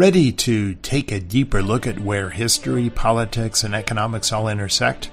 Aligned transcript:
Ready 0.00 0.32
to 0.32 0.76
take 0.76 1.12
a 1.12 1.20
deeper 1.20 1.62
look 1.62 1.86
at 1.86 2.00
where 2.00 2.30
history, 2.30 2.88
politics, 2.88 3.62
and 3.62 3.74
economics 3.74 4.32
all 4.32 4.48
intersect? 4.48 5.10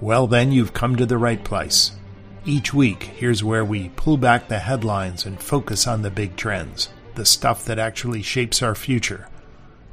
Well, 0.00 0.26
then 0.26 0.50
you've 0.50 0.72
come 0.72 0.96
to 0.96 1.06
the 1.06 1.16
right 1.16 1.44
place. 1.44 1.92
Each 2.44 2.74
week, 2.74 3.04
here's 3.04 3.44
where 3.44 3.64
we 3.64 3.90
pull 3.90 4.16
back 4.16 4.48
the 4.48 4.58
headlines 4.58 5.26
and 5.26 5.40
focus 5.40 5.86
on 5.86 6.02
the 6.02 6.10
big 6.10 6.34
trends, 6.34 6.88
the 7.14 7.24
stuff 7.24 7.64
that 7.66 7.78
actually 7.78 8.22
shapes 8.22 8.62
our 8.62 8.74
future. 8.74 9.28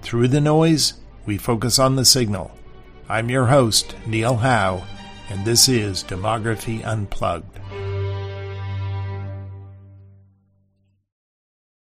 Through 0.01 0.29
the 0.29 0.41
noise, 0.41 0.93
we 1.27 1.37
focus 1.37 1.77
on 1.77 1.95
the 1.95 2.05
signal. 2.05 2.57
I'm 3.07 3.29
your 3.29 3.45
host, 3.45 3.95
Neil 4.07 4.37
Howe, 4.37 4.83
and 5.29 5.45
this 5.45 5.69
is 5.69 6.03
Demography 6.03 6.83
Unplugged. 6.83 7.59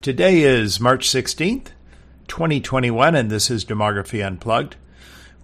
Today 0.02 0.40
is 0.40 0.80
March 0.80 1.08
16th, 1.08 1.68
2021, 2.26 3.14
and 3.14 3.30
this 3.30 3.52
is 3.52 3.64
Demography 3.64 4.26
Unplugged. 4.26 4.74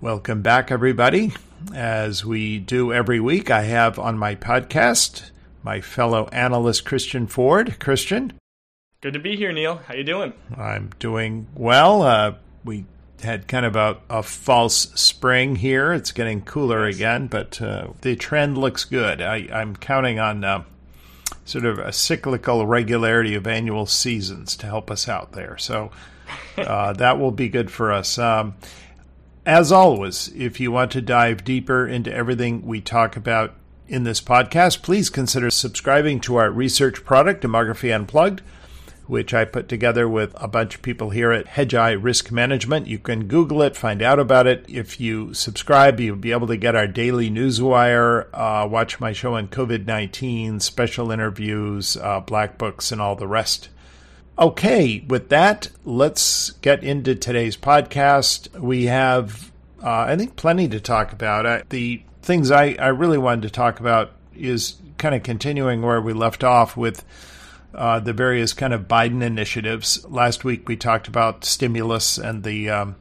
Welcome 0.00 0.42
back, 0.42 0.72
everybody. 0.72 1.32
As 1.72 2.24
we 2.24 2.58
do 2.58 2.92
every 2.92 3.20
week, 3.20 3.52
I 3.52 3.62
have 3.62 4.00
on 4.00 4.18
my 4.18 4.34
podcast 4.34 5.30
my 5.62 5.80
fellow 5.80 6.28
analyst 6.32 6.84
Christian 6.84 7.28
Ford. 7.28 7.78
Christian, 7.78 8.32
good 9.00 9.12
to 9.12 9.20
be 9.20 9.36
here, 9.36 9.52
Neil. 9.52 9.76
How 9.76 9.94
you 9.94 10.02
doing? 10.02 10.32
I'm 10.56 10.90
doing 10.98 11.46
well. 11.54 12.02
Uh, 12.02 12.34
we 12.64 12.84
had 13.22 13.46
kind 13.46 13.64
of 13.64 13.76
a, 13.76 13.98
a, 14.10 14.24
false 14.24 14.88
spring 15.00 15.54
here. 15.54 15.92
It's 15.92 16.10
getting 16.10 16.42
cooler 16.42 16.88
yes. 16.88 16.96
again, 16.96 17.28
but 17.28 17.62
uh, 17.62 17.90
the 18.00 18.16
trend 18.16 18.58
looks 18.58 18.84
good. 18.84 19.22
I, 19.22 19.36
am 19.52 19.76
counting 19.76 20.18
on 20.18 20.42
uh, 20.42 20.64
sort 21.48 21.64
of 21.64 21.78
a 21.78 21.92
cyclical 21.92 22.66
regularity 22.66 23.34
of 23.34 23.46
annual 23.46 23.86
seasons 23.86 24.54
to 24.56 24.66
help 24.66 24.90
us 24.90 25.08
out 25.08 25.32
there. 25.32 25.56
So 25.56 25.90
uh, 26.58 26.92
that 26.94 27.18
will 27.18 27.30
be 27.30 27.48
good 27.48 27.70
for 27.70 27.90
us. 27.90 28.18
Um, 28.18 28.54
as 29.46 29.72
always, 29.72 30.28
if 30.36 30.60
you 30.60 30.70
want 30.70 30.92
to 30.92 31.00
dive 31.00 31.44
deeper 31.44 31.88
into 31.88 32.12
everything 32.12 32.66
we 32.66 32.82
talk 32.82 33.16
about 33.16 33.54
in 33.86 34.04
this 34.04 34.20
podcast, 34.20 34.82
please 34.82 35.08
consider 35.08 35.50
subscribing 35.50 36.20
to 36.20 36.36
our 36.36 36.50
research 36.50 37.02
product, 37.02 37.42
Demography 37.42 37.94
Unplugged, 37.94 38.42
which 39.08 39.32
I 39.32 39.44
put 39.46 39.68
together 39.68 40.08
with 40.08 40.34
a 40.36 40.46
bunch 40.46 40.74
of 40.74 40.82
people 40.82 41.10
here 41.10 41.32
at 41.32 41.46
Hedgeye 41.46 41.98
Risk 42.00 42.30
Management. 42.30 42.86
You 42.86 42.98
can 42.98 43.26
Google 43.26 43.62
it, 43.62 43.74
find 43.74 44.02
out 44.02 44.18
about 44.20 44.46
it. 44.46 44.64
If 44.68 45.00
you 45.00 45.32
subscribe, 45.32 45.98
you'll 45.98 46.16
be 46.16 46.30
able 46.32 46.46
to 46.48 46.56
get 46.56 46.76
our 46.76 46.86
daily 46.86 47.30
newswire, 47.30 48.26
uh, 48.34 48.68
watch 48.68 49.00
my 49.00 49.12
show 49.12 49.34
on 49.34 49.48
COVID 49.48 49.86
19, 49.86 50.60
special 50.60 51.10
interviews, 51.10 51.96
uh, 51.96 52.20
black 52.20 52.58
books, 52.58 52.92
and 52.92 53.00
all 53.00 53.16
the 53.16 53.26
rest. 53.26 53.70
Okay, 54.38 55.04
with 55.08 55.30
that, 55.30 55.68
let's 55.84 56.50
get 56.50 56.84
into 56.84 57.14
today's 57.14 57.56
podcast. 57.56 58.56
We 58.60 58.84
have, 58.84 59.50
uh, 59.82 60.00
I 60.00 60.16
think, 60.16 60.36
plenty 60.36 60.68
to 60.68 60.78
talk 60.78 61.12
about. 61.12 61.46
Uh, 61.46 61.62
the 61.70 62.02
things 62.22 62.50
I, 62.50 62.76
I 62.78 62.88
really 62.88 63.18
wanted 63.18 63.42
to 63.42 63.50
talk 63.50 63.80
about 63.80 64.12
is 64.36 64.76
kind 64.98 65.14
of 65.14 65.22
continuing 65.22 65.82
where 65.82 66.00
we 66.00 66.12
left 66.12 66.44
off 66.44 66.76
with 66.76 67.04
uh, 67.74 68.00
the 68.00 68.12
various 68.12 68.52
kind 68.52 68.72
of 68.72 68.88
Biden 68.88 69.22
initiatives. 69.22 70.04
Last 70.08 70.44
week 70.44 70.68
we 70.68 70.76
talked 70.76 71.08
about 71.08 71.44
stimulus 71.44 72.18
and 72.18 72.42
the 72.42 72.70
um, 72.70 72.96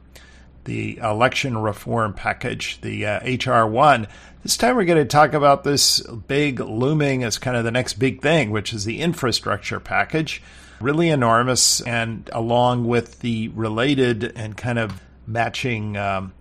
the 0.64 0.98
election 0.98 1.58
reform 1.58 2.12
package, 2.12 2.80
the 2.82 3.06
uh, 3.06 3.20
HR 3.24 3.66
one. 3.66 4.06
This 4.42 4.56
time 4.56 4.76
we're 4.76 4.84
going 4.84 4.98
to 4.98 5.04
talk 5.04 5.32
about 5.32 5.64
this 5.64 6.00
big 6.00 6.60
looming 6.60 7.24
as 7.24 7.38
kind 7.38 7.56
of 7.56 7.64
the 7.64 7.70
next 7.70 7.94
big 7.94 8.22
thing, 8.22 8.50
which 8.50 8.72
is 8.72 8.84
the 8.84 9.00
infrastructure 9.00 9.80
package 9.80 10.42
really 10.80 11.08
enormous, 11.08 11.80
and 11.80 12.28
along 12.32 12.86
with 12.86 13.20
the 13.20 13.48
related 13.48 14.32
and 14.36 14.56
kind 14.56 14.78
of 14.78 15.00
matching 15.26 15.96
um, 15.96 16.32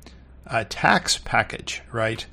uh, 0.46 0.64
tax 0.70 1.18
package, 1.18 1.82
right? 1.92 2.26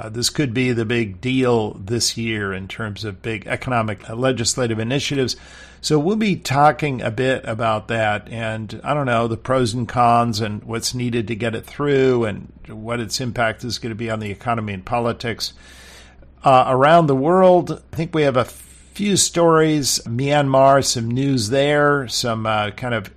Uh, 0.00 0.08
this 0.08 0.30
could 0.30 0.54
be 0.54 0.72
the 0.72 0.86
big 0.86 1.20
deal 1.20 1.74
this 1.74 2.16
year 2.16 2.54
in 2.54 2.66
terms 2.66 3.04
of 3.04 3.20
big 3.20 3.46
economic 3.46 4.08
uh, 4.08 4.14
legislative 4.14 4.78
initiatives. 4.78 5.36
So 5.82 5.98
we'll 5.98 6.16
be 6.16 6.36
talking 6.36 7.02
a 7.02 7.10
bit 7.10 7.44
about 7.44 7.88
that 7.88 8.26
and 8.30 8.80
I 8.82 8.94
don't 8.94 9.04
know, 9.04 9.28
the 9.28 9.36
pros 9.36 9.74
and 9.74 9.86
cons 9.86 10.40
and 10.40 10.64
what's 10.64 10.94
needed 10.94 11.28
to 11.28 11.36
get 11.36 11.54
it 11.54 11.66
through 11.66 12.24
and 12.24 12.50
what 12.68 12.98
its 12.98 13.20
impact 13.20 13.62
is 13.62 13.78
going 13.78 13.90
to 13.90 13.94
be 13.94 14.10
on 14.10 14.20
the 14.20 14.30
economy 14.30 14.72
and 14.72 14.86
politics. 14.86 15.52
Uh, 16.42 16.64
around 16.68 17.06
the 17.06 17.14
world, 17.14 17.70
I 17.92 17.96
think 17.96 18.14
we 18.14 18.22
have 18.22 18.38
a 18.38 18.46
few 18.46 19.18
stories 19.18 20.00
Myanmar, 20.06 20.82
some 20.82 21.10
news 21.10 21.50
there, 21.50 22.08
some 22.08 22.46
uh, 22.46 22.70
kind 22.70 22.94
of 22.94 23.10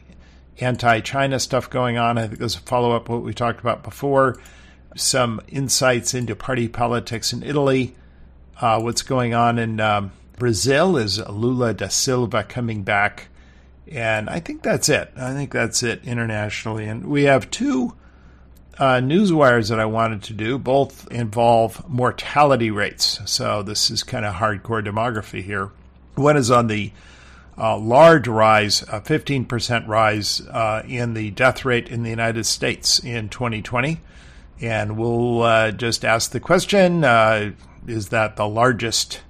anti 0.60 1.00
China 1.00 1.40
stuff 1.40 1.70
going 1.70 1.98
on. 1.98 2.18
I 2.18 2.28
think 2.28 2.40
there's 2.40 2.58
a 2.58 2.60
follow 2.60 2.92
up 2.92 3.08
what 3.08 3.24
we 3.24 3.34
talked 3.34 3.62
about 3.62 3.84
before. 3.84 4.38
Some 4.96 5.42
insights 5.48 6.14
into 6.14 6.36
party 6.36 6.68
politics 6.68 7.34
in 7.34 7.44
Italy. 7.44 7.96
Uh, 8.60 8.80
what's 8.80 9.02
going 9.02 9.34
on 9.34 9.58
in 9.58 9.80
um, 9.80 10.12
Brazil 10.38 10.98
is 10.98 11.20
Lula 11.28 11.74
da 11.74 11.88
Silva 11.88 12.44
coming 12.44 12.84
back. 12.84 13.28
And 13.92 14.30
I 14.30 14.40
think 14.40 14.64
that's 14.64 14.90
it. 14.90 15.12
I 15.16 15.34
think 15.34 15.52
that's 15.52 15.84
it 15.84 16.04
internationally. 16.06 16.86
And 16.86 17.06
we 17.06 17.24
have 17.24 17.52
two 17.52 17.94
uh, 18.78 19.00
news 19.00 19.32
wires 19.32 19.70
that 19.70 19.80
I 19.80 19.86
wanted 19.86 20.24
to 20.24 20.34
do. 20.34 20.58
Both 20.58 21.12
involve 21.12 21.88
mortality 21.88 22.72
rates. 22.72 23.20
So 23.26 23.62
this 23.64 23.92
is 23.92 24.04
kind 24.04 24.26
of 24.26 24.36
hardcore 24.36 24.86
demography 24.86 25.44
here. 25.44 25.72
One 26.16 26.38
is 26.38 26.52
on 26.52 26.68
the 26.68 26.92
uh, 27.58 27.78
large 27.78 28.28
rise, 28.28 28.82
a 28.84 29.02
15% 29.02 29.88
rise 29.88 30.42
uh, 30.42 30.84
in 30.88 31.14
the 31.14 31.32
death 31.32 31.66
rate 31.66 31.90
in 31.90 32.04
the 32.04 32.10
United 32.10 32.46
States 32.46 33.00
in 33.00 33.30
2020. 33.30 34.00
And 34.62 34.98
we'll 34.98 35.42
uh, 35.42 35.72
just 35.72 36.06
ask 36.06 36.32
the 36.32 36.40
question 36.40 37.04
uh, 37.04 37.52
is 37.88 38.10
that 38.10 38.36
the 38.36 38.48
largest 38.48 39.22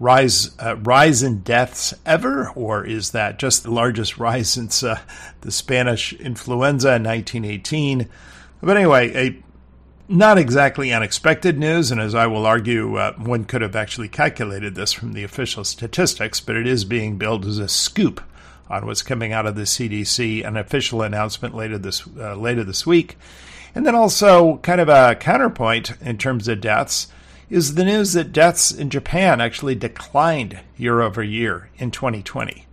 rise 0.00 0.50
uh, 0.58 0.76
rise 0.76 1.22
in 1.22 1.38
deaths 1.40 1.94
ever, 2.04 2.50
or 2.50 2.84
is 2.84 3.12
that 3.12 3.38
just 3.38 3.62
the 3.62 3.70
largest 3.70 4.18
rise 4.18 4.50
since 4.50 4.82
uh, 4.82 4.98
the 5.42 5.52
Spanish 5.52 6.12
influenza 6.14 6.96
in 6.96 7.04
1918? 7.04 8.08
But 8.60 8.76
anyway, 8.76 9.14
a 9.14 9.42
not 10.08 10.36
exactly 10.36 10.92
unexpected 10.92 11.58
news, 11.58 11.90
and 11.90 12.00
as 12.00 12.14
I 12.14 12.26
will 12.26 12.44
argue, 12.44 12.96
uh, 12.96 13.14
one 13.14 13.44
could 13.44 13.62
have 13.62 13.76
actually 13.76 14.08
calculated 14.08 14.74
this 14.74 14.92
from 14.92 15.12
the 15.12 15.24
official 15.24 15.64
statistics, 15.64 16.40
but 16.40 16.56
it 16.56 16.66
is 16.66 16.84
being 16.84 17.16
billed 17.16 17.46
as 17.46 17.58
a 17.58 17.68
scoop 17.68 18.20
on 18.68 18.84
what's 18.84 19.02
coming 19.02 19.32
out 19.32 19.46
of 19.46 19.54
the 19.54 19.62
CDC, 19.62 20.46
an 20.46 20.56
official 20.56 21.02
announcement 21.02 21.54
later 21.54 21.78
this 21.78 22.06
uh, 22.18 22.34
later 22.34 22.64
this 22.64 22.86
week, 22.86 23.16
and 23.74 23.86
then 23.86 23.94
also 23.94 24.58
kind 24.58 24.80
of 24.80 24.88
a 24.88 25.14
counterpoint 25.14 25.92
in 26.00 26.18
terms 26.18 26.48
of 26.48 26.60
deaths 26.60 27.08
is 27.50 27.74
the 27.74 27.84
news 27.84 28.14
that 28.14 28.32
deaths 28.32 28.72
in 28.72 28.88
Japan 28.90 29.40
actually 29.40 29.74
declined 29.74 30.60
year 30.76 31.02
over 31.02 31.22
year 31.22 31.68
in 31.76 31.90
2020. 31.90 32.66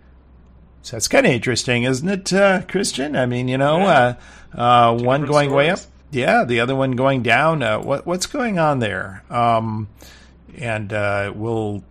So 0.82 0.96
that's 0.96 1.08
kind 1.08 1.26
of 1.26 1.32
interesting, 1.32 1.82
isn't 1.82 2.08
it, 2.08 2.32
uh, 2.32 2.62
Christian? 2.62 3.14
I 3.14 3.26
mean, 3.26 3.48
you 3.48 3.58
know, 3.58 3.78
yeah. 3.80 4.14
uh, 4.56 4.60
uh 4.60 4.98
one 4.98 5.26
going 5.26 5.50
stories. 5.50 5.52
way 5.52 5.70
up, 5.70 5.80
yeah, 6.10 6.44
the 6.44 6.60
other 6.60 6.74
one 6.74 6.92
going 6.92 7.22
down. 7.22 7.62
Uh, 7.62 7.78
what 7.78 8.06
what's 8.06 8.26
going 8.26 8.58
on 8.58 8.78
there? 8.78 9.22
Um, 9.28 9.88
and 10.56 10.92
uh, 10.92 11.32
we'll, 11.36 11.84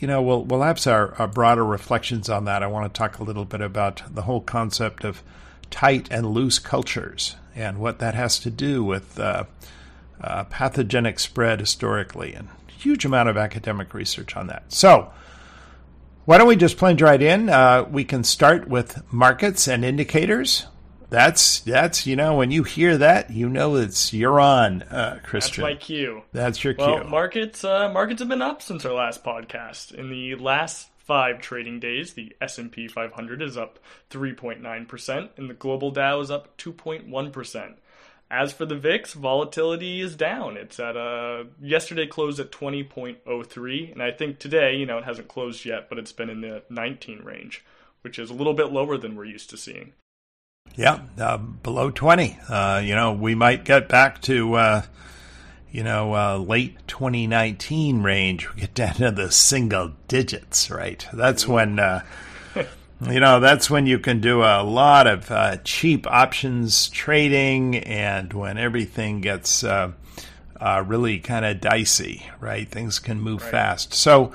you 0.00 0.08
know, 0.08 0.20
we'll 0.20 0.44
we'll 0.44 0.62
have 0.62 0.84
our, 0.88 1.14
our, 1.14 1.28
broader 1.28 1.64
reflections 1.64 2.28
on 2.28 2.46
that. 2.46 2.64
I 2.64 2.66
want 2.66 2.92
to 2.92 2.98
talk 2.98 3.20
a 3.20 3.24
little 3.24 3.44
bit 3.44 3.60
about 3.60 4.02
the 4.12 4.22
whole 4.22 4.40
concept 4.40 5.04
of 5.04 5.22
tight 5.70 6.08
and 6.10 6.26
loose 6.26 6.58
cultures 6.58 7.36
and 7.54 7.78
what 7.78 7.98
that 7.98 8.14
has 8.14 8.38
to 8.40 8.50
do 8.50 8.82
with 8.84 9.18
uh, 9.18 9.44
pathogenic 10.50 11.18
spread 11.18 11.60
historically, 11.60 12.34
and 12.34 12.48
huge 12.66 13.04
amount 13.04 13.28
of 13.28 13.36
academic 13.36 13.94
research 13.94 14.36
on 14.36 14.48
that. 14.48 14.72
So 14.72 15.12
why 16.24 16.38
don't 16.38 16.48
we 16.48 16.56
just 16.56 16.76
plunge 16.76 17.02
right 17.02 17.20
in? 17.20 17.48
Uh, 17.48 17.84
we 17.90 18.04
can 18.04 18.24
start 18.24 18.68
with 18.68 19.02
markets 19.12 19.66
and 19.66 19.84
indicators. 19.84 20.66
That's 21.10 21.60
that's 21.60 22.06
you 22.06 22.16
know 22.16 22.36
when 22.36 22.50
you 22.50 22.62
hear 22.62 22.96
that 22.96 23.30
you 23.30 23.48
know 23.48 23.76
it's 23.76 24.14
you're 24.14 24.40
on, 24.40 24.82
uh, 24.82 25.18
Christian. 25.22 25.62
That's 25.62 25.74
my 25.74 25.78
cue. 25.78 26.22
That's 26.32 26.64
your 26.64 26.74
well, 26.78 27.00
cue. 27.00 27.10
markets 27.10 27.64
uh, 27.64 27.90
markets 27.92 28.20
have 28.20 28.28
been 28.28 28.40
up 28.40 28.62
since 28.62 28.84
our 28.86 28.94
last 28.94 29.22
podcast. 29.22 29.92
In 29.92 30.08
the 30.08 30.36
last 30.36 30.88
five 31.04 31.40
trading 31.40 31.80
days, 31.80 32.14
the 32.14 32.34
S 32.40 32.58
and 32.58 32.70
P 32.70 32.88
500 32.88 33.42
is 33.42 33.56
up 33.56 33.78
3.9 34.10 34.88
percent, 34.88 35.30
and 35.36 35.50
the 35.50 35.54
global 35.54 35.90
Dow 35.90 36.20
is 36.20 36.30
up 36.30 36.56
2.1 36.58 37.32
percent. 37.32 37.78
As 38.30 38.50
for 38.50 38.64
the 38.64 38.76
VIX, 38.76 39.12
volatility 39.12 40.00
is 40.00 40.16
down. 40.16 40.56
It's 40.56 40.80
at 40.80 40.96
a 40.96 41.48
yesterday 41.60 42.06
closed 42.06 42.40
at 42.40 42.50
20.03, 42.50 43.92
and 43.92 44.02
I 44.02 44.10
think 44.10 44.38
today, 44.38 44.74
you 44.74 44.86
know, 44.86 44.96
it 44.96 45.04
hasn't 45.04 45.28
closed 45.28 45.66
yet, 45.66 45.90
but 45.90 45.98
it's 45.98 46.12
been 46.12 46.30
in 46.30 46.40
the 46.40 46.62
19 46.70 47.22
range, 47.22 47.62
which 48.00 48.18
is 48.18 48.30
a 48.30 48.34
little 48.34 48.54
bit 48.54 48.72
lower 48.72 48.96
than 48.96 49.16
we're 49.16 49.26
used 49.26 49.50
to 49.50 49.58
seeing. 49.58 49.92
Yeah, 50.74 51.00
uh, 51.18 51.36
below 51.36 51.90
20. 51.90 52.38
Uh, 52.48 52.80
you 52.82 52.94
know, 52.94 53.12
we 53.12 53.34
might 53.34 53.66
get 53.66 53.86
back 53.86 54.22
to, 54.22 54.54
uh, 54.54 54.82
you 55.72 55.82
know, 55.82 56.14
uh, 56.14 56.36
late 56.36 56.76
2019 56.86 58.02
range, 58.02 58.54
we 58.54 58.60
get 58.60 58.74
down 58.74 58.94
to 58.96 59.10
the 59.10 59.32
single 59.32 59.92
digits, 60.06 60.70
right? 60.70 61.04
That's 61.14 61.48
when, 61.48 61.78
uh, 61.78 62.04
you 63.00 63.18
know, 63.18 63.40
that's 63.40 63.70
when 63.70 63.86
you 63.86 63.98
can 63.98 64.20
do 64.20 64.42
a 64.42 64.62
lot 64.62 65.06
of 65.06 65.30
uh, 65.30 65.56
cheap 65.64 66.06
options 66.06 66.90
trading 66.90 67.78
and 67.78 68.34
when 68.34 68.58
everything 68.58 69.22
gets 69.22 69.64
uh, 69.64 69.92
uh, 70.60 70.84
really 70.86 71.18
kind 71.18 71.46
of 71.46 71.62
dicey, 71.62 72.26
right? 72.38 72.68
Things 72.68 72.98
can 72.98 73.18
move 73.18 73.40
right. 73.42 73.50
fast. 73.50 73.94
So, 73.94 74.32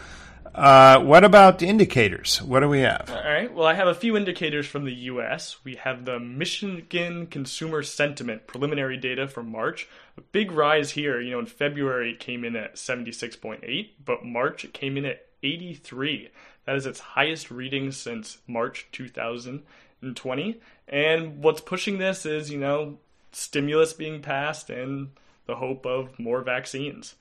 uh, 0.58 1.00
what 1.02 1.24
about 1.24 1.62
indicators? 1.62 2.42
What 2.42 2.62
do 2.62 2.70
we 2.70 2.80
have? 2.80 3.12
All 3.12 3.32
right. 3.32 3.54
Well, 3.54 3.68
I 3.68 3.76
have 3.76 3.88
a 3.88 3.94
few 3.94 4.18
indicators 4.18 4.66
from 4.66 4.86
the 4.86 4.94
U.S. 4.94 5.58
We 5.64 5.76
have 5.76 6.06
the 6.06 6.20
Michigan 6.20 7.28
Consumer 7.28 7.84
Sentiment 7.84 8.48
preliminary 8.48 8.98
data 8.98 9.28
for 9.28 9.44
March. 9.44 9.88
Big 10.32 10.52
rise 10.52 10.92
here. 10.92 11.20
You 11.22 11.32
know, 11.32 11.40
in 11.40 11.46
February 11.46 12.12
it 12.12 12.20
came 12.20 12.44
in 12.44 12.56
at 12.56 12.76
76.8, 12.76 13.90
but 14.04 14.26
March 14.26 14.66
it 14.66 14.74
came 14.74 14.98
in 14.98 15.06
at 15.06 15.26
83. 15.44 16.30
That 16.66 16.76
is 16.76 16.86
its 16.86 17.00
highest 17.00 17.50
reading 17.50 17.92
since 17.92 18.40
March 18.48 18.88
2020. 18.92 20.60
And 20.88 21.44
what's 21.44 21.62
pushing 21.62 21.98
this 21.98 22.26
is, 22.26 22.50
you 22.50 22.58
know, 22.58 22.98
stimulus 23.32 23.94
being 23.94 24.22
passed 24.22 24.70
and 24.70 25.10
the 25.46 25.56
hope 25.56 25.86
of 25.86 26.20
more 26.20 26.42
vaccines. 26.42 27.16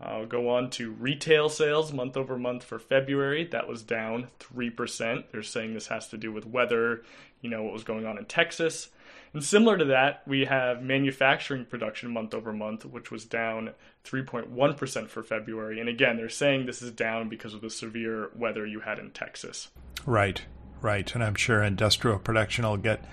I'll 0.00 0.26
go 0.26 0.48
on 0.48 0.70
to 0.70 0.92
retail 0.92 1.48
sales 1.48 1.92
month 1.92 2.16
over 2.16 2.38
month 2.38 2.62
for 2.62 2.78
February. 2.78 3.44
That 3.44 3.66
was 3.66 3.82
down 3.82 4.28
3%. 4.38 5.24
They're 5.32 5.42
saying 5.42 5.74
this 5.74 5.88
has 5.88 6.08
to 6.08 6.16
do 6.16 6.32
with 6.32 6.46
weather, 6.46 7.02
you 7.40 7.50
know, 7.50 7.64
what 7.64 7.72
was 7.72 7.84
going 7.84 8.06
on 8.06 8.16
in 8.16 8.24
Texas. 8.24 8.90
And 9.32 9.44
similar 9.44 9.76
to 9.78 9.84
that, 9.86 10.22
we 10.26 10.46
have 10.46 10.82
manufacturing 10.82 11.64
production 11.64 12.10
month 12.12 12.34
over 12.34 12.52
month, 12.52 12.84
which 12.84 13.10
was 13.10 13.24
down 13.24 13.70
3.1% 14.04 15.08
for 15.08 15.22
February. 15.22 15.80
And 15.80 15.88
again, 15.88 16.16
they're 16.16 16.28
saying 16.28 16.66
this 16.66 16.82
is 16.82 16.90
down 16.92 17.28
because 17.28 17.54
of 17.54 17.60
the 17.60 17.70
severe 17.70 18.30
weather 18.34 18.66
you 18.66 18.80
had 18.80 18.98
in 18.98 19.10
Texas. 19.10 19.68
Right, 20.06 20.42
right. 20.80 21.14
And 21.14 21.22
I'm 21.22 21.34
sure 21.34 21.62
industrial 21.62 22.18
production 22.18 22.64
will 22.64 22.76
get 22.76 23.04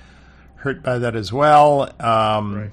hurt 0.55 0.81
by 0.81 0.99
that 0.99 1.15
as 1.15 1.33
well. 1.33 1.93
Um, 1.99 2.55
right 2.55 2.71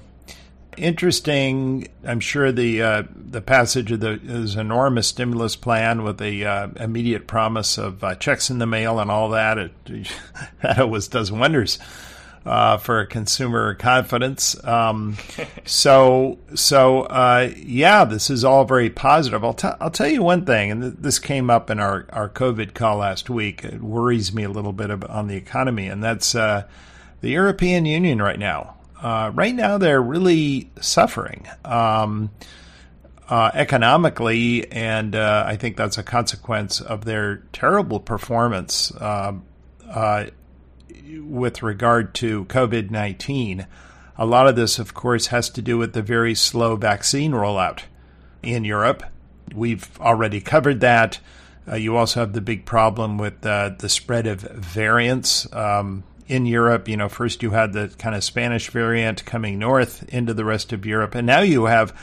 interesting. 0.77 1.87
I'm 2.03 2.19
sure 2.19 2.51
the 2.51 2.81
uh, 2.81 3.03
the 3.15 3.41
passage 3.41 3.91
of 3.91 3.99
the 3.99 4.19
is 4.23 4.55
enormous 4.55 5.07
stimulus 5.07 5.55
plan 5.55 6.03
with 6.03 6.17
the 6.17 6.45
uh, 6.45 6.67
immediate 6.79 7.27
promise 7.27 7.77
of 7.77 8.03
uh, 8.03 8.15
checks 8.15 8.49
in 8.49 8.59
the 8.59 8.65
mail 8.65 8.99
and 8.99 9.11
all 9.11 9.29
that. 9.29 9.57
It, 9.57 9.71
that 10.61 10.79
always 10.79 11.07
does 11.07 11.31
wonders 11.31 11.79
uh, 12.45 12.77
for 12.77 13.05
consumer 13.05 13.73
confidence. 13.75 14.61
Um, 14.63 15.17
so 15.65 16.39
so 16.55 17.01
uh, 17.03 17.51
yeah, 17.55 18.05
this 18.05 18.29
is 18.29 18.43
all 18.43 18.65
very 18.65 18.89
positive. 18.89 19.43
I'll, 19.43 19.53
t- 19.53 19.67
I'll 19.79 19.91
tell 19.91 20.07
you 20.09 20.23
one 20.23 20.45
thing, 20.45 20.71
and 20.71 20.81
th- 20.81 20.93
this 20.99 21.19
came 21.19 21.49
up 21.49 21.69
in 21.69 21.79
our 21.79 22.05
our 22.11 22.29
COVID 22.29 22.73
call 22.73 22.97
last 22.97 23.29
week. 23.29 23.63
It 23.63 23.81
worries 23.81 24.33
me 24.33 24.43
a 24.43 24.49
little 24.49 24.73
bit 24.73 24.91
on 24.91 25.27
the 25.27 25.35
economy, 25.35 25.87
and 25.87 26.03
that's 26.03 26.35
uh, 26.35 26.67
the 27.21 27.29
European 27.29 27.85
Union 27.85 28.21
right 28.21 28.39
now 28.39 28.75
uh, 29.03 29.31
right 29.35 29.53
now 29.53 29.77
they're 29.77 30.01
really 30.01 30.71
suffering 30.79 31.45
um, 31.65 32.31
uh, 33.27 33.51
economically, 33.53 34.71
and 34.71 35.13
uh, 35.13 35.43
I 35.45 35.57
think 35.57 35.75
that's 35.75 35.97
a 35.97 36.03
consequence 36.03 36.79
of 36.79 37.03
their 37.03 37.37
terrible 37.51 37.99
performance 37.99 38.93
um, 39.01 39.43
uh, 39.87 40.27
with 41.19 41.63
regard 41.63 42.13
to 42.15 42.45
COVID 42.45 42.91
19. 42.91 43.67
A 44.17 44.25
lot 44.25 44.47
of 44.47 44.55
this, 44.55 44.79
of 44.79 44.93
course, 44.93 45.27
has 45.27 45.49
to 45.51 45.61
do 45.61 45.77
with 45.77 45.93
the 45.93 46.01
very 46.01 46.35
slow 46.35 46.75
vaccine 46.75 47.31
rollout 47.31 47.81
in 48.41 48.63
Europe. 48.63 49.03
We've 49.53 49.89
already 49.99 50.39
covered 50.39 50.79
that. 50.81 51.19
Uh, 51.67 51.75
you 51.75 51.95
also 51.95 52.19
have 52.19 52.33
the 52.33 52.41
big 52.41 52.65
problem 52.65 53.17
with 53.17 53.45
uh, 53.45 53.71
the 53.77 53.89
spread 53.89 54.27
of 54.27 54.41
variants. 54.41 55.51
Um, 55.53 56.03
in 56.27 56.45
Europe. 56.45 56.87
You 56.87 56.97
know, 56.97 57.09
first 57.09 57.43
you 57.43 57.51
had 57.51 57.73
the 57.73 57.93
kind 57.97 58.15
of 58.15 58.23
Spanish 58.23 58.69
variant 58.69 59.25
coming 59.25 59.59
north 59.59 60.03
into 60.09 60.33
the 60.33 60.45
rest 60.45 60.73
of 60.73 60.85
Europe, 60.85 61.15
and 61.15 61.27
now 61.27 61.41
you 61.41 61.65
have 61.65 61.95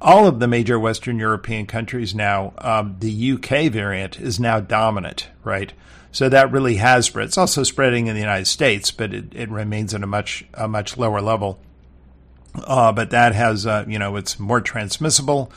all 0.00 0.26
of 0.26 0.38
the 0.38 0.48
major 0.48 0.78
Western 0.78 1.18
European 1.18 1.66
countries 1.66 2.14
now. 2.14 2.52
Um, 2.58 2.96
the 3.00 3.32
UK 3.32 3.70
variant 3.72 4.20
is 4.20 4.38
now 4.38 4.60
dominant, 4.60 5.28
right? 5.44 5.72
So 6.18 6.28
that 6.28 6.50
really 6.50 6.74
has 6.78 7.06
spread. 7.06 7.26
It's 7.26 7.38
also 7.38 7.62
spreading 7.62 8.08
in 8.08 8.14
the 8.14 8.20
United 8.20 8.46
States, 8.46 8.90
but 8.90 9.14
it, 9.14 9.32
it 9.36 9.48
remains 9.50 9.94
at 9.94 10.02
a 10.02 10.06
much 10.08 10.44
a 10.52 10.66
much 10.66 10.98
lower 10.98 11.20
level. 11.20 11.60
Uh, 12.56 12.90
but 12.90 13.10
that 13.10 13.36
has, 13.36 13.64
uh, 13.64 13.84
you 13.86 14.00
know, 14.00 14.16
it's 14.16 14.36
more 14.36 14.60
transmissible. 14.60 15.52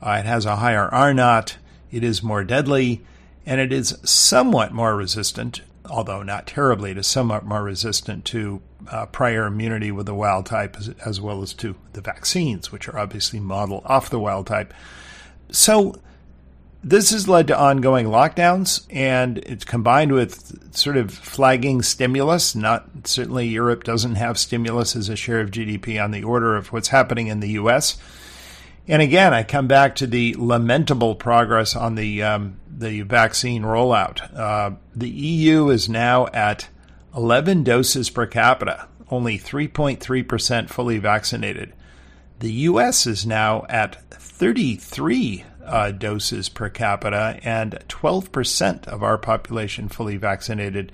Uh, 0.00 0.18
it 0.20 0.24
has 0.24 0.46
a 0.46 0.54
higher 0.54 0.86
R 0.94 1.12
naught. 1.12 1.56
It 1.90 2.04
is 2.04 2.22
more 2.22 2.44
deadly, 2.44 3.04
and 3.44 3.60
it 3.60 3.72
is 3.72 3.98
somewhat 4.04 4.72
more 4.72 4.94
resistant 4.94 5.62
although 5.90 6.22
not 6.22 6.46
terribly, 6.46 6.92
it 6.92 6.96
is 6.96 7.06
somewhat 7.06 7.44
more 7.44 7.62
resistant 7.62 8.24
to 8.24 8.62
uh, 8.90 9.04
prior 9.06 9.44
immunity 9.44 9.90
with 9.90 10.06
the 10.06 10.14
wild 10.14 10.46
type 10.46 10.76
as, 10.78 10.88
as, 11.04 11.20
well 11.20 11.42
as 11.42 11.52
to 11.52 11.74
the 11.92 12.00
vaccines, 12.00 12.72
which 12.72 12.88
are 12.88 12.98
obviously 12.98 13.38
modeled 13.38 13.82
off 13.84 14.08
the 14.08 14.18
wild 14.18 14.46
type. 14.46 14.72
So, 15.50 16.00
this 16.84 17.10
has 17.10 17.26
led 17.26 17.46
to 17.48 17.58
ongoing 17.58 18.06
lockdowns, 18.06 18.86
and 18.90 19.38
it's 19.38 19.64
combined 19.64 20.12
with 20.12 20.76
sort 20.76 20.98
of 20.98 21.10
flagging 21.10 21.80
stimulus. 21.80 22.54
Not 22.54 22.86
certainly 23.04 23.48
Europe 23.48 23.84
doesn't 23.84 24.16
have 24.16 24.38
stimulus 24.38 24.94
as 24.94 25.08
a 25.08 25.16
share 25.16 25.40
of 25.40 25.50
GDP 25.50 26.02
on 26.02 26.10
the 26.10 26.22
order 26.22 26.56
of 26.56 26.72
what's 26.72 26.88
happening 26.88 27.28
in 27.28 27.40
the 27.40 27.52
U.S. 27.52 27.96
And 28.86 29.00
again, 29.00 29.32
I 29.32 29.44
come 29.44 29.66
back 29.66 29.94
to 29.96 30.06
the 30.06 30.34
lamentable 30.38 31.14
progress 31.14 31.74
on 31.74 31.94
the 31.94 32.22
um, 32.22 32.60
the 32.68 33.00
vaccine 33.00 33.62
rollout. 33.62 34.36
Uh, 34.36 34.72
the 34.94 35.08
EU 35.08 35.70
is 35.70 35.88
now 35.88 36.26
at 36.34 36.68
11 37.16 37.64
doses 37.64 38.10
per 38.10 38.26
capita, 38.26 38.88
only 39.10 39.38
3.3% 39.38 40.68
fully 40.68 40.98
vaccinated. 40.98 41.72
The 42.40 42.52
US 42.52 43.06
is 43.06 43.24
now 43.24 43.64
at 43.70 44.02
33 44.10 45.44
uh, 45.66 45.90
doses 45.90 46.48
per 46.48 46.68
capita 46.68 47.38
and 47.42 47.72
12% 47.88 48.86
of 48.86 49.02
our 49.02 49.18
population 49.18 49.88
fully 49.88 50.16
vaccinated. 50.16 50.92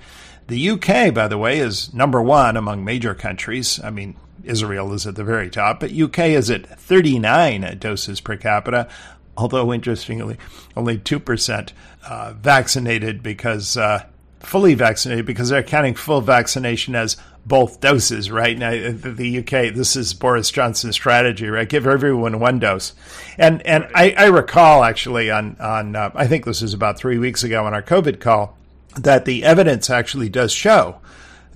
The 0.49 0.71
UK, 0.71 1.15
by 1.15 1.29
the 1.29 1.39
way, 1.39 1.59
is 1.59 1.93
number 1.95 2.21
one 2.21 2.57
among 2.57 2.85
major 2.85 3.15
countries. 3.15 3.81
I 3.83 3.91
mean, 3.91 4.17
Israel 4.45 4.93
is 4.93 5.07
at 5.07 5.17
the 5.17 5.25
very 5.25 5.51
top, 5.51 5.81
but 5.81 5.93
UK 5.93 6.19
is 6.31 6.51
at 6.51 6.67
39 6.79 7.79
doses 7.79 8.21
per 8.21 8.37
capita, 8.37 8.89
although 9.37 9.73
interestingly, 9.73 10.39
only 10.77 10.99
2% 10.99 11.73
uh, 12.09 12.33
vaccinated 12.33 13.23
because 13.23 13.77
uh, 13.77 14.07
fully 14.41 14.75
vaccinated 14.75 15.27
because 15.27 15.51
they're 15.51 15.63
counting 15.63 15.95
full 15.95 16.21
vaccination 16.21 16.95
as 16.95 17.17
both 17.47 17.81
doses, 17.81 18.31
right? 18.31 18.57
Now, 18.57 18.71
the 18.71 19.39
UK, 19.39 19.75
this 19.75 19.97
is 19.97 20.13
Boris 20.15 20.51
Johnson's 20.51 20.95
strategy, 20.95 21.49
right? 21.49 21.69
Give 21.69 21.87
everyone 21.87 22.41
one 22.41 22.59
dose. 22.59 22.93
And 23.39 23.65
and 23.67 23.89
I, 23.95 24.15
I 24.17 24.27
recall 24.27 24.85
actually 24.85 25.31
on 25.31 25.57
on 25.61 25.97
uh, 25.97 26.11
I 26.15 26.27
think 26.27 26.45
this 26.45 26.63
was 26.63 26.75
about 26.75 26.99
three 26.99 27.19
weeks 27.19 27.43
ago 27.45 27.65
on 27.65 27.75
our 27.75 27.83
COVID 27.83 28.21
call 28.21 28.57
that 28.97 29.25
the 29.25 29.45
evidence 29.45 29.89
actually 29.89 30.29
does 30.29 30.53
show 30.53 31.01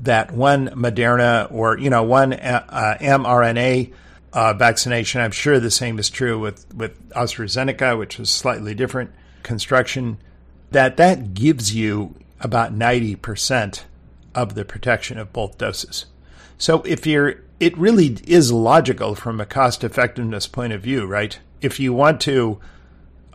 that 0.01 0.33
one 0.33 0.69
Moderna 0.71 1.51
or 1.53 1.79
you 1.79 1.91
know 1.91 2.03
one 2.03 2.33
uh, 2.33 2.97
mRNA 3.01 3.93
uh, 4.33 4.55
vaccination. 4.55 5.21
I'm 5.21 5.31
sure 5.31 5.61
the 5.61 5.71
same 5.71 5.99
is 5.99 6.11
true 6.11 6.39
with 6.39 6.73
with 6.75 7.09
AstraZeneca, 7.11 7.99
which 7.99 8.19
is 8.19 8.31
slightly 8.31 8.75
different 8.75 9.11
construction. 9.43 10.19
That 10.71 10.97
that 10.97 11.35
gives 11.35 11.75
you 11.75 12.15
about 12.41 12.73
ninety 12.73 13.15
percent 13.17 13.85
of 14.35 14.55
the 14.55 14.65
protection 14.65 15.19
of 15.19 15.33
both 15.33 15.59
doses. 15.59 16.07
So 16.59 16.83
if 16.83 17.07
you're, 17.07 17.37
it 17.61 17.77
really 17.77 18.19
is 18.27 18.53
logical 18.53 19.15
from 19.15 19.41
a 19.41 19.47
cost 19.47 19.85
effectiveness 19.85 20.47
point 20.47 20.73
of 20.73 20.83
view, 20.83 21.07
right? 21.07 21.39
If 21.61 21.81
you 21.81 21.93
want 21.93 22.21
to 22.23 22.61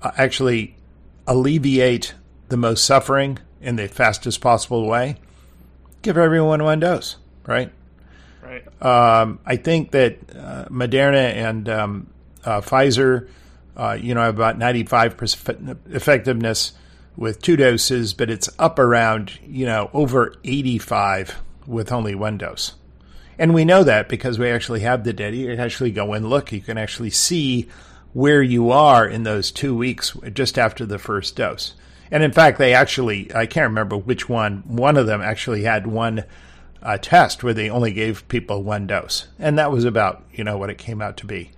uh, 0.01 0.11
actually 0.17 0.75
alleviate 1.27 2.13
the 2.49 2.57
most 2.57 2.83
suffering 2.83 3.39
in 3.61 3.75
the 3.75 3.87
fastest 3.87 4.41
possible 4.41 4.87
way, 4.87 5.17
give 6.01 6.17
everyone 6.17 6.63
one 6.63 6.79
dose, 6.79 7.17
right? 7.45 7.71
Right. 8.41 8.65
Um, 8.81 9.39
I 9.45 9.57
think 9.57 9.91
that 9.91 10.17
uh, 10.35 10.65
Moderna 10.69 11.33
and 11.33 11.69
um, 11.69 12.07
uh, 12.43 12.61
Pfizer, 12.61 13.27
uh, 13.77 13.97
you 13.99 14.15
know, 14.15 14.21
have 14.21 14.35
about 14.35 14.57
95% 14.57 15.77
effectiveness 15.91 16.73
with 17.15 17.41
two 17.41 17.55
doses, 17.55 18.13
but 18.13 18.29
it's 18.29 18.49
up 18.57 18.79
around, 18.79 19.39
you 19.45 19.65
know, 19.65 19.89
over 19.93 20.35
85 20.43 21.41
with 21.67 21.91
only 21.91 22.15
one 22.15 22.37
dose. 22.37 22.73
And 23.37 23.53
we 23.53 23.63
know 23.63 23.83
that 23.83 24.09
because 24.09 24.37
we 24.37 24.49
actually 24.49 24.81
have 24.81 25.03
the 25.03 25.13
data. 25.13 25.35
You 25.35 25.47
can 25.47 25.59
actually 25.59 25.91
go 25.91 26.13
and 26.13 26.29
look. 26.29 26.51
You 26.51 26.61
can 26.61 26.77
actually 26.77 27.09
see 27.09 27.69
where 28.11 28.41
you 28.41 28.71
are 28.71 29.07
in 29.07 29.23
those 29.23 29.51
two 29.51 29.75
weeks 29.75 30.15
just 30.33 30.57
after 30.57 30.85
the 30.85 30.99
first 30.99 31.35
dose. 31.35 31.73
And 32.11 32.23
in 32.23 32.31
fact, 32.31 32.57
they 32.57 32.73
actually, 32.73 33.33
I 33.33 33.45
can't 33.45 33.69
remember 33.69 33.95
which 33.95 34.27
one, 34.27 34.63
one 34.65 34.97
of 34.97 35.07
them 35.07 35.21
actually 35.21 35.63
had 35.63 35.87
one 35.87 36.25
uh, 36.81 36.97
test 36.97 37.43
where 37.43 37.53
they 37.53 37.69
only 37.69 37.93
gave 37.93 38.27
people 38.27 38.63
one 38.63 38.87
dose. 38.87 39.27
And 39.37 39.57
that 39.57 39.71
was 39.71 39.85
about, 39.85 40.23
you 40.33 40.43
know, 40.43 40.57
what 40.57 40.69
it 40.69 40.77
came 40.77 41.01
out 41.01 41.17
to 41.17 41.25
be. 41.25 41.51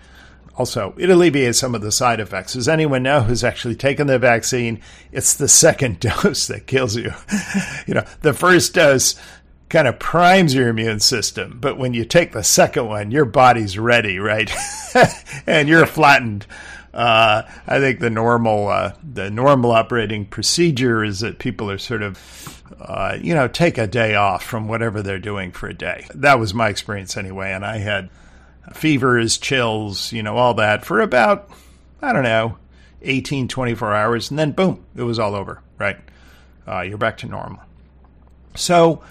Also, 0.58 0.94
it 0.98 1.10
alleviates 1.10 1.60
some 1.60 1.76
of 1.76 1.82
the 1.82 1.92
side 1.92 2.20
effects. 2.20 2.54
Does 2.54 2.68
anyone 2.68 3.04
know 3.04 3.22
who's 3.22 3.44
actually 3.44 3.76
taken 3.76 4.08
the 4.08 4.20
vaccine? 4.20 4.82
It's 5.12 5.34
the 5.34 5.48
second 5.48 6.00
dose 6.02 6.48
that 6.48 6.68
kills 6.68 6.96
you. 6.96 7.14
you 7.88 7.94
know, 7.94 8.06
the 8.22 8.34
first 8.34 8.74
dose 8.74 9.16
kind 9.70 9.88
of 9.88 9.98
primes 10.00 10.54
your 10.54 10.68
immune 10.68 11.00
system, 11.00 11.58
but 11.62 11.78
when 11.78 11.94
you 11.94 12.04
take 12.04 12.34
the 12.34 12.44
second 12.44 12.88
one, 12.88 13.10
your 13.10 13.24
body's 13.24 13.80
ready, 13.80 14.20
right? 14.20 14.52
and 15.48 15.70
you're 15.70 15.86
flattened. 15.86 16.46
Uh, 16.94 17.44
I 17.68 17.80
think 17.80 18.02
the 18.02 18.10
normal 18.10 18.68
uh, 18.68 18.94
the 19.02 19.32
normal 19.32 19.72
operating 19.72 20.26
procedure 20.26 21.06
is 21.06 21.22
that 21.22 21.40
people 21.40 21.72
are 21.72 21.78
sort 21.78 22.02
of 22.02 22.62
uh, 22.82 23.18
you 23.22 23.34
know 23.34 23.48
take 23.48 23.78
a 23.78 23.88
day 23.88 24.16
off 24.16 24.44
from 24.44 24.68
whatever 24.68 25.02
they're 25.02 25.18
doing 25.18 25.54
for 25.54 25.70
a 25.70 25.74
day. 25.74 26.06
That 26.14 26.38
was 26.38 26.54
my 26.54 26.68
experience 26.68 27.16
anyway, 27.16 27.54
and 27.54 27.66
I 27.66 27.78
had 27.78 28.10
fevers, 28.74 29.38
chills, 29.38 30.12
you 30.12 30.24
know, 30.24 30.38
all 30.38 30.56
that 30.56 30.86
for 30.86 31.02
about 31.02 31.50
I 32.02 32.14
don't 32.14 32.24
know 32.24 32.58
18, 33.04 33.48
24 33.48 33.94
hours, 33.94 34.30
and 34.30 34.38
then 34.38 34.52
boom, 34.52 34.84
it 34.96 35.04
was 35.04 35.20
all 35.20 35.36
over. 35.36 35.62
Right, 35.78 35.98
uh, 36.68 36.82
you're 36.82 36.98
back 36.98 37.18
to 37.20 37.28
normal. 37.28 37.62
So 38.56 39.04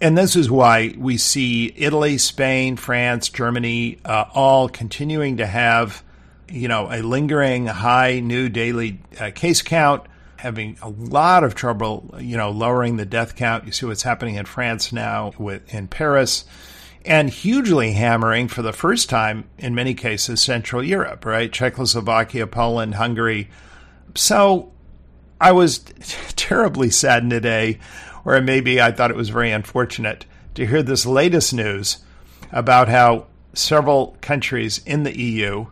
and 0.00 0.16
this 0.16 0.36
is 0.36 0.50
why 0.50 0.94
we 0.96 1.16
see 1.16 1.72
Italy, 1.76 2.18
Spain, 2.18 2.76
France, 2.76 3.28
Germany 3.28 3.98
uh, 4.04 4.26
all 4.32 4.68
continuing 4.68 5.38
to 5.38 5.46
have 5.46 6.04
you 6.50 6.68
know, 6.68 6.88
a 6.90 7.02
lingering 7.02 7.66
high 7.66 8.20
new 8.20 8.48
daily 8.48 9.00
uh, 9.20 9.30
case 9.34 9.62
count, 9.62 10.04
having 10.36 10.78
a 10.82 10.88
lot 10.88 11.44
of 11.44 11.54
trouble, 11.54 12.14
you 12.18 12.36
know, 12.36 12.50
lowering 12.50 12.96
the 12.96 13.06
death 13.06 13.36
count. 13.36 13.66
You 13.66 13.72
see 13.72 13.86
what's 13.86 14.02
happening 14.02 14.36
in 14.36 14.46
France 14.46 14.92
now 14.92 15.32
with 15.38 15.72
in 15.72 15.88
Paris, 15.88 16.44
and 17.08 17.30
hugely 17.30 17.92
hammering 17.92 18.46
for 18.46 18.60
the 18.60 18.72
first 18.72 19.08
time 19.08 19.48
in 19.56 19.74
many 19.74 19.94
cases 19.94 20.42
Central 20.42 20.84
Europe, 20.84 21.24
right? 21.24 21.50
Czechoslovakia, 21.50 22.46
Poland, 22.46 22.96
Hungary. 22.96 23.48
So 24.14 24.70
I 25.40 25.52
was 25.52 25.78
terribly 26.36 26.90
saddened 26.90 27.30
today, 27.30 27.78
or 28.24 28.40
maybe 28.42 28.80
I 28.80 28.92
thought 28.92 29.10
it 29.10 29.16
was 29.16 29.30
very 29.30 29.50
unfortunate 29.50 30.26
to 30.54 30.66
hear 30.66 30.82
this 30.82 31.06
latest 31.06 31.54
news 31.54 32.04
about 32.52 32.88
how 32.88 33.26
several 33.54 34.16
countries 34.20 34.82
in 34.84 35.02
the 35.02 35.18
EU 35.18 35.66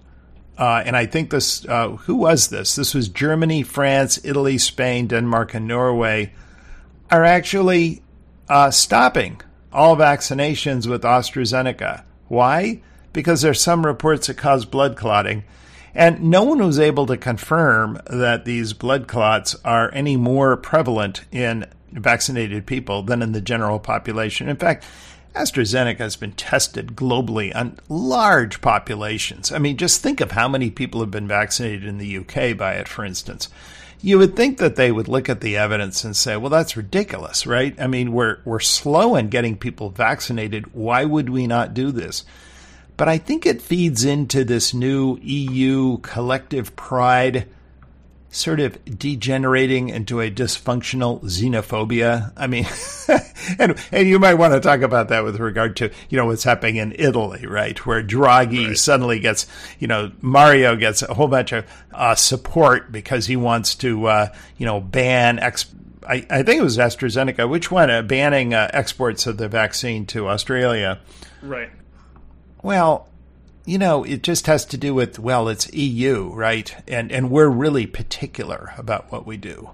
uh, 0.59 0.83
and 0.87 0.97
I 0.97 1.05
think 1.05 1.31
this, 1.31 1.67
uh, 1.67 1.91
who 1.91 2.17
was 2.17 2.49
this? 2.49 2.77
This 2.77 2.95
was 2.95 3.09
Germany, 3.09 3.63
France, 3.63 4.19
Italy, 4.25 4.57
Spain, 4.57 5.07
Denmark, 5.07 5.53
and 5.53 5.69
Norway 5.69 6.33
are 7.11 7.25
actually 7.25 8.03
uh, 8.49 8.71
stopping 8.71 9.41
all 9.77 9.95
vaccinations 9.95 10.87
with 10.87 11.03
AstraZeneca. 11.03 12.03
Why? 12.29 12.81
Because 13.13 13.43
there's 13.43 13.61
some 13.61 13.85
reports 13.85 14.27
that 14.27 14.39
cause 14.39 14.65
blood 14.65 14.97
clotting. 14.97 15.45
And 15.95 16.31
no 16.31 16.43
one 16.43 16.65
was 16.65 16.81
able 16.81 17.07
to 17.07 17.17
confirm 17.17 18.01
that 18.09 18.45
these 18.47 18.73
blood 18.73 19.07
clots 19.07 19.55
are 19.65 19.93
any 19.93 20.17
more 20.17 20.57
prevalent 20.57 21.25
in 21.31 21.67
vaccinated 21.93 22.67
people 22.67 23.03
than 23.03 23.21
in 23.23 23.33
the 23.33 23.41
general 23.41 23.79
population. 23.79 24.49
In 24.49 24.57
fact, 24.57 24.85
AstraZeneca 25.35 25.99
has 25.99 26.17
been 26.17 26.33
tested 26.33 26.97
globally 26.97 27.55
on 27.55 27.79
large 27.91 28.63
populations. 28.63 29.53
I 29.53 29.59
mean, 29.59 29.77
just 29.77 30.03
think 30.03 30.23
of 30.23 30.33
how 30.33 30.49
many 30.49 30.71
people 30.71 31.01
have 31.01 31.11
been 31.11 31.29
vaccinated 31.29 31.85
in 31.85 31.99
the 31.99 32.19
UK 32.19 32.57
by 32.57 32.75
it, 32.75 32.89
for 32.89 33.05
instance. 33.05 33.51
You 34.03 34.19
would 34.19 34.37
think 34.37 34.59
that 34.59 34.77
they 34.77 34.93
would 34.93 35.09
look 35.09 35.29
at 35.29 35.41
the 35.41 35.57
evidence 35.57 36.05
and 36.05 36.15
say, 36.15 36.37
well, 36.37 36.51
that's 36.51 36.77
ridiculous, 36.77 37.47
right? 37.47 37.75
I 37.81 37.87
mean, 37.87 38.13
we're, 38.13 38.39
we're 38.45 38.61
slow 38.61 39.17
in 39.17 39.29
getting 39.29 39.57
people 39.57 39.91
vaccinated. 39.91 40.75
Why 40.75 41.05
would 41.05 41.31
we 41.31 41.47
not 41.47 41.75
do 41.75 41.91
this? 41.91 42.25
But 42.97 43.09
I 43.09 43.19
think 43.19 43.45
it 43.45 43.61
feeds 43.61 44.05
into 44.05 44.45
this 44.45 44.73
new 44.73 45.19
EU 45.23 45.99
collective 45.99 46.77
pride 46.77 47.47
sort 48.37 48.61
of 48.61 48.79
degenerating 48.99 49.89
into 49.89 50.21
a 50.21 50.31
dysfunctional 50.31 51.23
xenophobia. 51.23 52.33
I 52.37 52.47
mean, 52.47 52.67
and 53.59 53.77
and 53.91 54.09
you 54.09 54.19
might 54.19 54.35
want 54.35 54.55
to 54.55 54.61
talk 54.61 54.83
about 54.83 55.09
that 55.09 55.25
with 55.25 55.41
regard 55.41 55.77
to 55.77 55.91
you 56.11 56.19
know 56.19 56.27
what's 56.27 56.45
happening 56.45 56.77
in 56.77 56.95
Italy, 56.99 57.47
right, 57.47 57.79
where 57.87 58.03
Draghi 58.03 58.69
right. 58.69 58.79
suddenly 58.79 59.19
gets 59.19 59.47
you 59.79 59.87
know 59.87 60.13
Mario 60.21 60.77
gets 60.77 61.03
a 61.03 61.15
whole 61.15 61.29
bunch 61.29 61.53
of 61.53 61.65
uh, 61.93 62.15
support 62.15 62.93
because 62.93 63.27
he 63.27 63.37
wants 63.37 63.75
to 63.77 64.07
uh, 64.07 64.29
you 64.59 64.67
know 64.67 64.81
ban 64.81 65.39
ex. 65.39 65.67
I, 66.07 66.25
I, 66.31 66.45
think 66.45 66.61
it 66.61 66.63
was 66.63 66.79
AstraZeneca. 66.79 67.49
Which 67.49 67.73
one? 67.73 67.91
Uh, 67.91 68.03
banning 68.03 68.55
uh, 68.55 68.71
exports 68.73 69.27
of 69.27 69.39
the 69.39 69.49
vaccine 69.49 70.07
to 70.07 70.29
Australia. 70.29 71.01
Right. 71.43 71.71
Well, 72.63 73.09
you 73.67 73.79
know, 73.79 74.05
it 74.05 74.23
just 74.23 74.47
has 74.47 74.65
to 74.67 74.79
do 74.79 74.95
with 74.95 75.19
well, 75.19 75.49
it's 75.49 75.73
EU, 75.75 76.33
right? 76.33 76.75
And 76.89 77.13
and 77.13 77.31
we're 77.31 77.49
really 77.49 77.87
particular 77.87 78.73
about 78.79 79.13
what 79.13 79.27
we 79.27 79.37
do. 79.37 79.71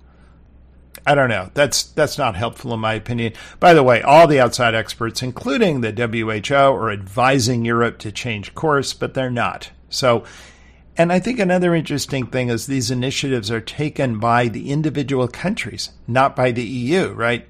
I 1.07 1.15
don't 1.15 1.29
know. 1.29 1.51
That's 1.55 1.83
that's 1.83 2.19
not 2.19 2.35
helpful 2.35 2.73
in 2.73 2.81
my 2.81 2.95
opinion. 2.95 3.35
By 3.61 3.75
the 3.75 3.83
way, 3.83 4.03
all 4.03 4.27
the 4.27 4.41
outside 4.41 4.75
experts, 4.75 5.23
including 5.23 5.81
the 5.81 5.93
WHO, 5.93 6.55
are 6.55 6.91
advising 6.91 7.65
Europe 7.65 7.99
to 7.99 8.11
change 8.11 8.55
course, 8.55 8.93
but 8.95 9.15
they're 9.15 9.31
not. 9.31 9.71
So 9.91 10.25
and 10.97 11.13
I 11.13 11.21
think 11.21 11.39
another 11.39 11.75
interesting 11.75 12.27
thing 12.27 12.49
is 12.49 12.67
these 12.67 12.91
initiatives 12.91 13.51
are 13.51 13.61
taken 13.61 14.19
by 14.19 14.49
the 14.49 14.71
individual 14.71 15.27
countries, 15.27 15.91
not 16.07 16.37
by 16.37 16.53
the 16.53 16.65
EU, 16.65 17.13
right? 17.13 17.49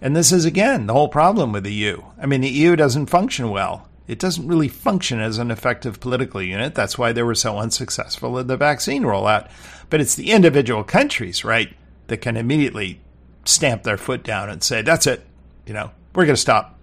And 0.00 0.16
this 0.16 0.32
is 0.32 0.44
again 0.44 0.86
the 0.86 0.92
whole 0.92 1.08
problem 1.08 1.52
with 1.52 1.64
the 1.64 1.72
EU. 1.72 2.02
I 2.20 2.26
mean, 2.26 2.40
the 2.40 2.48
EU 2.48 2.76
doesn't 2.76 3.06
function 3.06 3.50
well. 3.50 3.88
It 4.08 4.18
doesn't 4.18 4.48
really 4.48 4.68
function 4.68 5.20
as 5.20 5.38
an 5.38 5.50
effective 5.50 6.00
political 6.00 6.42
unit. 6.42 6.74
That's 6.74 6.98
why 6.98 7.12
they 7.12 7.22
were 7.22 7.34
so 7.34 7.58
unsuccessful 7.58 8.36
in 8.38 8.46
the 8.46 8.56
vaccine 8.56 9.04
rollout. 9.04 9.50
But 9.90 10.00
it's 10.00 10.16
the 10.16 10.32
individual 10.32 10.84
countries, 10.84 11.44
right, 11.44 11.74
that 12.08 12.18
can 12.18 12.36
immediately 12.36 13.00
stamp 13.44 13.84
their 13.84 13.96
foot 13.96 14.22
down 14.22 14.50
and 14.50 14.62
say, 14.62 14.82
that's 14.82 15.06
it, 15.06 15.24
you 15.66 15.74
know, 15.74 15.90
we're 16.14 16.26
going 16.26 16.34
to 16.34 16.40
stop. 16.40 16.78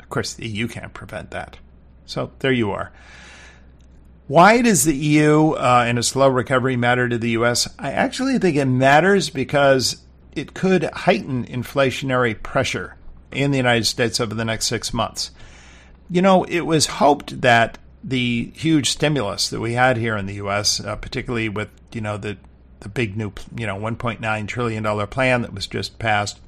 Of 0.00 0.08
course, 0.08 0.34
the 0.34 0.48
EU 0.48 0.68
can't 0.68 0.92
prevent 0.92 1.30
that. 1.30 1.56
So 2.06 2.32
there 2.40 2.52
you 2.52 2.70
are. 2.72 2.92
Why 4.26 4.62
does 4.62 4.84
the 4.84 4.96
EU 4.96 5.50
uh, 5.50 5.84
and 5.86 5.98
a 5.98 6.02
slow 6.02 6.28
recovery 6.28 6.76
matter 6.76 7.08
to 7.08 7.18
the 7.18 7.30
US? 7.30 7.68
I 7.78 7.92
actually 7.92 8.38
think 8.38 8.56
it 8.56 8.64
matters 8.64 9.28
because 9.28 10.02
it 10.34 10.54
could 10.54 10.84
heighten 10.84 11.44
inflationary 11.44 12.40
pressure 12.42 12.96
in 13.30 13.50
the 13.50 13.58
United 13.58 13.84
States 13.84 14.20
over 14.20 14.34
the 14.34 14.44
next 14.44 14.66
six 14.66 14.94
months. 14.94 15.30
You 16.10 16.22
know, 16.22 16.44
it 16.44 16.60
was 16.60 16.86
hoped 16.86 17.40
that 17.40 17.78
the 18.02 18.52
huge 18.54 18.90
stimulus 18.90 19.48
that 19.48 19.60
we 19.60 19.72
had 19.72 19.96
here 19.96 20.16
in 20.16 20.26
the 20.26 20.34
U.S., 20.34 20.80
uh, 20.80 20.96
particularly 20.96 21.48
with 21.48 21.70
you 21.92 22.00
know 22.00 22.16
the 22.16 22.36
the 22.80 22.88
big 22.88 23.16
new 23.16 23.32
you 23.56 23.66
know 23.66 23.76
1.9 23.76 24.48
trillion 24.48 24.82
dollar 24.82 25.06
plan 25.06 25.42
that 25.42 25.54
was 25.54 25.66
just 25.66 25.98
passed, 25.98 26.38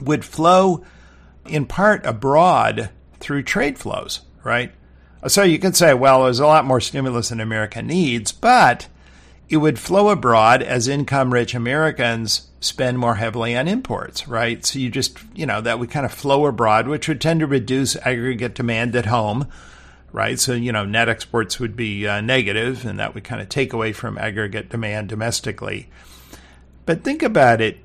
would 0.00 0.24
flow 0.24 0.84
in 1.46 1.64
part 1.64 2.04
abroad 2.04 2.90
through 3.18 3.42
trade 3.42 3.78
flows, 3.78 4.20
right? 4.44 4.72
So 5.26 5.42
you 5.42 5.58
can 5.58 5.72
say, 5.72 5.94
well, 5.94 6.24
there's 6.24 6.38
a 6.38 6.46
lot 6.46 6.64
more 6.64 6.80
stimulus 6.80 7.30
than 7.30 7.40
America 7.40 7.82
needs, 7.82 8.30
but 8.30 8.86
it 9.48 9.56
would 9.56 9.78
flow 9.78 10.10
abroad 10.10 10.62
as 10.62 10.86
income 10.86 11.32
rich 11.32 11.54
Americans 11.54 12.47
spend 12.60 12.98
more 12.98 13.16
heavily 13.16 13.56
on 13.56 13.68
imports, 13.68 14.26
right? 14.26 14.64
So 14.64 14.78
you 14.78 14.90
just, 14.90 15.18
you 15.34 15.46
know, 15.46 15.60
that 15.60 15.78
would 15.78 15.90
kind 15.90 16.04
of 16.04 16.12
flow 16.12 16.46
abroad, 16.46 16.88
which 16.88 17.08
would 17.08 17.20
tend 17.20 17.40
to 17.40 17.46
reduce 17.46 17.96
aggregate 17.96 18.54
demand 18.54 18.96
at 18.96 19.06
home, 19.06 19.48
right? 20.12 20.38
So, 20.38 20.54
you 20.54 20.72
know, 20.72 20.84
net 20.84 21.08
exports 21.08 21.60
would 21.60 21.76
be 21.76 22.06
uh, 22.06 22.20
negative, 22.20 22.84
and 22.84 22.98
that 22.98 23.14
would 23.14 23.24
kind 23.24 23.40
of 23.40 23.48
take 23.48 23.72
away 23.72 23.92
from 23.92 24.18
aggregate 24.18 24.70
demand 24.70 25.08
domestically. 25.08 25.88
But 26.84 27.04
think 27.04 27.22
about 27.22 27.60
it. 27.60 27.78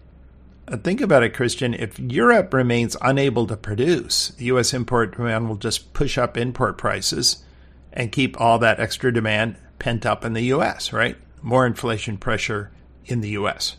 Uh, 0.67 0.77
think 0.77 1.01
about 1.01 1.23
it, 1.23 1.33
Christian. 1.33 1.73
If 1.73 1.99
Europe 1.99 2.53
remains 2.53 2.97
unable 3.01 3.45
to 3.47 3.57
produce, 3.57 4.31
U.S. 4.39 4.73
import 4.73 5.17
demand 5.17 5.49
will 5.49 5.57
just 5.57 5.93
push 5.93 6.17
up 6.17 6.37
import 6.37 6.77
prices 6.77 7.43
and 7.91 8.11
keep 8.11 8.39
all 8.39 8.57
that 8.59 8.79
extra 8.79 9.13
demand 9.13 9.57
pent 9.77 10.05
up 10.05 10.25
in 10.25 10.33
the 10.33 10.45
U.S., 10.45 10.93
right? 10.93 11.17
More 11.41 11.65
inflation 11.67 12.17
pressure 12.17 12.71
in 13.05 13.21
the 13.21 13.31
U.S. 13.31 13.75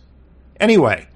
Anyway, 0.60 1.08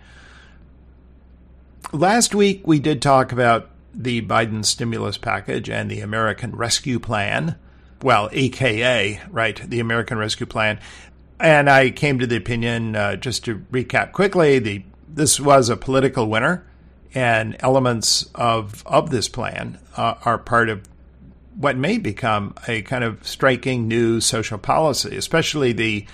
last 1.93 2.35
week 2.35 2.67
we 2.67 2.79
did 2.79 3.01
talk 3.01 3.33
about 3.33 3.71
the 3.95 4.23
Biden 4.23 4.65
stimulus 4.65 5.19
package 5.19 5.69
and 5.69 5.91
the 5.91 6.01
American 6.01 6.55
Rescue 6.55 6.99
Plan. 6.99 7.57
Well, 8.03 8.29
AKA, 8.33 9.21
right, 9.31 9.57
the 9.69 9.81
American 9.81 10.19
Rescue 10.19 10.47
Plan. 10.47 10.79
And 11.41 11.71
I 11.71 11.91
came 11.91 12.19
to 12.19 12.27
the 12.27 12.37
opinion, 12.37 12.97
uh, 12.97 13.17
just 13.17 13.45
to 13.45 13.59
recap 13.73 14.13
quickly, 14.13 14.59
the 14.59 14.83
this 15.09 15.41
was 15.41 15.69
a 15.69 15.77
political 15.77 16.29
winner, 16.29 16.65
and 17.15 17.57
elements 17.61 18.29
of 18.35 18.83
of 18.87 19.11
this 19.11 19.29
plan 19.29 19.79
uh, 19.97 20.15
are 20.25 20.39
part 20.39 20.69
of 20.69 20.87
what 21.57 21.77
may 21.77 21.99
become 21.99 22.55
a 22.69 22.83
kind 22.83 23.03
of 23.03 23.27
striking 23.27 23.89
new 23.89 24.21
social 24.21 24.59
policy, 24.59 25.17
especially 25.17 25.73
the 25.73 26.07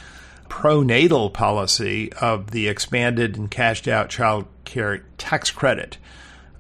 pronatal 0.49 1.33
policy 1.33 2.13
of 2.15 2.51
the 2.51 2.69
expanded 2.69 3.37
and 3.37 3.51
cashed 3.51 3.89
out 3.89 4.09
child 4.09 4.47
care 4.65 5.05
tax 5.19 5.51
credit. 5.51 5.99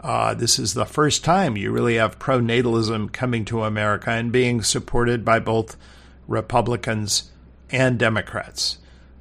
Uh, 0.00 0.34
this 0.34 0.58
is 0.58 0.74
the 0.74 0.84
first 0.84 1.24
time 1.24 1.56
you 1.56 1.72
really 1.72 1.94
have 1.94 2.18
pronatalism 2.18 3.10
coming 3.10 3.44
to 3.46 3.64
America 3.64 4.10
and 4.10 4.30
being 4.30 4.62
supported 4.62 5.24
by 5.24 5.38
both 5.38 5.76
Republicans 6.28 7.30
and 7.70 7.98
Democrats 7.98 8.78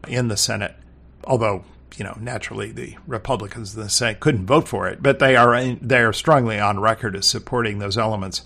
in 0.07 0.27
the 0.27 0.35
Senate. 0.35 0.75
Although, 1.23 1.63
you 1.95 2.03
know, 2.03 2.17
naturally 2.19 2.71
the 2.71 2.97
Republicans 3.07 3.75
in 3.75 3.81
the 3.81 3.89
Senate 3.89 4.19
couldn't 4.19 4.45
vote 4.45 4.67
for 4.67 4.89
it, 4.89 5.01
but 5.01 5.19
they 5.19 5.37
are 5.37 5.63
they 5.75 6.01
are 6.01 6.11
strongly 6.13 6.59
on 6.59 6.79
record 6.79 7.15
as 7.15 7.25
supporting 7.25 7.79
those 7.79 7.97
elements. 7.97 8.41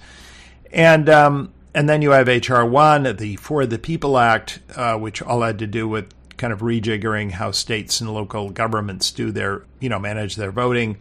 And 0.71 1.09
um, 1.09 1.53
and 1.77 1.87
then 1.87 2.01
you 2.01 2.11
have 2.11 2.27
HR 2.27 2.63
one, 2.63 3.03
the 3.17 3.35
For 3.35 3.65
the 3.65 3.77
People 3.77 4.17
Act, 4.17 4.59
uh, 4.75 4.97
which 4.97 5.21
all 5.21 5.41
had 5.41 5.59
to 5.59 5.67
do 5.67 5.87
with 5.87 6.13
kind 6.37 6.51
of 6.51 6.59
rejiggering 6.59 7.31
how 7.31 7.51
states 7.51 8.01
and 8.01 8.13
local 8.13 8.49
governments 8.49 9.11
do 9.11 9.31
their 9.31 9.63
you 9.79 9.89
know 9.89 9.99
manage 9.99 10.35
their 10.35 10.51
voting 10.51 10.97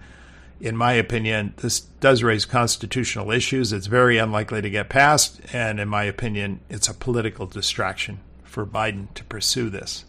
in 0.61 0.77
my 0.77 0.93
opinion, 0.95 1.55
this 1.59 1.81
does 1.81 2.23
raise 2.23 2.45
constitutional 2.45 3.31
issues. 3.31 3.73
It's 3.73 3.87
very 3.87 4.19
unlikely 4.19 4.63
to 4.63 4.71
get 4.71 4.89
passed, 4.89 5.41
and 5.53 5.79
in 5.79 5.89
my 5.89 6.05
opinion, 6.05 6.61
it's 6.71 6.89
a 6.89 6.95
political 6.95 7.47
distraction 7.47 8.21
for 8.45 8.65
Biden 8.65 9.13
to 9.15 9.25
pursue 9.25 9.69
this. 9.69 10.05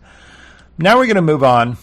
Now 0.77 0.97
we're 0.97 1.05
going 1.05 1.15
to 1.15 1.21
move 1.21 1.43
on 1.43 1.77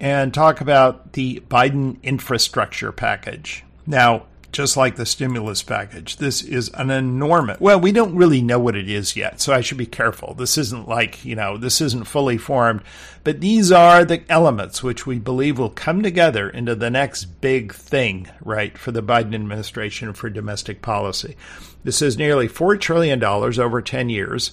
and 0.00 0.34
talk 0.34 0.60
about 0.60 1.12
the 1.14 1.42
Biden 1.48 2.02
infrastructure 2.02 2.92
package. 2.92 3.64
Now, 3.86 4.26
just 4.52 4.76
like 4.76 4.96
the 4.96 5.06
stimulus 5.06 5.62
package. 5.62 6.18
This 6.18 6.42
is 6.42 6.68
an 6.74 6.90
enormous. 6.90 7.58
Well, 7.58 7.80
we 7.80 7.90
don't 7.90 8.14
really 8.14 8.42
know 8.42 8.58
what 8.58 8.76
it 8.76 8.88
is 8.88 9.16
yet, 9.16 9.40
so 9.40 9.54
I 9.54 9.62
should 9.62 9.78
be 9.78 9.86
careful. 9.86 10.34
This 10.34 10.58
isn't 10.58 10.86
like, 10.86 11.24
you 11.24 11.34
know, 11.34 11.56
this 11.56 11.80
isn't 11.80 12.04
fully 12.04 12.36
formed, 12.36 12.82
but 13.24 13.40
these 13.40 13.72
are 13.72 14.04
the 14.04 14.22
elements 14.28 14.82
which 14.82 15.06
we 15.06 15.18
believe 15.18 15.58
will 15.58 15.70
come 15.70 16.02
together 16.02 16.50
into 16.50 16.74
the 16.74 16.90
next 16.90 17.24
big 17.40 17.72
thing, 17.72 18.28
right, 18.42 18.76
for 18.76 18.92
the 18.92 19.02
Biden 19.02 19.34
administration 19.34 20.12
for 20.12 20.28
domestic 20.28 20.82
policy. 20.82 21.34
This 21.82 22.02
is 22.02 22.18
nearly 22.18 22.48
$4 22.48 22.78
trillion 22.78 23.24
over 23.24 23.82
10 23.82 24.08
years. 24.10 24.52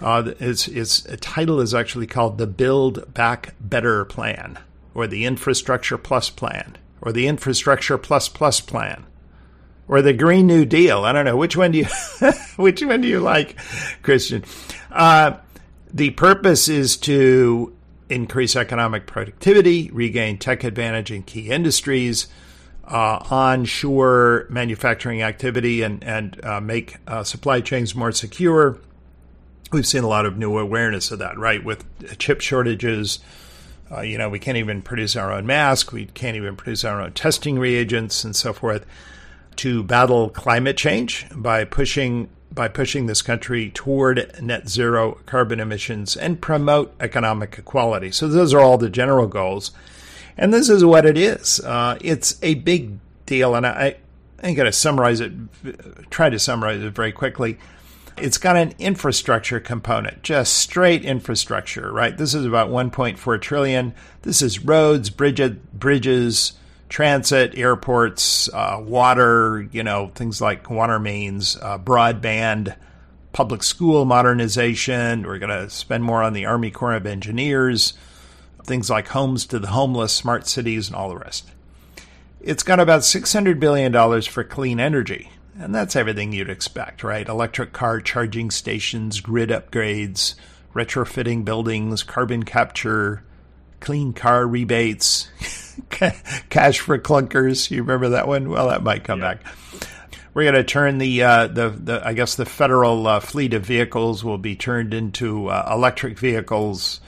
Uh, 0.00 0.32
its, 0.40 0.66
its 0.68 1.06
title 1.20 1.60
is 1.60 1.74
actually 1.74 2.06
called 2.06 2.38
the 2.38 2.46
Build 2.46 3.12
Back 3.12 3.54
Better 3.60 4.06
Plan, 4.06 4.58
or 4.94 5.06
the 5.06 5.26
Infrastructure 5.26 5.98
Plus 5.98 6.30
Plan, 6.30 6.76
or 7.02 7.12
the 7.12 7.28
Infrastructure 7.28 7.98
Plus 7.98 8.28
Plus 8.28 8.60
Plan 8.60 9.04
or 9.88 10.02
the 10.02 10.12
Green 10.12 10.46
New 10.46 10.64
Deal. 10.64 11.04
I 11.04 11.12
don't 11.12 11.24
know 11.24 11.36
which 11.36 11.56
one 11.56 11.72
do 11.72 11.78
you 11.78 11.86
which 12.56 12.82
one 12.82 13.00
do 13.00 13.08
you 13.08 13.20
like, 13.20 13.56
Christian? 14.02 14.44
Uh, 14.90 15.38
the 15.92 16.10
purpose 16.10 16.68
is 16.68 16.96
to 16.98 17.74
increase 18.08 18.56
economic 18.56 19.06
productivity, 19.06 19.90
regain 19.90 20.38
tech 20.38 20.64
advantage 20.64 21.10
in 21.10 21.22
key 21.22 21.50
industries, 21.50 22.26
uh, 22.84 23.24
onshore 23.30 24.46
manufacturing 24.50 25.22
activity, 25.22 25.82
and 25.82 26.02
and 26.04 26.42
uh, 26.44 26.60
make 26.60 26.96
uh, 27.06 27.22
supply 27.22 27.60
chains 27.60 27.94
more 27.94 28.12
secure. 28.12 28.78
We've 29.72 29.86
seen 29.86 30.04
a 30.04 30.08
lot 30.08 30.26
of 30.26 30.38
new 30.38 30.58
awareness 30.58 31.10
of 31.10 31.18
that, 31.18 31.38
right? 31.38 31.62
With 31.64 31.84
chip 32.18 32.40
shortages. 32.40 33.18
Uh, 33.90 34.00
you 34.00 34.16
know, 34.16 34.30
we 34.30 34.38
can't 34.38 34.56
even 34.56 34.80
produce 34.80 35.14
our 35.14 35.30
own 35.30 35.46
mask. 35.46 35.92
We 35.92 36.06
can't 36.06 36.36
even 36.36 36.56
produce 36.56 36.84
our 36.84 37.02
own 37.02 37.12
testing 37.12 37.58
reagents 37.58 38.24
and 38.24 38.34
so 38.34 38.52
forth 38.52 38.86
to 39.56 39.82
battle 39.82 40.28
climate 40.30 40.76
change 40.76 41.26
by 41.34 41.64
pushing 41.64 42.28
by 42.52 42.68
pushing 42.68 43.06
this 43.06 43.20
country 43.20 43.70
toward 43.70 44.40
net 44.40 44.68
zero 44.68 45.18
carbon 45.26 45.58
emissions 45.58 46.16
and 46.16 46.40
promote 46.40 46.94
economic 47.00 47.58
equality. 47.58 48.12
So 48.12 48.28
those 48.28 48.54
are 48.54 48.60
all 48.60 48.78
the 48.78 48.88
general 48.88 49.26
goals, 49.26 49.72
and 50.36 50.54
this 50.54 50.68
is 50.68 50.84
what 50.84 51.04
it 51.04 51.18
is. 51.18 51.58
Uh, 51.60 51.98
it's 52.00 52.38
a 52.42 52.54
big 52.54 52.98
deal, 53.26 53.54
and 53.56 53.66
I 53.66 53.96
I'm 54.42 54.54
going 54.54 54.66
to 54.66 54.72
summarize 54.72 55.20
it. 55.20 55.32
Try 56.10 56.28
to 56.28 56.38
summarize 56.38 56.82
it 56.82 56.90
very 56.90 57.12
quickly. 57.12 57.58
It's 58.16 58.38
got 58.38 58.56
an 58.56 58.74
infrastructure 58.78 59.58
component, 59.58 60.22
just 60.22 60.52
straight 60.52 61.04
infrastructure, 61.04 61.90
right? 61.90 62.16
This 62.16 62.34
is 62.34 62.44
about 62.44 62.70
1.4 62.70 63.40
trillion. 63.40 63.92
This 64.22 64.40
is 64.40 64.60
roads, 64.60 65.10
bridges 65.10 66.52
transit, 66.94 67.58
airports, 67.58 68.48
uh, 68.50 68.80
water, 68.80 69.68
you 69.72 69.82
know, 69.82 70.12
things 70.14 70.40
like 70.40 70.70
water 70.70 71.00
mains, 71.00 71.56
uh, 71.60 71.76
broadband, 71.76 72.72
public 73.32 73.64
school 73.64 74.04
modernization. 74.04 75.24
We're 75.24 75.40
going 75.40 75.50
to 75.50 75.68
spend 75.68 76.04
more 76.04 76.22
on 76.22 76.34
the 76.34 76.46
Army 76.46 76.70
Corps 76.70 76.94
of 76.94 77.04
Engineers, 77.04 77.94
things 78.62 78.88
like 78.88 79.08
homes 79.08 79.44
to 79.46 79.58
the 79.58 79.66
homeless, 79.66 80.12
smart 80.12 80.46
cities, 80.46 80.86
and 80.86 80.94
all 80.94 81.08
the 81.08 81.18
rest. 81.18 81.50
It's 82.40 82.62
got 82.62 82.78
about 82.78 83.00
$600 83.00 83.58
billion 83.58 84.22
for 84.22 84.44
clean 84.44 84.78
energy. 84.78 85.32
And 85.58 85.74
that's 85.74 85.96
everything 85.96 86.30
you'd 86.30 86.48
expect, 86.48 87.02
right? 87.02 87.28
Electric 87.28 87.72
car 87.72 88.00
charging 88.00 88.52
stations, 88.52 89.20
grid 89.20 89.50
upgrades, 89.50 90.36
retrofitting 90.74 91.44
buildings, 91.44 92.04
carbon 92.04 92.44
capture, 92.44 93.24
clean 93.80 94.12
car 94.12 94.46
rebates. 94.46 95.28
cash 95.90 96.80
for 96.80 96.98
clunkers. 96.98 97.70
You 97.70 97.82
remember 97.82 98.10
that 98.10 98.28
one? 98.28 98.48
Well, 98.48 98.68
that 98.68 98.82
might 98.82 99.04
come 99.04 99.20
yeah. 99.20 99.34
back. 99.34 99.44
We're 100.32 100.44
going 100.44 100.54
to 100.54 100.64
turn 100.64 100.98
the, 100.98 101.22
uh, 101.22 101.46
the, 101.46 101.68
the 101.70 102.02
I 102.04 102.12
guess 102.12 102.34
the 102.34 102.44
federal 102.44 103.06
uh, 103.06 103.20
fleet 103.20 103.54
of 103.54 103.64
vehicles 103.64 104.24
will 104.24 104.38
be 104.38 104.56
turned 104.56 104.92
into 104.92 105.48
uh, 105.48 105.68
electric 105.72 106.18
vehicles, 106.18 107.00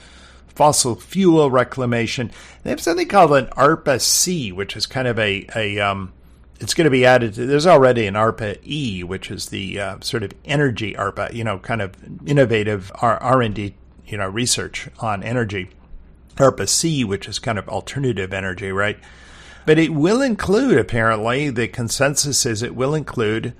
fossil 0.47 0.95
fuel 0.95 1.51
reclamation. 1.51 2.31
They 2.63 2.69
have 2.69 2.79
something 2.79 3.07
called 3.07 3.33
an 3.33 3.47
ARPA 3.47 4.01
C, 4.01 4.53
which 4.53 4.77
is 4.77 4.85
kind 4.85 5.09
of 5.09 5.19
a 5.19 5.45
a 5.55 5.79
um, 5.79 6.13
it's 6.59 6.73
going 6.73 6.85
to 6.85 6.91
be 6.91 7.05
added 7.05 7.33
to. 7.35 7.45
There's 7.45 7.67
already 7.67 8.07
an 8.07 8.15
ARPA 8.15 8.59
E, 8.63 9.03
which 9.03 9.29
is 9.29 9.47
the 9.47 9.79
uh, 9.79 9.97
sort 10.01 10.23
of 10.23 10.31
energy 10.45 10.93
ARPA, 10.93 11.33
you 11.33 11.43
know, 11.43 11.59
kind 11.59 11.81
of 11.81 11.93
innovative 12.25 12.91
R 13.01 13.41
and 13.41 13.53
D, 13.53 13.75
you 14.05 14.17
know, 14.17 14.27
research 14.27 14.89
on 14.99 15.23
energy. 15.23 15.69
ARPA 16.37 16.67
C, 16.67 17.03
which 17.03 17.27
is 17.27 17.39
kind 17.39 17.59
of 17.59 17.67
alternative 17.69 18.33
energy, 18.33 18.71
right? 18.71 18.97
But 19.65 19.77
it 19.77 19.93
will 19.93 20.21
include, 20.21 20.77
apparently, 20.77 21.49
the 21.49 21.67
consensus 21.67 22.45
is 22.45 22.63
it 22.63 22.75
will 22.75 22.95
include 22.95 23.53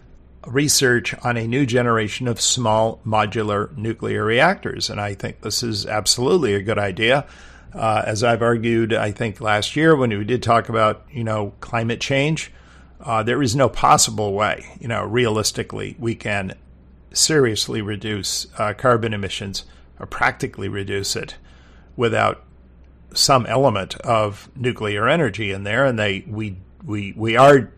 research 0.46 1.14
on 1.24 1.36
a 1.36 1.48
new 1.48 1.66
generation 1.66 2.28
of 2.28 2.40
small 2.40 3.02
modular 3.06 3.76
nuclear 3.76 4.24
reactors. 4.24 4.90
And 4.90 5.02
I 5.02 5.14
think 5.14 5.42
this 5.42 5.62
is 5.62 5.86
absolutely 5.86 6.54
a 6.54 6.62
good 6.62 6.80
idea. 6.80 7.28
Uh, 7.74 8.04
as 8.06 8.24
I've 8.24 8.42
argued, 8.42 8.94
I 8.94 9.12
think 9.12 9.42
last 9.42 9.76
year 9.76 9.96
when 9.96 10.10
we 10.10 10.24
did 10.24 10.42
talk 10.42 10.70
about, 10.70 11.06
you 11.12 11.24
know, 11.24 11.54
climate 11.60 12.00
change, 12.00 12.52
uh, 13.02 13.24
there 13.24 13.44
is 13.44 13.56
no 13.56 13.70
possible 13.70 14.34
way, 14.34 14.66
you 14.80 14.88
know, 14.88 15.04
realistically, 15.04 15.96
we 16.00 16.16
can 16.16 16.54
seriously 17.12 17.82
reduce 17.82 18.48
uh, 18.58 18.74
carbon 18.74 19.14
emissions 19.14 19.66
or 20.00 20.06
practically 20.06 20.70
reduce 20.70 21.16
it 21.16 21.36
without 21.96 22.44
some 23.14 23.46
element 23.46 23.96
of 24.02 24.50
nuclear 24.56 25.08
energy 25.08 25.52
in 25.52 25.64
there, 25.64 25.86
and 25.86 25.98
they 25.98 26.26
we 26.28 26.58
we 26.84 27.14
we 27.16 27.36
are 27.36 27.72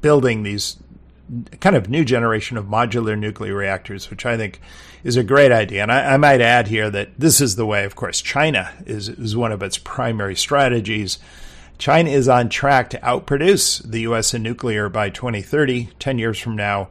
building 0.00 0.42
these 0.42 0.76
kind 1.60 1.76
of 1.76 1.88
new 1.88 2.04
generation 2.04 2.56
of 2.56 2.66
modular 2.66 3.18
nuclear 3.18 3.54
reactors, 3.54 4.10
which 4.10 4.24
I 4.24 4.36
think 4.36 4.60
is 5.04 5.16
a 5.16 5.22
great 5.22 5.52
idea. 5.52 5.82
And 5.82 5.92
I, 5.92 6.14
I, 6.14 6.16
might 6.16 6.40
add 6.40 6.68
here 6.68 6.90
that 6.90 7.10
this 7.18 7.40
is 7.40 7.56
the 7.56 7.66
way, 7.66 7.84
of 7.84 7.94
course, 7.94 8.20
China 8.20 8.72
is, 8.86 9.08
is 9.08 9.36
one 9.36 9.52
of 9.52 9.62
its 9.62 9.78
primary 9.78 10.34
strategies. 10.34 11.18
China 11.76 12.10
is 12.10 12.28
on 12.28 12.48
track 12.48 12.90
to 12.90 12.98
outproduce 13.00 13.82
the 13.88 14.00
U.S. 14.00 14.34
in 14.34 14.42
nuclear 14.42 14.88
by 14.88 15.10
2030, 15.10 15.90
10 15.98 16.18
years 16.18 16.38
from 16.38 16.56
now, 16.56 16.88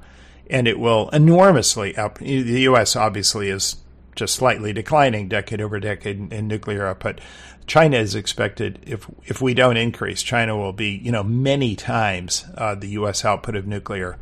and 0.49 0.67
it 0.67 0.79
will 0.79 1.09
enormously 1.09 1.97
out. 1.97 2.15
The 2.15 2.61
U.S. 2.61 2.95
obviously 2.95 3.49
is 3.49 3.77
just 4.17 4.35
slightly 4.35 4.73
declining 4.73 5.29
decade 5.29 5.61
over 5.61 5.79
decade 5.79 6.17
in, 6.17 6.33
in 6.33 6.47
nuclear 6.47 6.87
output. 6.87 7.21
China 7.67 7.97
is 7.97 8.15
expected 8.15 8.79
if 8.85 9.09
if 9.25 9.41
we 9.41 9.53
don't 9.53 9.77
increase, 9.77 10.21
China 10.23 10.57
will 10.57 10.73
be 10.73 10.89
you 10.89 11.11
know 11.11 11.23
many 11.23 11.75
times 11.75 12.45
uh, 12.55 12.75
the 12.75 12.87
U.S. 12.89 13.23
output 13.23 13.55
of 13.55 13.65
nuclear, 13.67 14.17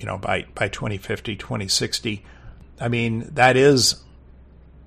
you 0.00 0.06
know 0.06 0.18
by 0.18 0.46
by 0.54 0.68
2050, 0.68 1.36
2060. 1.36 2.24
I 2.80 2.88
mean 2.88 3.28
that 3.34 3.56
is 3.56 4.02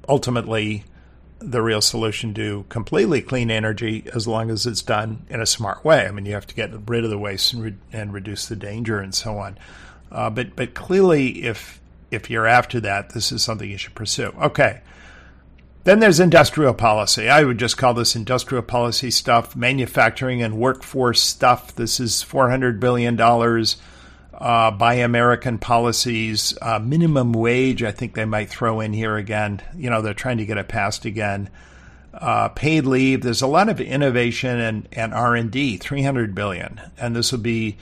ultimately 0.08 0.84
the 1.40 1.62
real 1.62 1.82
solution 1.82 2.34
to 2.34 2.66
completely 2.68 3.22
clean 3.22 3.50
energy 3.50 4.04
as 4.14 4.28
long 4.28 4.50
as 4.50 4.66
it's 4.66 4.82
done 4.82 5.26
in 5.30 5.42
a 5.42 5.46
smart 5.46 5.86
way. 5.86 6.06
I 6.06 6.12
mean 6.12 6.26
you 6.26 6.34
have 6.34 6.48
to 6.48 6.56
get 6.56 6.72
rid 6.88 7.04
of 7.04 7.10
the 7.10 7.18
waste 7.18 7.54
and, 7.54 7.64
re- 7.64 7.76
and 7.94 8.14
reduce 8.14 8.48
the 8.48 8.56
danger 8.56 9.00
and 9.00 9.14
so 9.14 9.38
on. 9.38 9.58
Uh, 10.12 10.30
but 10.30 10.56
but 10.56 10.74
clearly 10.74 11.44
if 11.44 11.79
if 12.12 12.30
you're 12.30 12.48
after 12.48 12.80
that, 12.82 13.12
this 13.12 13.32
is 13.32 13.44
something 13.44 13.70
you 13.70 13.78
should 13.78 13.96
pursue. 13.96 14.34
Okay. 14.42 14.82
Then 15.86 16.00
there's 16.00 16.20
industrial 16.20 16.74
policy. 16.74 17.30
I 17.30 17.44
would 17.44 17.58
just 17.58 17.78
call 17.78 17.94
this 17.94 18.16
industrial 18.16 18.64
policy 18.64 19.12
stuff, 19.12 19.56
manufacturing 19.56 20.44
and 20.44 20.58
workforce 20.58 21.22
stuff. 21.22 21.74
This 21.74 22.00
is 22.00 22.24
$400 22.24 22.80
billion. 22.80 23.20
Uh, 23.20 24.72
buy 24.72 24.96
American 24.96 25.58
policies, 25.58 26.58
uh, 26.62 26.80
minimum 26.80 27.34
wage. 27.34 27.82
I 27.84 27.92
think 27.92 28.14
they 28.14 28.26
might 28.26 28.50
throw 28.50 28.80
in 28.80 28.94
here 28.94 29.16
again. 29.16 29.62
You 29.76 29.90
know, 29.90 30.02
they're 30.02 30.14
trying 30.14 30.38
to 30.38 30.46
get 30.46 30.58
it 30.58 30.68
passed 30.68 31.06
again. 31.06 31.50
Uh, 32.14 32.50
paid 32.50 32.86
leave. 32.86 33.22
There's 33.22 33.42
a 33.42 33.48
lot 33.48 33.70
of 33.70 33.80
innovation 33.80 34.60
and, 34.60 34.88
and 34.92 35.14
R 35.14 35.36
and 35.36 35.52
D. 35.52 35.78
300 35.78 36.36
billion, 36.36 36.82
and 36.98 37.16
this 37.16 37.32
will 37.32 37.40
be 37.40 37.78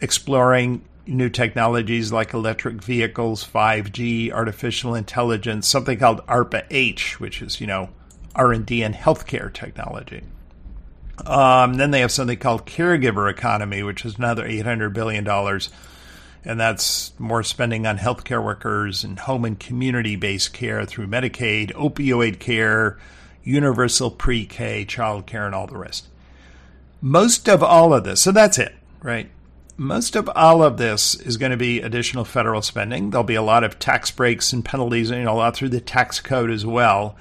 exploring 0.00 0.84
new 1.06 1.28
technologies 1.28 2.12
like 2.12 2.34
electric 2.34 2.82
vehicles, 2.82 3.46
5G, 3.46 4.32
artificial 4.32 4.94
intelligence, 4.94 5.66
something 5.66 5.98
called 5.98 6.26
ARPA 6.26 6.64
H, 6.70 7.18
which 7.18 7.42
is, 7.42 7.60
you 7.60 7.66
know, 7.66 7.90
R&D 8.34 8.82
and 8.82 8.94
healthcare 8.94 9.52
technology. 9.52 10.22
Um, 11.26 11.74
then 11.74 11.90
they 11.90 12.00
have 12.00 12.12
something 12.12 12.38
called 12.38 12.66
caregiver 12.66 13.30
economy, 13.30 13.82
which 13.82 14.04
is 14.04 14.16
another 14.16 14.46
$800 14.46 14.92
billion. 14.92 15.28
And 16.44 16.58
that's 16.58 17.18
more 17.18 17.42
spending 17.42 17.86
on 17.86 17.98
healthcare 17.98 18.42
workers 18.42 19.04
and 19.04 19.18
home 19.18 19.44
and 19.44 19.58
community 19.58 20.16
based 20.16 20.52
care 20.52 20.84
through 20.84 21.06
Medicaid, 21.06 21.72
opioid 21.74 22.40
care, 22.40 22.98
universal 23.44 24.10
pre 24.10 24.44
K, 24.44 24.84
child 24.84 25.26
care, 25.26 25.46
and 25.46 25.54
all 25.54 25.66
the 25.66 25.76
rest. 25.76 26.08
Most 27.00 27.48
of 27.48 27.62
all 27.62 27.92
of 27.94 28.04
this, 28.04 28.20
so 28.20 28.32
that's 28.32 28.58
it, 28.58 28.74
right? 29.02 29.30
Most 29.82 30.14
of 30.14 30.30
all 30.36 30.62
of 30.62 30.76
this 30.76 31.16
is 31.16 31.36
going 31.36 31.50
to 31.50 31.56
be 31.56 31.80
additional 31.80 32.24
federal 32.24 32.62
spending. 32.62 33.10
There'll 33.10 33.24
be 33.24 33.34
a 33.34 33.42
lot 33.42 33.64
of 33.64 33.80
tax 33.80 34.12
breaks 34.12 34.52
and 34.52 34.64
penalties, 34.64 35.10
you 35.10 35.24
know, 35.24 35.32
a 35.32 35.34
lot 35.34 35.56
through 35.56 35.70
the 35.70 35.80
tax 35.80 36.20
code 36.20 36.52
as 36.52 36.64
well. 36.64 37.16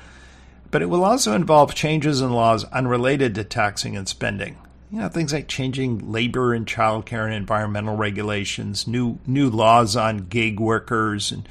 But 0.70 0.84
it 0.84 0.86
will 0.86 1.04
also 1.04 1.34
involve 1.34 1.74
changes 1.74 2.22
in 2.22 2.30
laws 2.30 2.66
unrelated 2.66 3.34
to 3.34 3.44
taxing 3.44 3.98
and 3.98 4.08
spending. 4.08 4.60
You 4.92 5.00
know, 5.00 5.10
things 5.10 5.34
like 5.34 5.48
changing 5.48 6.12
labor 6.12 6.54
and 6.54 6.68
childcare 6.68 7.26
and 7.26 7.34
environmental 7.34 7.98
regulations, 7.98 8.86
new 8.86 9.18
new 9.26 9.50
laws 9.50 9.96
on 9.96 10.28
gig 10.28 10.60
workers, 10.60 11.32
and 11.32 11.50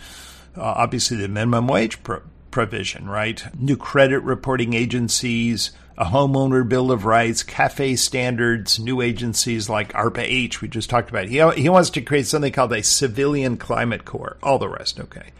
uh, 0.56 0.62
obviously 0.62 1.16
the 1.16 1.26
minimum 1.26 1.66
wage 1.66 2.00
pro- 2.04 2.22
provision, 2.52 3.08
right? 3.10 3.42
New 3.60 3.76
credit 3.76 4.20
reporting 4.20 4.74
agencies, 4.74 5.72
a 6.00 6.06
homeowner 6.06 6.66
bill 6.66 6.90
of 6.90 7.04
rights, 7.04 7.42
CAFE 7.42 7.98
standards, 7.98 8.78
new 8.78 9.02
agencies 9.02 9.68
like 9.68 9.92
ARPA 9.92 10.22
H 10.22 10.62
we 10.62 10.66
just 10.68 10.88
talked 10.88 11.10
about. 11.10 11.28
He 11.28 11.46
he 11.60 11.68
wants 11.68 11.90
to 11.90 12.00
create 12.00 12.26
something 12.26 12.52
called 12.52 12.72
a 12.72 12.82
civilian 12.82 13.58
climate 13.58 14.06
corps. 14.06 14.38
All 14.42 14.58
the 14.58 14.70
rest, 14.70 14.98
okay. 14.98 15.30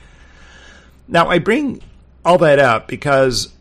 Now 1.08 1.28
I 1.28 1.38
bring 1.38 1.82
all 2.26 2.36
that 2.38 2.58
up 2.58 2.88
because 2.88 3.54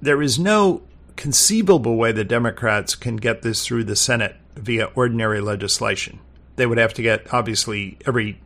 there 0.00 0.22
is 0.22 0.38
no 0.38 0.82
conceivable 1.16 1.96
way 1.96 2.12
the 2.12 2.22
Democrats 2.22 2.94
can 2.94 3.16
get 3.16 3.42
this 3.42 3.66
through 3.66 3.82
the 3.82 3.96
Senate 3.96 4.36
via 4.54 4.84
ordinary 4.94 5.40
legislation. 5.40 6.20
They 6.54 6.66
would 6.66 6.78
have 6.78 6.94
to 6.94 7.02
get 7.02 7.34
obviously 7.34 7.98
every 8.06 8.40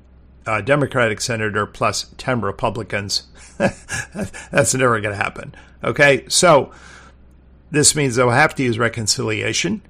uh, 0.47 0.63
Democratic 0.63 1.21
senator 1.21 1.67
plus 1.67 2.07
10 2.17 2.41
Republicans. 2.41 3.25
That's 3.59 4.75
never 4.75 4.99
going 5.03 5.15
to 5.15 5.23
happen. 5.23 5.55
Okay, 5.85 6.25
so 6.29 6.73
this 7.71 7.95
means 7.95 8.17
they'll 8.17 8.31
have 8.31 8.55
to 8.57 8.63
use 8.63 8.79
reconciliation. 8.79 9.83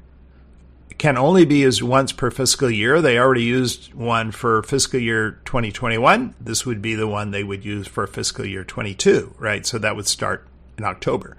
It 0.91 0.99
can 0.99 1.17
only 1.17 1.45
be 1.45 1.59
used 1.59 1.83
once 1.83 2.13
per 2.13 2.31
fiscal 2.31 2.71
year. 2.71 3.01
They 3.01 3.19
already 3.19 3.45
used 3.45 3.95
one 3.95 4.33
for 4.33 4.63
fiscal 4.63 5.01
year 5.01 5.41
2021. 5.45 6.35
This 6.41 6.67
would 6.67 6.83
be 6.83 6.95
the 6.95 7.07
one 7.07 7.31
they 7.31 7.45
would 7.45 7.65
use 7.65 7.87
for 7.87 8.07
fiscal 8.07 8.45
year 8.45 8.65
22, 8.65 9.35
right? 9.39 9.65
So 9.65 9.79
that 9.79 9.97
would 9.97 10.07
start 10.07 10.47
in 10.77 10.85
October. 10.85 11.37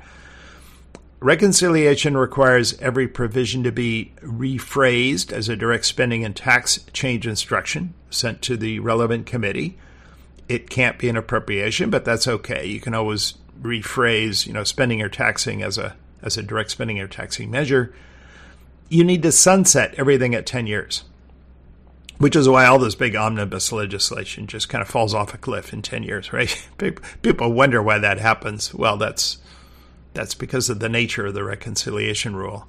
Reconciliation 1.19 2.17
requires 2.17 2.79
every 2.79 3.07
provision 3.07 3.63
to 3.63 3.71
be 3.71 4.11
rephrased 4.23 5.31
as 5.31 5.47
a 5.47 5.55
direct 5.55 5.85
spending 5.85 6.25
and 6.25 6.35
tax 6.35 6.79
change 6.93 7.27
instruction 7.27 7.93
sent 8.09 8.41
to 8.41 8.57
the 8.57 8.79
relevant 8.79 9.27
committee. 9.27 9.77
It 10.49 10.71
can't 10.71 10.97
be 10.97 11.09
an 11.09 11.17
appropriation, 11.17 11.91
but 11.91 12.05
that's 12.05 12.27
okay. 12.27 12.65
You 12.65 12.79
can 12.79 12.95
always 12.95 13.35
rephrase, 13.61 14.47
you 14.47 14.53
know, 14.53 14.63
spending 14.63 14.99
or 15.03 15.09
taxing 15.09 15.61
as 15.61 15.77
a 15.77 15.95
as 16.21 16.37
a 16.37 16.43
direct 16.43 16.71
spending 16.71 16.99
or 16.99 17.07
taxing 17.07 17.49
measure. 17.49 17.93
You 18.89 19.03
need 19.03 19.23
to 19.23 19.31
sunset 19.31 19.95
everything 19.97 20.35
at 20.35 20.45
10 20.45 20.67
years, 20.67 21.03
which 22.17 22.35
is 22.35 22.49
why 22.49 22.65
all 22.65 22.79
this 22.79 22.95
big 22.95 23.15
omnibus 23.15 23.71
legislation 23.71 24.47
just 24.47 24.69
kind 24.69 24.81
of 24.81 24.87
falls 24.87 25.13
off 25.13 25.33
a 25.33 25.37
cliff 25.37 25.73
in 25.73 25.81
10 25.81 26.03
years, 26.03 26.33
right? 26.33 26.67
People 27.21 27.53
wonder 27.53 27.81
why 27.81 27.99
that 27.99 28.19
happens. 28.19 28.73
Well, 28.73 28.97
that's 28.97 29.37
that's 30.13 30.35
because 30.35 30.69
of 30.69 30.79
the 30.79 30.89
nature 30.89 31.27
of 31.27 31.33
the 31.33 31.43
reconciliation 31.43 32.35
rule. 32.35 32.67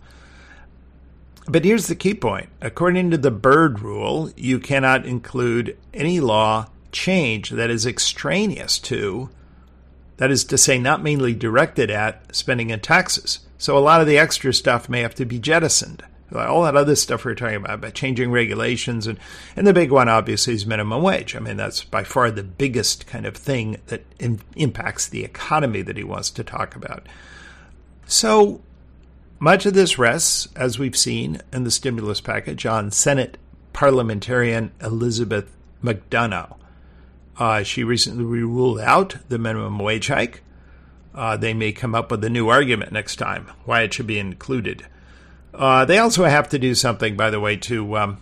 But 1.49 1.65
here's 1.65 1.89
the 1.89 1.97
key 1.97 2.15
point. 2.15 2.51
According 2.61 3.11
to 3.11 3.19
the 3.19 3.33
Byrd 3.33 3.81
rule, 3.81 4.31
you 4.37 4.61
cannot 4.61 5.07
include 5.07 5.77
any 5.93 6.21
law 6.21 6.69
change 6.93 7.51
that 7.51 7.71
is 7.71 7.85
extraneous 7.85 8.79
to 8.79 9.29
that 10.23 10.31
is 10.31 10.45
to 10.45 10.57
say, 10.57 10.79
not 10.79 11.03
mainly 11.03 11.35
directed 11.35 11.91
at 11.91 12.33
spending 12.33 12.71
and 12.71 12.81
taxes. 12.81 13.41
So 13.59 13.77
a 13.77 13.81
lot 13.81 14.01
of 14.01 14.07
the 14.07 14.19
extra 14.19 14.55
stuff 14.55 14.89
may 14.89 15.01
have 15.01 15.17
to 15.17 15.25
be 15.25 15.41
jettisoned. 15.41 16.05
All 16.33 16.63
that 16.63 16.77
other 16.77 16.95
stuff 16.95 17.25
we 17.25 17.33
are 17.33 17.35
talking 17.35 17.57
about, 17.57 17.75
about 17.75 17.95
changing 17.95 18.31
regulations, 18.31 19.09
and, 19.09 19.19
and 19.57 19.67
the 19.67 19.73
big 19.73 19.91
one 19.91 20.09
obviously 20.09 20.55
is 20.55 20.65
minimum 20.65 21.03
wage. 21.03 21.35
I 21.35 21.41
mean, 21.41 21.57
that's 21.57 21.83
by 21.83 22.05
far 22.05 22.31
the 22.31 22.45
biggest 22.45 23.09
kind 23.09 23.27
of 23.27 23.37
thing 23.37 23.79
that 23.87 24.05
in, 24.21 24.39
impacts 24.55 25.09
the 25.09 25.25
economy 25.25 25.83
that 25.83 25.97
he 25.97 26.05
wants 26.05 26.31
to 26.31 26.45
talk 26.45 26.77
about. 26.77 27.09
So 28.07 28.63
much 29.41 29.67
of 29.67 29.75
this 29.75 29.99
rests, 29.99 30.47
as 30.55 30.79
we've 30.79 30.97
seen 30.97 31.43
in 31.53 31.65
the 31.65 31.73
stimulus 31.73 32.21
package, 32.21 32.65
on 32.65 32.93
Senate 32.93 33.39
parliamentarian 33.73 34.71
Elizabeth 34.81 35.51
MacDonough. 35.83 36.59
Uh, 37.39 37.63
she 37.63 37.83
recently 37.83 38.25
ruled 38.25 38.81
out 38.81 39.17
the 39.29 39.39
minimum 39.39 39.79
wage 39.79 40.09
hike. 40.09 40.43
Uh, 41.15 41.37
they 41.37 41.55
may 41.55 41.73
come 41.73 41.95
up 41.95 42.11
with 42.11 42.25
a 42.25 42.31
new 42.31 42.49
argument 42.49 42.93
next 42.93 43.17
time 43.17 43.47
why 43.65 43.83
it 43.83 43.93
should 43.93 44.07
be 44.07 44.19
included. 44.19 44.87
Uh, 45.55 45.85
they 45.85 45.99
also 45.99 46.25
have 46.25 46.49
to 46.49 46.59
do 46.59 46.75
something, 46.75 47.17
by 47.17 47.31
the 47.31 47.41
way, 47.41 47.57
to 47.57 47.97
um, 47.99 48.19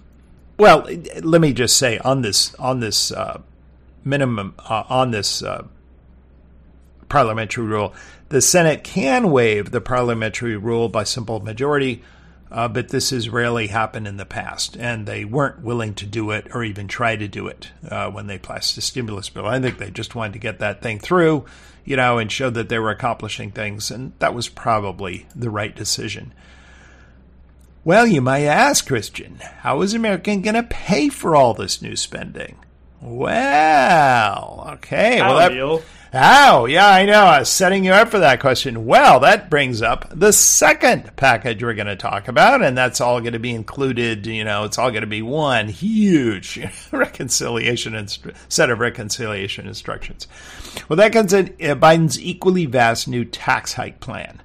well, 0.61 0.87
let 1.23 1.41
me 1.41 1.53
just 1.53 1.77
say 1.77 1.99
on 1.99 2.23
this 2.23 2.55
on 2.57 2.81
this 2.81 3.13
uh, 3.13 3.41
minimum 4.05 4.55
uh, 4.59 4.85
on 4.89 5.11
this 5.11 5.43
uh, 5.43 5.65
parliamentary 7.09 7.65
rule, 7.65 7.95
the 8.29 8.41
Senate 8.43 8.85
can 8.85 9.31
waive 9.31 9.71
the 9.71 9.81
parliamentary 9.81 10.57
rule 10.57 10.89
by 10.89 11.05
simple 11.05 11.41
majority 11.41 12.03
uh, 12.51 12.69
but 12.69 12.89
this 12.89 13.11
has 13.11 13.29
rarely 13.29 13.69
happened 13.69 14.09
in 14.09 14.17
the 14.17 14.25
past, 14.25 14.77
and 14.77 15.07
they 15.07 15.25
weren't 15.25 15.63
willing 15.63 15.95
to 15.95 16.07
do 16.07 16.31
it 16.31 16.49
or 16.53 16.65
even 16.65 16.89
try 16.89 17.17
to 17.17 17.29
do 17.29 17.47
it 17.47 17.71
uh, 17.89 18.11
when 18.11 18.27
they 18.27 18.39
passed 18.39 18.75
the 18.75 18.81
stimulus 18.81 19.29
bill. 19.29 19.47
I 19.47 19.61
think 19.61 19.79
they 19.79 19.91
just 19.91 20.15
wanted 20.15 20.33
to 20.35 20.39
get 20.41 20.59
that 20.59 20.83
thing 20.83 20.99
through, 20.99 21.45
you 21.85 21.97
know, 21.97 22.19
and 22.19 22.31
show 22.31 22.51
that 22.51 22.69
they 22.69 22.79
were 22.79 22.91
accomplishing 22.91 23.51
things, 23.51 23.91
and 23.91 24.13
that 24.19 24.35
was 24.35 24.49
probably 24.49 25.27
the 25.35 25.51
right 25.51 25.75
decision. 25.75 26.35
Well, 27.85 28.07
you 28.07 28.21
might 28.21 28.45
ask, 28.45 28.87
Christian, 28.87 29.37
how 29.61 29.81
is 29.83 29.95
America 29.95 30.37
going 30.37 30.55
to 30.55 30.63
pay 30.65 31.09
for 31.09 31.35
all 31.35 31.55
this 31.55 31.81
new 31.81 31.97
spending? 31.97 32.57
Well, 33.01 34.67
okay. 34.75 35.21
Well, 35.23 35.39
that, 35.39 35.83
Oh, 36.13 36.67
yeah, 36.67 36.89
I 36.89 37.07
know. 37.07 37.23
I 37.23 37.39
was 37.39 37.49
setting 37.49 37.85
you 37.85 37.93
up 37.93 38.09
for 38.09 38.19
that 38.19 38.41
question. 38.41 38.85
Well, 38.85 39.21
that 39.21 39.49
brings 39.49 39.81
up 39.81 40.09
the 40.11 40.33
second 40.33 41.15
package 41.15 41.63
we're 41.63 41.75
going 41.75 41.87
to 41.87 41.95
talk 41.95 42.27
about, 42.27 42.65
and 42.65 42.77
that's 42.77 43.01
all 43.01 43.21
going 43.21 43.35
to 43.35 43.39
be 43.39 43.55
included. 43.55 44.27
You 44.27 44.43
know, 44.43 44.65
it's 44.65 44.77
all 44.77 44.91
going 44.91 45.03
to 45.03 45.07
be 45.07 45.23
one 45.23 45.69
huge 45.69 46.59
reconciliation 46.91 47.95
inst- 47.95 48.27
set 48.49 48.71
of 48.71 48.81
reconciliation 48.81 49.69
instructions. 49.69 50.27
Well, 50.89 50.97
that 50.97 51.13
comes 51.13 51.33
in 51.33 51.47
uh, 51.61 51.77
Biden's 51.77 52.21
equally 52.21 52.67
vast 52.67 53.07
new 53.07 53.25
tax 53.25 53.75
hike 53.75 54.01
plan. 54.01 54.43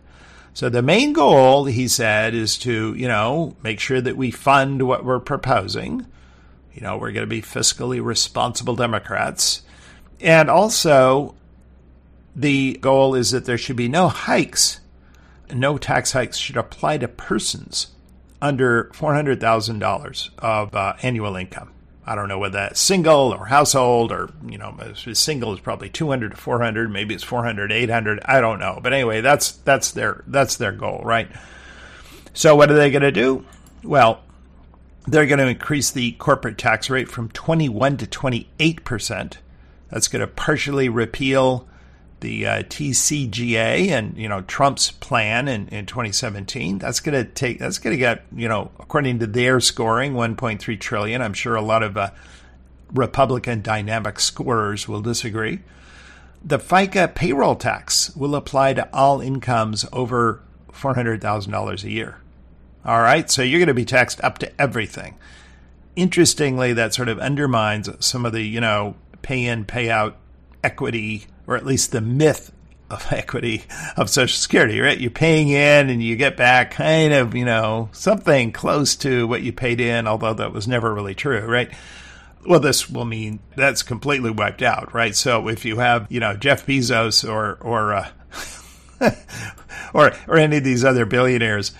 So 0.53 0.69
the 0.69 0.83
main 0.83 1.13
goal, 1.13 1.65
he 1.65 1.87
said, 1.87 2.35
is 2.35 2.59
to, 2.59 2.93
you 2.93 3.07
know, 3.07 3.55
make 3.63 3.79
sure 3.79 4.01
that 4.01 4.15
we 4.15 4.29
fund 4.29 4.83
what 4.83 5.03
we're 5.03 5.19
proposing. 5.19 6.05
You 6.75 6.81
know, 6.81 6.97
we're 6.97 7.11
going 7.11 7.27
to 7.27 7.27
be 7.27 7.41
fiscally 7.41 8.03
responsible 8.03 8.75
Democrats. 8.75 9.63
And 10.21 10.49
also 10.49 11.33
the 12.35 12.73
goal 12.81 13.15
is 13.15 13.31
that 13.31 13.45
there 13.45 13.57
should 13.57 13.75
be 13.75 13.87
no 13.87 14.09
hikes. 14.09 14.81
No 15.53 15.77
tax 15.77 16.11
hikes 16.11 16.37
should 16.37 16.57
apply 16.57 16.97
to 16.97 17.07
persons 17.07 17.87
under 18.41 18.85
$400,000 18.93 20.29
of 20.39 20.75
uh, 20.75 20.93
annual 21.01 21.35
income. 21.35 21.71
I 22.07 22.13
don't 22.13 22.27
know 22.27 22.37
whether 22.37 22.59
that's 22.59 22.79
single 22.79 23.33
or 23.33 23.45
household 23.45 24.11
or, 24.11 24.29
you 24.47 24.59
know, 24.59 24.77
single 25.13 25.53
is 25.53 25.59
probably 25.59 25.89
200 25.89 26.31
to 26.31 26.37
400, 26.37 26.91
maybe 26.91 27.15
it's 27.15 27.23
400, 27.23 27.71
800, 27.71 28.19
I 28.25 28.41
don't 28.41 28.59
know. 28.59 28.79
But 28.81 28.93
anyway, 28.93 29.21
that's 29.21 29.53
that's 29.53 29.91
their 29.91 30.23
that's 30.27 30.57
their 30.57 30.71
goal, 30.71 31.01
right? 31.03 31.27
So 32.33 32.55
what 32.55 32.69
are 32.69 32.75
they 32.75 32.91
going 32.91 33.01
to 33.01 33.11
do? 33.11 33.45
Well, 33.83 34.21
they're 35.07 35.25
going 35.25 35.39
to 35.39 35.47
increase 35.47 35.89
the 35.89 36.11
corporate 36.13 36.57
tax 36.57 36.89
rate 36.89 37.09
from 37.09 37.29
21 37.29 37.97
to 37.97 38.05
28%. 38.05 39.33
That's 39.89 40.07
going 40.07 40.19
to 40.19 40.27
partially 40.27 40.89
repeal 40.89 41.67
the 42.21 42.47
uh, 42.47 42.63
TCJA 42.63 43.89
and 43.89 44.17
you 44.17 44.29
know 44.29 44.41
Trump's 44.41 44.91
plan 44.91 45.47
in, 45.47 45.67
in 45.69 45.85
2017. 45.85 46.79
That's 46.79 46.99
going 46.99 47.23
to 47.23 47.29
take. 47.29 47.59
That's 47.59 47.77
going 47.77 47.93
to 47.93 47.99
get 47.99 48.23
you 48.35 48.47
know 48.47 48.71
according 48.79 49.19
to 49.19 49.27
their 49.27 49.59
scoring 49.59 50.13
1.3 50.13 50.79
trillion. 50.79 51.21
I'm 51.21 51.33
sure 51.33 51.55
a 51.55 51.61
lot 51.61 51.83
of 51.83 51.97
uh, 51.97 52.11
Republican 52.93 53.61
dynamic 53.61 54.19
scorers 54.19 54.87
will 54.87 55.01
disagree. 55.01 55.59
The 56.43 56.59
FICA 56.59 57.15
payroll 57.15 57.55
tax 57.55 58.15
will 58.15 58.35
apply 58.35 58.73
to 58.75 58.87
all 58.93 59.19
incomes 59.19 59.85
over 59.91 60.41
$400,000 60.71 61.83
a 61.83 61.89
year. 61.89 62.17
All 62.85 63.01
right, 63.01 63.29
so 63.31 63.41
you're 63.41 63.59
going 63.59 63.67
to 63.67 63.73
be 63.73 63.85
taxed 63.85 64.23
up 64.23 64.37
to 64.39 64.61
everything. 64.61 65.15
interestingly, 65.95 66.73
that 66.73 66.93
sort 66.93 67.09
of 67.09 67.19
undermines 67.19 67.89
some 68.05 68.25
of 68.25 68.33
the, 68.33 68.43
you 68.43 68.61
know, 68.61 68.95
pay 69.21 69.45
in, 69.45 69.65
pay 69.65 69.89
out 69.89 70.17
equity, 70.63 71.25
or 71.47 71.55
at 71.55 71.65
least 71.65 71.91
the 71.91 72.01
myth 72.01 72.51
of 72.89 73.05
equity 73.11 73.63
of 73.97 74.09
Social 74.09 74.37
Security, 74.37 74.79
right? 74.79 74.99
You're 74.99 75.11
paying 75.11 75.49
in 75.49 75.89
and 75.89 76.01
you 76.01 76.15
get 76.15 76.37
back 76.37 76.71
kind 76.71 77.13
of, 77.13 77.35
you 77.35 77.45
know, 77.45 77.89
something 77.91 78.51
close 78.51 78.95
to 78.97 79.27
what 79.27 79.41
you 79.41 79.51
paid 79.51 79.79
in, 79.81 80.07
although 80.07 80.33
that 80.33 80.53
was 80.53 80.67
never 80.67 80.93
really 80.93 81.15
true, 81.15 81.45
right? 81.45 81.71
Well, 82.45 82.59
this 82.59 82.89
will 82.89 83.05
mean 83.05 83.39
that's 83.55 83.81
completely 83.81 84.29
wiped 84.29 84.61
out, 84.61 84.93
right? 84.93 85.15
So 85.15 85.47
if 85.47 85.65
you 85.65 85.77
have, 85.79 86.05
you 86.11 86.19
know, 86.19 86.35
Jeff 86.35 86.65
Bezos 86.65 87.27
or 87.27 87.55
or 87.55 87.93
uh, 87.93 88.09
or 89.93 90.11
or 90.27 90.37
any 90.37 90.57
of 90.57 90.63
these 90.63 90.85
other 90.85 91.05
billionaires 91.05 91.71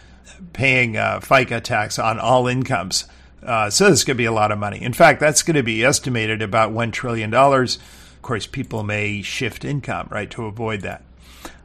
paying 0.54 0.98
uh, 0.98 1.20
FICA 1.20 1.62
tax 1.62 2.00
on 2.00 2.20
all 2.20 2.48
incomes, 2.48 3.06
uh, 3.44 3.70
so 3.70 3.92
this 3.92 4.04
could 4.04 4.18
be 4.18 4.26
a 4.26 4.32
lot 4.32 4.52
of 4.52 4.58
money. 4.58 4.82
In 4.82 4.94
fact, 4.94 5.20
that's 5.20 5.44
going 5.44 5.56
to 5.56 5.62
be 5.62 5.86
estimated 5.86 6.42
about 6.42 6.72
one 6.72 6.92
trillion 6.92 7.30
dollars. 7.30 7.78
Course, 8.26 8.48
people 8.48 8.82
may 8.82 9.22
shift 9.22 9.64
income, 9.64 10.08
right, 10.10 10.32
to 10.32 10.46
avoid 10.46 10.82
that. 10.82 11.04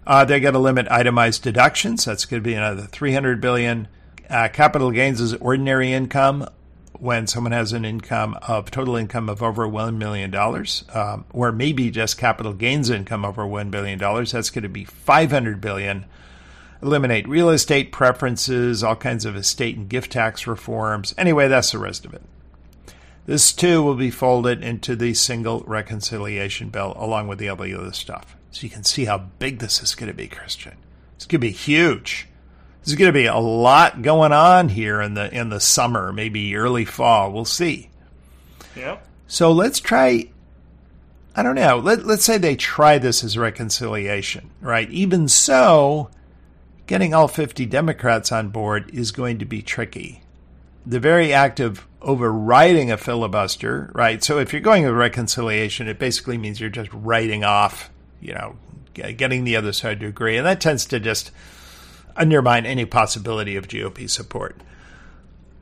Uh, 0.06 0.26
they're 0.26 0.40
going 0.40 0.52
to 0.52 0.60
limit 0.60 0.86
itemized 0.90 1.42
deductions. 1.42 2.04
That's 2.04 2.26
going 2.26 2.42
to 2.42 2.46
be 2.46 2.52
another 2.52 2.82
300 2.82 3.40
billion. 3.40 3.88
Uh, 4.28 4.48
capital 4.52 4.90
gains 4.90 5.22
is 5.22 5.32
ordinary 5.32 5.90
income 5.90 6.46
when 6.98 7.26
someone 7.26 7.52
has 7.52 7.72
an 7.72 7.86
income 7.86 8.36
of 8.46 8.70
total 8.70 8.96
income 8.96 9.30
of 9.30 9.42
over 9.42 9.66
$1 9.66 9.96
million, 9.96 10.34
um, 10.92 11.24
or 11.32 11.50
maybe 11.50 11.90
just 11.90 12.18
capital 12.18 12.52
gains 12.52 12.90
income 12.90 13.24
over 13.24 13.42
$1 13.44 13.70
billion, 13.70 13.98
that's 13.98 14.50
going 14.50 14.62
to 14.62 14.68
be 14.68 14.84
500 14.84 15.62
billion. 15.62 16.04
Eliminate 16.82 17.26
real 17.26 17.48
estate 17.48 17.90
preferences, 17.90 18.84
all 18.84 18.96
kinds 18.96 19.24
of 19.24 19.34
estate 19.34 19.78
and 19.78 19.88
gift 19.88 20.12
tax 20.12 20.46
reforms. 20.46 21.14
Anyway, 21.16 21.48
that's 21.48 21.72
the 21.72 21.78
rest 21.78 22.04
of 22.04 22.12
it. 22.12 22.20
This 23.30 23.52
too 23.52 23.80
will 23.84 23.94
be 23.94 24.10
folded 24.10 24.64
into 24.64 24.96
the 24.96 25.14
single 25.14 25.60
reconciliation 25.60 26.68
bill 26.68 26.94
along 26.96 27.28
with 27.28 27.38
the 27.38 27.48
other 27.48 27.92
stuff. 27.92 28.34
So 28.50 28.64
you 28.64 28.70
can 28.70 28.82
see 28.82 29.04
how 29.04 29.18
big 29.18 29.60
this 29.60 29.80
is 29.84 29.94
going 29.94 30.08
to 30.08 30.16
be, 30.16 30.26
Christian. 30.26 30.76
It's 31.14 31.26
going 31.26 31.40
to 31.40 31.46
be 31.46 31.52
huge. 31.52 32.26
There's 32.82 32.96
going 32.96 33.08
to 33.08 33.12
be 33.12 33.26
a 33.26 33.36
lot 33.36 34.02
going 34.02 34.32
on 34.32 34.70
here 34.70 35.00
in 35.00 35.14
the 35.14 35.32
in 35.32 35.48
the 35.48 35.60
summer, 35.60 36.12
maybe 36.12 36.56
early 36.56 36.84
fall. 36.84 37.30
We'll 37.30 37.44
see. 37.44 37.90
Yeah. 38.74 38.98
So 39.28 39.52
let's 39.52 39.78
try. 39.78 40.28
I 41.36 41.44
don't 41.44 41.54
know. 41.54 41.78
Let, 41.78 42.04
let's 42.04 42.24
say 42.24 42.36
they 42.36 42.56
try 42.56 42.98
this 42.98 43.22
as 43.22 43.38
reconciliation, 43.38 44.50
right? 44.60 44.90
Even 44.90 45.28
so, 45.28 46.10
getting 46.88 47.14
all 47.14 47.28
50 47.28 47.64
Democrats 47.66 48.32
on 48.32 48.48
board 48.48 48.90
is 48.92 49.12
going 49.12 49.38
to 49.38 49.44
be 49.44 49.62
tricky. 49.62 50.24
The 50.86 51.00
very 51.00 51.32
act 51.32 51.60
of 51.60 51.86
overriding 52.02 52.90
a 52.90 52.96
filibuster, 52.96 53.90
right? 53.94 54.24
So 54.24 54.38
if 54.38 54.52
you're 54.52 54.62
going 54.62 54.84
with 54.84 54.94
reconciliation, 54.94 55.88
it 55.88 55.98
basically 55.98 56.38
means 56.38 56.60
you're 56.60 56.70
just 56.70 56.90
writing 56.92 57.44
off, 57.44 57.90
you 58.20 58.32
know, 58.32 58.56
getting 58.94 59.44
the 59.44 59.56
other 59.56 59.72
side 59.72 60.00
to 60.00 60.06
agree. 60.06 60.36
And 60.36 60.46
that 60.46 60.60
tends 60.60 60.86
to 60.86 60.98
just 60.98 61.30
undermine 62.16 62.66
any 62.66 62.84
possibility 62.84 63.56
of 63.56 63.68
GOP 63.68 64.08
support. 64.08 64.56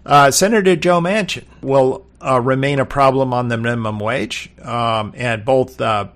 Uh, 0.06 0.30
Senator 0.30 0.76
Joe 0.76 1.00
Manchin 1.00 1.44
will 1.60 2.06
uh, 2.24 2.40
remain 2.40 2.78
a 2.78 2.86
problem 2.86 3.34
on 3.34 3.48
the 3.48 3.58
minimum 3.58 3.98
wage, 3.98 4.50
um, 4.62 5.12
and 5.16 5.44
both, 5.44 5.80
uh, 5.80 6.08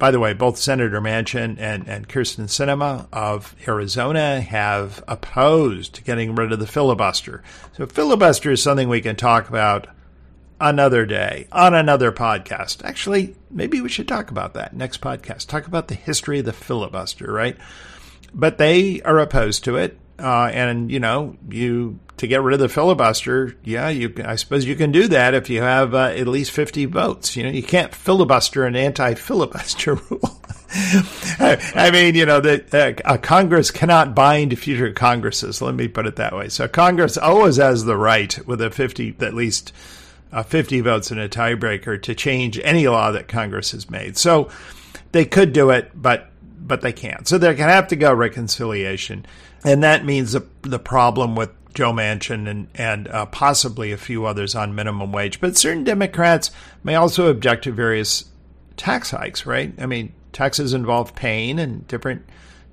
by 0.00 0.10
the 0.10 0.18
way, 0.18 0.32
both 0.32 0.58
Senator 0.58 1.00
Manchin 1.00 1.56
and, 1.58 1.86
and 1.86 2.08
Kyrsten 2.08 2.46
Sinema 2.46 3.06
of 3.12 3.54
Arizona 3.68 4.40
have 4.40 5.04
opposed 5.06 6.04
getting 6.04 6.34
rid 6.34 6.52
of 6.52 6.58
the 6.58 6.66
filibuster. 6.66 7.44
So 7.76 7.86
filibuster 7.86 8.50
is 8.50 8.60
something 8.60 8.88
we 8.88 9.00
can 9.00 9.14
talk 9.14 9.48
about 9.48 9.86
another 10.60 11.06
day 11.06 11.46
on 11.52 11.74
another 11.74 12.10
podcast. 12.10 12.84
Actually, 12.84 13.36
maybe 13.48 13.80
we 13.80 13.88
should 13.88 14.08
talk 14.08 14.32
about 14.32 14.54
that 14.54 14.74
next 14.74 15.00
podcast. 15.00 15.46
Talk 15.46 15.68
about 15.68 15.86
the 15.86 15.94
history 15.94 16.40
of 16.40 16.46
the 16.46 16.52
filibuster, 16.52 17.32
right? 17.32 17.56
but 18.34 18.58
they 18.58 19.00
are 19.02 19.18
opposed 19.18 19.64
to 19.64 19.76
it. 19.76 19.98
Uh, 20.20 20.50
and 20.52 20.90
you 20.90 21.00
know, 21.00 21.36
you 21.48 21.98
to 22.18 22.26
get 22.26 22.42
rid 22.42 22.54
of 22.54 22.60
the 22.60 22.68
filibuster, 22.68 23.56
yeah, 23.64 23.88
you 23.88 24.12
I 24.24 24.36
suppose 24.36 24.66
you 24.66 24.76
can 24.76 24.92
do 24.92 25.08
that 25.08 25.34
if 25.34 25.48
you 25.48 25.62
have 25.62 25.94
uh, 25.94 26.12
at 26.14 26.28
least 26.28 26.50
fifty 26.50 26.84
votes. 26.84 27.36
You 27.36 27.44
know, 27.44 27.50
you 27.50 27.62
can't 27.62 27.94
filibuster 27.94 28.64
an 28.64 28.76
anti-filibuster 28.76 29.94
rule. 30.10 30.40
I 30.72 31.90
mean, 31.92 32.14
you 32.14 32.26
know, 32.26 32.40
that 32.40 33.04
uh, 33.04 33.16
Congress 33.18 33.70
cannot 33.70 34.14
bind 34.14 34.56
future 34.58 34.92
Congresses. 34.92 35.60
Let 35.60 35.74
me 35.74 35.88
put 35.88 36.06
it 36.06 36.16
that 36.16 36.34
way. 36.34 36.48
So 36.48 36.68
Congress 36.68 37.16
always 37.16 37.56
has 37.56 37.84
the 37.84 37.96
right, 37.96 38.38
with 38.46 38.60
a 38.60 38.70
fifty, 38.70 39.16
at 39.20 39.34
least 39.34 39.72
uh, 40.30 40.42
fifty 40.42 40.80
votes 40.80 41.10
in 41.10 41.18
a 41.18 41.28
tiebreaker, 41.28 42.00
to 42.02 42.14
change 42.14 42.60
any 42.62 42.86
law 42.86 43.10
that 43.12 43.26
Congress 43.26 43.72
has 43.72 43.90
made. 43.90 44.16
So 44.16 44.50
they 45.12 45.24
could 45.24 45.52
do 45.52 45.70
it, 45.70 45.90
but 45.94 46.29
but 46.70 46.82
they 46.82 46.92
can't. 46.92 47.26
So 47.26 47.36
they're 47.36 47.52
going 47.52 47.68
to 47.68 47.74
have 47.74 47.88
to 47.88 47.96
go 47.96 48.14
reconciliation. 48.14 49.26
And 49.64 49.82
that 49.82 50.04
means 50.04 50.30
the, 50.32 50.46
the 50.62 50.78
problem 50.78 51.34
with 51.34 51.50
Joe 51.74 51.92
Manchin 51.92 52.48
and, 52.48 52.68
and 52.76 53.08
uh, 53.08 53.26
possibly 53.26 53.90
a 53.90 53.96
few 53.96 54.24
others 54.24 54.54
on 54.54 54.76
minimum 54.76 55.10
wage. 55.10 55.40
But 55.40 55.56
certain 55.56 55.82
Democrats 55.82 56.52
may 56.84 56.94
also 56.94 57.26
object 57.26 57.64
to 57.64 57.72
various 57.72 58.26
tax 58.76 59.10
hikes, 59.10 59.44
right? 59.46 59.74
I 59.80 59.86
mean, 59.86 60.12
taxes 60.32 60.72
involve 60.72 61.16
pain, 61.16 61.58
and 61.58 61.88
different 61.88 62.24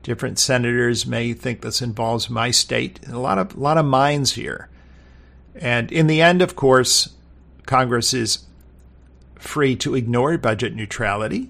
different 0.03 0.37
senators 0.37 1.07
may 1.07 1.33
think 1.33 1.61
this 1.61 1.81
involves 1.81 2.29
my 2.29 2.51
state. 2.51 2.99
A 3.07 3.17
lot 3.17 3.39
of 3.39 3.55
a 3.55 3.59
lot 3.59 3.79
of 3.79 3.85
minds 3.85 4.33
here. 4.33 4.69
And 5.55 5.91
in 5.91 6.05
the 6.05 6.21
end, 6.21 6.43
of 6.43 6.55
course, 6.55 7.15
Congress 7.65 8.13
is 8.13 8.45
free 9.39 9.75
to 9.77 9.95
ignore 9.95 10.37
budget 10.37 10.75
neutrality 10.75 11.49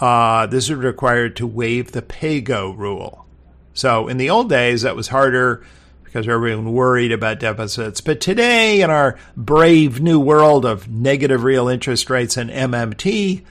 uh, 0.00 0.46
this 0.46 0.64
is 0.64 0.74
required 0.74 1.36
to 1.36 1.46
waive 1.46 1.92
the 1.92 2.02
pay-go 2.02 2.70
rule. 2.70 3.26
So 3.74 4.08
in 4.08 4.16
the 4.16 4.30
old 4.30 4.48
days, 4.48 4.82
that 4.82 4.96
was 4.96 5.08
harder 5.08 5.64
because 6.02 6.26
everyone 6.26 6.72
worried 6.72 7.12
about 7.12 7.38
deficits. 7.38 8.00
But 8.00 8.20
today, 8.20 8.80
in 8.80 8.90
our 8.90 9.16
brave 9.36 10.00
new 10.00 10.18
world 10.18 10.64
of 10.64 10.88
negative 10.88 11.44
real 11.44 11.68
interest 11.68 12.10
rates 12.10 12.36
and 12.36 12.50
MMT, 12.50 13.44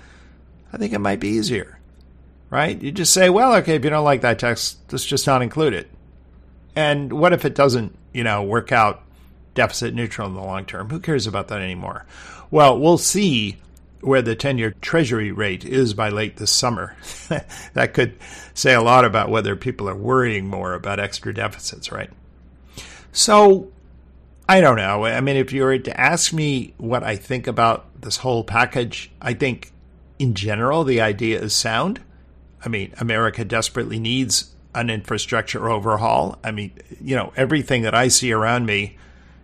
I 0.74 0.78
think 0.78 0.92
it 0.92 1.00
might 1.00 1.22
be 1.22 1.30
easier, 1.30 1.80
right? 2.50 2.80
You 2.82 2.92
just 2.92 3.14
say, 3.14 3.30
well, 3.30 3.56
okay, 3.56 3.76
if 3.76 3.84
you 3.84 3.90
don't 3.90 4.04
like 4.04 4.22
that 4.22 4.40
tax, 4.40 4.78
let's 4.92 5.06
just 5.06 5.26
not 5.26 5.42
include 5.42 5.74
it. 5.74 5.90
And 6.76 7.14
what 7.14 7.34
if 7.34 7.46
it 7.46 7.56
doesn't, 7.56 7.98
you 8.14 8.24
know, 8.24 8.44
work 8.44 8.72
out 8.72 9.04
deficit 9.54 9.94
neutral 9.94 10.28
in 10.28 10.34
the 10.34 10.42
long 10.42 10.66
term? 10.66 10.90
Who 10.90 11.00
cares 11.00 11.28
about 11.28 11.48
that 11.48 11.62
anymore? 11.62 12.06
Well, 12.52 12.78
we'll 12.78 12.98
see 12.98 13.58
where 14.02 14.22
the 14.22 14.36
10 14.36 14.58
year 14.58 14.76
treasury 14.82 15.32
rate 15.32 15.66
is 15.66 15.94
by 15.94 16.10
late 16.10 16.38
this 16.38 16.52
summer. 16.52 16.96
that 17.74 17.94
could 17.94 18.18
say 18.54 18.74
a 18.74 18.82
lot 18.82 19.06
about 19.06 19.30
whether 19.30 19.56
people 19.56 19.90
are 19.90 19.96
worrying 19.96 20.48
more 20.48 20.74
about 20.74 21.00
extra 21.00 21.34
deficits, 21.34 21.92
right? 21.92 22.10
So, 23.12 23.72
I 24.48 24.62
don't 24.62 24.78
know. 24.78 25.06
I 25.06 25.22
mean, 25.22 25.36
if 25.36 25.54
you 25.54 25.64
were 25.64 25.78
to 25.78 26.00
ask 26.00 26.34
me 26.34 26.74
what 26.78 27.04
I 27.04 27.16
think 27.16 27.48
about 27.48 28.02
this 28.02 28.18
whole 28.18 28.44
package, 28.44 29.12
I 29.22 29.34
think 29.34 29.72
in 30.18 30.34
general 30.34 30.84
the 30.84 31.02
idea 31.02 31.42
is 31.42 31.54
sound. 31.54 32.02
I 32.64 32.70
mean, 32.70 32.94
America 33.00 33.46
desperately 33.46 34.00
needs 34.00 34.54
an 34.76 34.90
infrastructure 34.90 35.70
overhaul. 35.70 36.38
I 36.44 36.52
mean, 36.52 36.72
you 37.02 37.16
know, 37.16 37.34
everything 37.36 37.84
that 37.84 37.96
I 37.96 38.08
see 38.08 38.32
around 38.32 38.66
me 38.66 38.98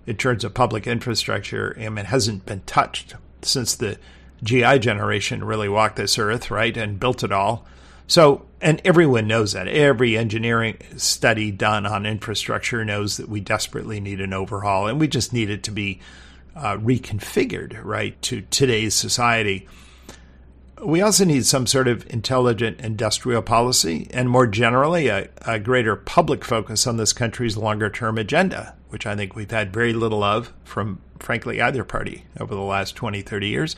in 0.05 0.17
terms 0.17 0.43
of 0.43 0.53
public 0.53 0.85
infrastructure, 0.87 1.75
I 1.79 1.89
mean, 1.89 2.05
hasn't 2.05 2.45
been 2.45 2.61
touched 2.61 3.15
since 3.41 3.75
the 3.75 3.97
GI 4.43 4.79
generation 4.79 5.43
really 5.43 5.69
walked 5.69 5.95
this 5.95 6.17
earth, 6.17 6.51
right, 6.51 6.75
and 6.75 6.99
built 6.99 7.23
it 7.23 7.31
all. 7.31 7.65
So, 8.07 8.45
and 8.61 8.81
everyone 8.85 9.27
knows 9.27 9.53
that. 9.53 9.67
Every 9.67 10.17
engineering 10.17 10.77
study 10.97 11.51
done 11.51 11.85
on 11.85 12.05
infrastructure 12.05 12.85
knows 12.85 13.17
that 13.17 13.29
we 13.29 13.39
desperately 13.39 13.99
need 13.99 14.21
an 14.21 14.33
overhaul, 14.33 14.87
and 14.87 14.99
we 14.99 15.07
just 15.07 15.33
need 15.33 15.49
it 15.49 15.63
to 15.63 15.71
be 15.71 15.99
uh, 16.55 16.77
reconfigured, 16.77 17.83
right, 17.83 18.19
to 18.23 18.41
today's 18.41 18.93
society. 18.93 19.67
We 20.83 21.01
also 21.01 21.25
need 21.25 21.45
some 21.45 21.65
sort 21.65 21.87
of 21.87 22.05
intelligent 22.11 22.79
industrial 22.79 23.41
policy, 23.41 24.07
and 24.11 24.29
more 24.29 24.45
generally, 24.45 25.07
a, 25.07 25.29
a 25.41 25.59
greater 25.59 25.95
public 25.95 26.45
focus 26.45 26.85
on 26.85 26.97
this 26.97 27.13
country's 27.13 27.57
longer 27.57 27.89
term 27.89 28.17
agenda, 28.17 28.75
which 28.89 29.07
I 29.07 29.15
think 29.15 29.35
we've 29.35 29.49
had 29.49 29.73
very 29.73 29.93
little 29.93 30.23
of 30.23 30.53
from, 30.63 31.01
frankly, 31.19 31.59
either 31.59 31.83
party 31.83 32.25
over 32.39 32.53
the 32.53 32.61
last 32.61 32.95
20, 32.95 33.21
30 33.21 33.47
years. 33.47 33.75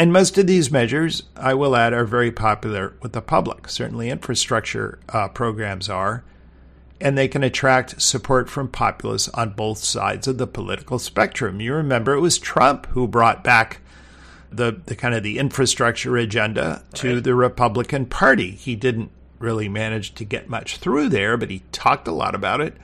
And 0.00 0.14
most 0.14 0.38
of 0.38 0.46
these 0.46 0.70
measures, 0.70 1.24
I 1.36 1.52
will 1.52 1.76
add, 1.76 1.92
are 1.92 2.06
very 2.06 2.32
popular 2.32 2.94
with 3.02 3.12
the 3.12 3.20
public. 3.20 3.68
Certainly, 3.68 4.08
infrastructure 4.08 4.98
uh, 5.10 5.28
programs 5.28 5.90
are, 5.90 6.24
and 7.02 7.18
they 7.18 7.28
can 7.28 7.44
attract 7.44 8.00
support 8.00 8.48
from 8.48 8.68
populists 8.68 9.28
on 9.34 9.50
both 9.50 9.76
sides 9.76 10.26
of 10.26 10.38
the 10.38 10.46
political 10.46 10.98
spectrum. 10.98 11.60
You 11.60 11.74
remember 11.74 12.14
it 12.14 12.20
was 12.20 12.38
Trump 12.38 12.86
who 12.86 13.06
brought 13.06 13.44
back 13.44 13.82
the, 14.50 14.80
the 14.86 14.96
kind 14.96 15.14
of 15.14 15.22
the 15.22 15.38
infrastructure 15.38 16.16
agenda 16.16 16.82
to 16.94 17.16
right. 17.16 17.22
the 17.22 17.34
Republican 17.34 18.06
Party. 18.06 18.52
He 18.52 18.76
didn't 18.76 19.10
really 19.38 19.68
manage 19.68 20.14
to 20.14 20.24
get 20.24 20.48
much 20.48 20.78
through 20.78 21.10
there, 21.10 21.36
but 21.36 21.50
he 21.50 21.60
talked 21.72 22.08
a 22.08 22.12
lot 22.12 22.34
about 22.34 22.62
it. 22.62 22.74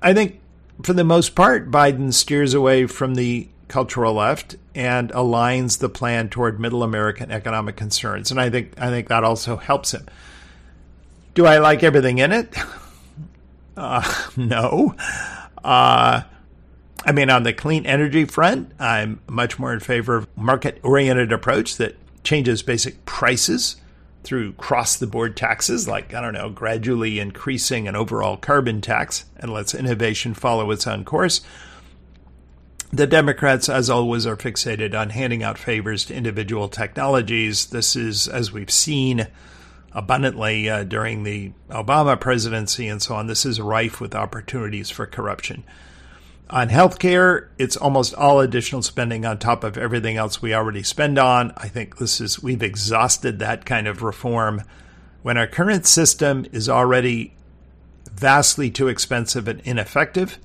I 0.00 0.14
think 0.14 0.38
for 0.80 0.92
the 0.92 1.02
most 1.02 1.34
part, 1.34 1.72
Biden 1.72 2.12
steers 2.12 2.54
away 2.54 2.86
from 2.86 3.16
the 3.16 3.48
cultural 3.68 4.14
left 4.14 4.56
and 4.74 5.10
aligns 5.10 5.78
the 5.78 5.88
plan 5.88 6.28
toward 6.28 6.60
middle 6.60 6.82
American 6.82 7.30
economic 7.30 7.76
concerns. 7.76 8.30
And 8.30 8.40
I 8.40 8.50
think 8.50 8.72
I 8.78 8.88
think 8.88 9.08
that 9.08 9.24
also 9.24 9.56
helps 9.56 9.92
him. 9.92 10.06
Do 11.34 11.46
I 11.46 11.58
like 11.58 11.82
everything 11.82 12.18
in 12.18 12.32
it? 12.32 12.54
Uh, 13.76 14.08
no. 14.36 14.94
Uh, 15.64 16.22
I 17.04 17.12
mean, 17.12 17.28
on 17.28 17.42
the 17.42 17.52
clean 17.52 17.84
energy 17.86 18.24
front, 18.24 18.70
I'm 18.78 19.20
much 19.28 19.58
more 19.58 19.72
in 19.72 19.80
favor 19.80 20.14
of 20.14 20.28
market-oriented 20.36 21.32
approach 21.32 21.76
that 21.78 21.96
changes 22.22 22.62
basic 22.62 23.04
prices 23.04 23.76
through 24.22 24.52
cross 24.54 24.96
the 24.96 25.06
board 25.06 25.36
taxes, 25.36 25.86
like, 25.86 26.14
I 26.14 26.20
don't 26.22 26.32
know, 26.32 26.48
gradually 26.48 27.18
increasing 27.18 27.86
an 27.86 27.94
overall 27.94 28.36
carbon 28.38 28.80
tax 28.80 29.26
and 29.36 29.52
lets 29.52 29.74
innovation 29.74 30.32
follow 30.34 30.70
its 30.70 30.86
own 30.86 31.04
course. 31.04 31.42
The 32.94 33.08
Democrats, 33.08 33.68
as 33.68 33.90
always, 33.90 34.24
are 34.24 34.36
fixated 34.36 34.94
on 34.94 35.10
handing 35.10 35.42
out 35.42 35.58
favors 35.58 36.04
to 36.04 36.14
individual 36.14 36.68
technologies. 36.68 37.66
This 37.66 37.96
is, 37.96 38.28
as 38.28 38.52
we've 38.52 38.70
seen 38.70 39.26
abundantly 39.90 40.70
uh, 40.70 40.84
during 40.84 41.24
the 41.24 41.50
Obama 41.70 42.20
presidency 42.20 42.86
and 42.86 43.02
so 43.02 43.16
on, 43.16 43.26
this 43.26 43.44
is 43.44 43.60
rife 43.60 44.00
with 44.00 44.14
opportunities 44.14 44.90
for 44.90 45.06
corruption. 45.06 45.64
On 46.50 46.68
healthcare, 46.68 47.48
it's 47.58 47.76
almost 47.76 48.14
all 48.14 48.38
additional 48.38 48.82
spending 48.82 49.26
on 49.26 49.40
top 49.40 49.64
of 49.64 49.76
everything 49.76 50.16
else 50.16 50.40
we 50.40 50.54
already 50.54 50.84
spend 50.84 51.18
on. 51.18 51.52
I 51.56 51.66
think 51.66 51.98
this 51.98 52.20
is 52.20 52.44
we've 52.44 52.62
exhausted 52.62 53.40
that 53.40 53.66
kind 53.66 53.88
of 53.88 54.04
reform. 54.04 54.62
When 55.22 55.36
our 55.36 55.48
current 55.48 55.84
system 55.84 56.46
is 56.52 56.68
already 56.68 57.34
vastly 58.12 58.70
too 58.70 58.86
expensive 58.86 59.48
and 59.48 59.60
ineffective 59.64 60.38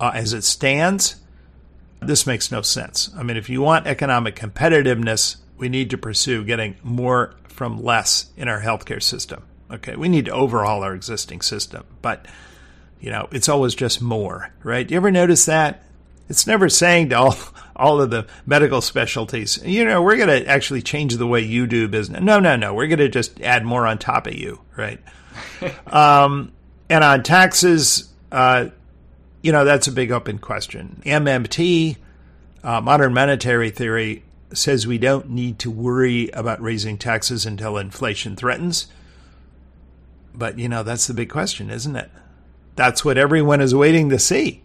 uh, 0.00 0.12
as 0.14 0.32
it 0.32 0.44
stands, 0.44 1.16
this 2.00 2.26
makes 2.26 2.50
no 2.50 2.62
sense. 2.62 3.10
I 3.16 3.22
mean, 3.22 3.36
if 3.36 3.48
you 3.48 3.60
want 3.60 3.86
economic 3.86 4.36
competitiveness, 4.36 5.36
we 5.56 5.68
need 5.68 5.90
to 5.90 5.98
pursue 5.98 6.44
getting 6.44 6.76
more 6.82 7.34
from 7.48 7.82
less 7.82 8.30
in 8.36 8.48
our 8.48 8.60
healthcare 8.60 9.02
system. 9.02 9.44
Okay, 9.70 9.94
we 9.94 10.08
need 10.08 10.24
to 10.24 10.32
overhaul 10.32 10.82
our 10.82 10.94
existing 10.94 11.42
system, 11.42 11.84
but 12.02 12.26
you 13.00 13.10
know, 13.10 13.28
it's 13.30 13.48
always 13.48 13.74
just 13.74 14.02
more, 14.02 14.52
right? 14.62 14.90
You 14.90 14.96
ever 14.96 15.10
notice 15.10 15.46
that? 15.46 15.84
It's 16.28 16.46
never 16.46 16.68
saying 16.68 17.10
to 17.10 17.18
all 17.18 17.36
all 17.76 18.00
of 18.00 18.10
the 18.10 18.26
medical 18.44 18.82
specialties, 18.82 19.58
you 19.64 19.84
know, 19.86 20.02
we're 20.02 20.16
going 20.16 20.28
to 20.28 20.46
actually 20.46 20.82
change 20.82 21.16
the 21.16 21.26
way 21.26 21.40
you 21.40 21.66
do 21.66 21.88
business. 21.88 22.20
No, 22.22 22.38
no, 22.38 22.54
no. 22.54 22.74
We're 22.74 22.88
going 22.88 22.98
to 22.98 23.08
just 23.08 23.40
add 23.40 23.64
more 23.64 23.86
on 23.86 23.96
top 23.96 24.26
of 24.26 24.34
you, 24.34 24.60
right? 24.76 25.00
um, 25.86 26.52
and 26.90 27.02
on 27.02 27.22
taxes, 27.22 28.10
uh, 28.30 28.68
you 29.42 29.52
know, 29.52 29.64
that's 29.64 29.88
a 29.88 29.92
big 29.92 30.12
open 30.12 30.38
question. 30.38 31.02
MMT, 31.04 31.96
uh, 32.62 32.80
modern 32.80 33.14
monetary 33.14 33.70
theory, 33.70 34.24
says 34.52 34.86
we 34.86 34.98
don't 34.98 35.30
need 35.30 35.58
to 35.60 35.70
worry 35.70 36.28
about 36.30 36.60
raising 36.60 36.98
taxes 36.98 37.46
until 37.46 37.78
inflation 37.78 38.36
threatens. 38.36 38.88
But, 40.34 40.58
you 40.58 40.68
know, 40.68 40.82
that's 40.82 41.06
the 41.06 41.14
big 41.14 41.30
question, 41.30 41.70
isn't 41.70 41.96
it? 41.96 42.10
That's 42.76 43.04
what 43.04 43.18
everyone 43.18 43.60
is 43.60 43.74
waiting 43.74 44.10
to 44.10 44.18
see. 44.18 44.62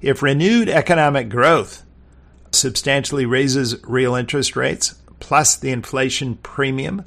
If 0.00 0.22
renewed 0.22 0.68
economic 0.68 1.28
growth 1.28 1.84
substantially 2.50 3.26
raises 3.26 3.82
real 3.84 4.14
interest 4.14 4.56
rates, 4.56 4.96
plus 5.20 5.56
the 5.56 5.70
inflation 5.70 6.36
premium, 6.36 7.04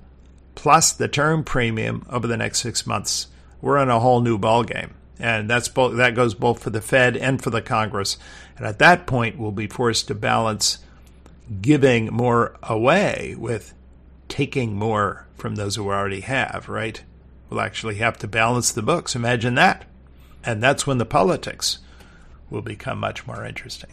plus 0.55 0.91
the 0.91 1.07
term 1.07 1.43
premium 1.43 2.05
over 2.09 2.27
the 2.27 2.37
next 2.37 2.59
six 2.59 2.87
months, 2.87 3.27
we're 3.61 3.77
in 3.77 3.89
a 3.89 3.99
whole 3.99 4.21
new 4.21 4.37
ballgame 4.37 4.91
and 5.19 5.49
that's 5.49 5.67
both 5.67 5.97
that 5.97 6.15
goes 6.15 6.33
both 6.33 6.63
for 6.63 6.69
the 6.69 6.81
Fed 6.81 7.17
and 7.17 7.41
for 7.41 7.49
the 7.49 7.61
Congress. 7.61 8.17
And 8.57 8.65
at 8.65 8.79
that 8.79 9.05
point, 9.05 9.37
we'll 9.37 9.51
be 9.51 9.67
forced 9.67 10.07
to 10.07 10.15
balance 10.15 10.79
giving 11.61 12.05
more 12.07 12.55
away 12.63 13.35
with 13.37 13.73
taking 14.29 14.75
more 14.75 15.27
from 15.37 15.55
those 15.55 15.75
who 15.75 15.87
already 15.89 16.21
have. 16.21 16.69
Right? 16.69 17.03
We'll 17.49 17.61
actually 17.61 17.95
have 17.95 18.17
to 18.19 18.27
balance 18.27 18.71
the 18.71 18.81
books. 18.81 19.15
Imagine 19.15 19.55
that, 19.55 19.85
and 20.43 20.63
that's 20.63 20.87
when 20.87 20.99
the 20.99 21.05
politics 21.05 21.79
will 22.49 22.61
become 22.61 22.99
much 22.99 23.27
more 23.27 23.43
interesting. 23.43 23.91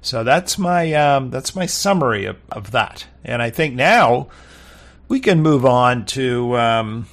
So 0.00 0.24
that's 0.24 0.58
my 0.58 0.92
um, 0.94 1.30
that's 1.30 1.54
my 1.54 1.66
summary 1.66 2.24
of, 2.24 2.36
of 2.50 2.72
that, 2.72 3.06
and 3.24 3.40
I 3.40 3.50
think 3.50 3.74
now 3.74 4.26
we 5.06 5.20
can 5.20 5.40
move 5.40 5.64
on 5.64 6.04
to. 6.06 6.58
Um, 6.58 7.06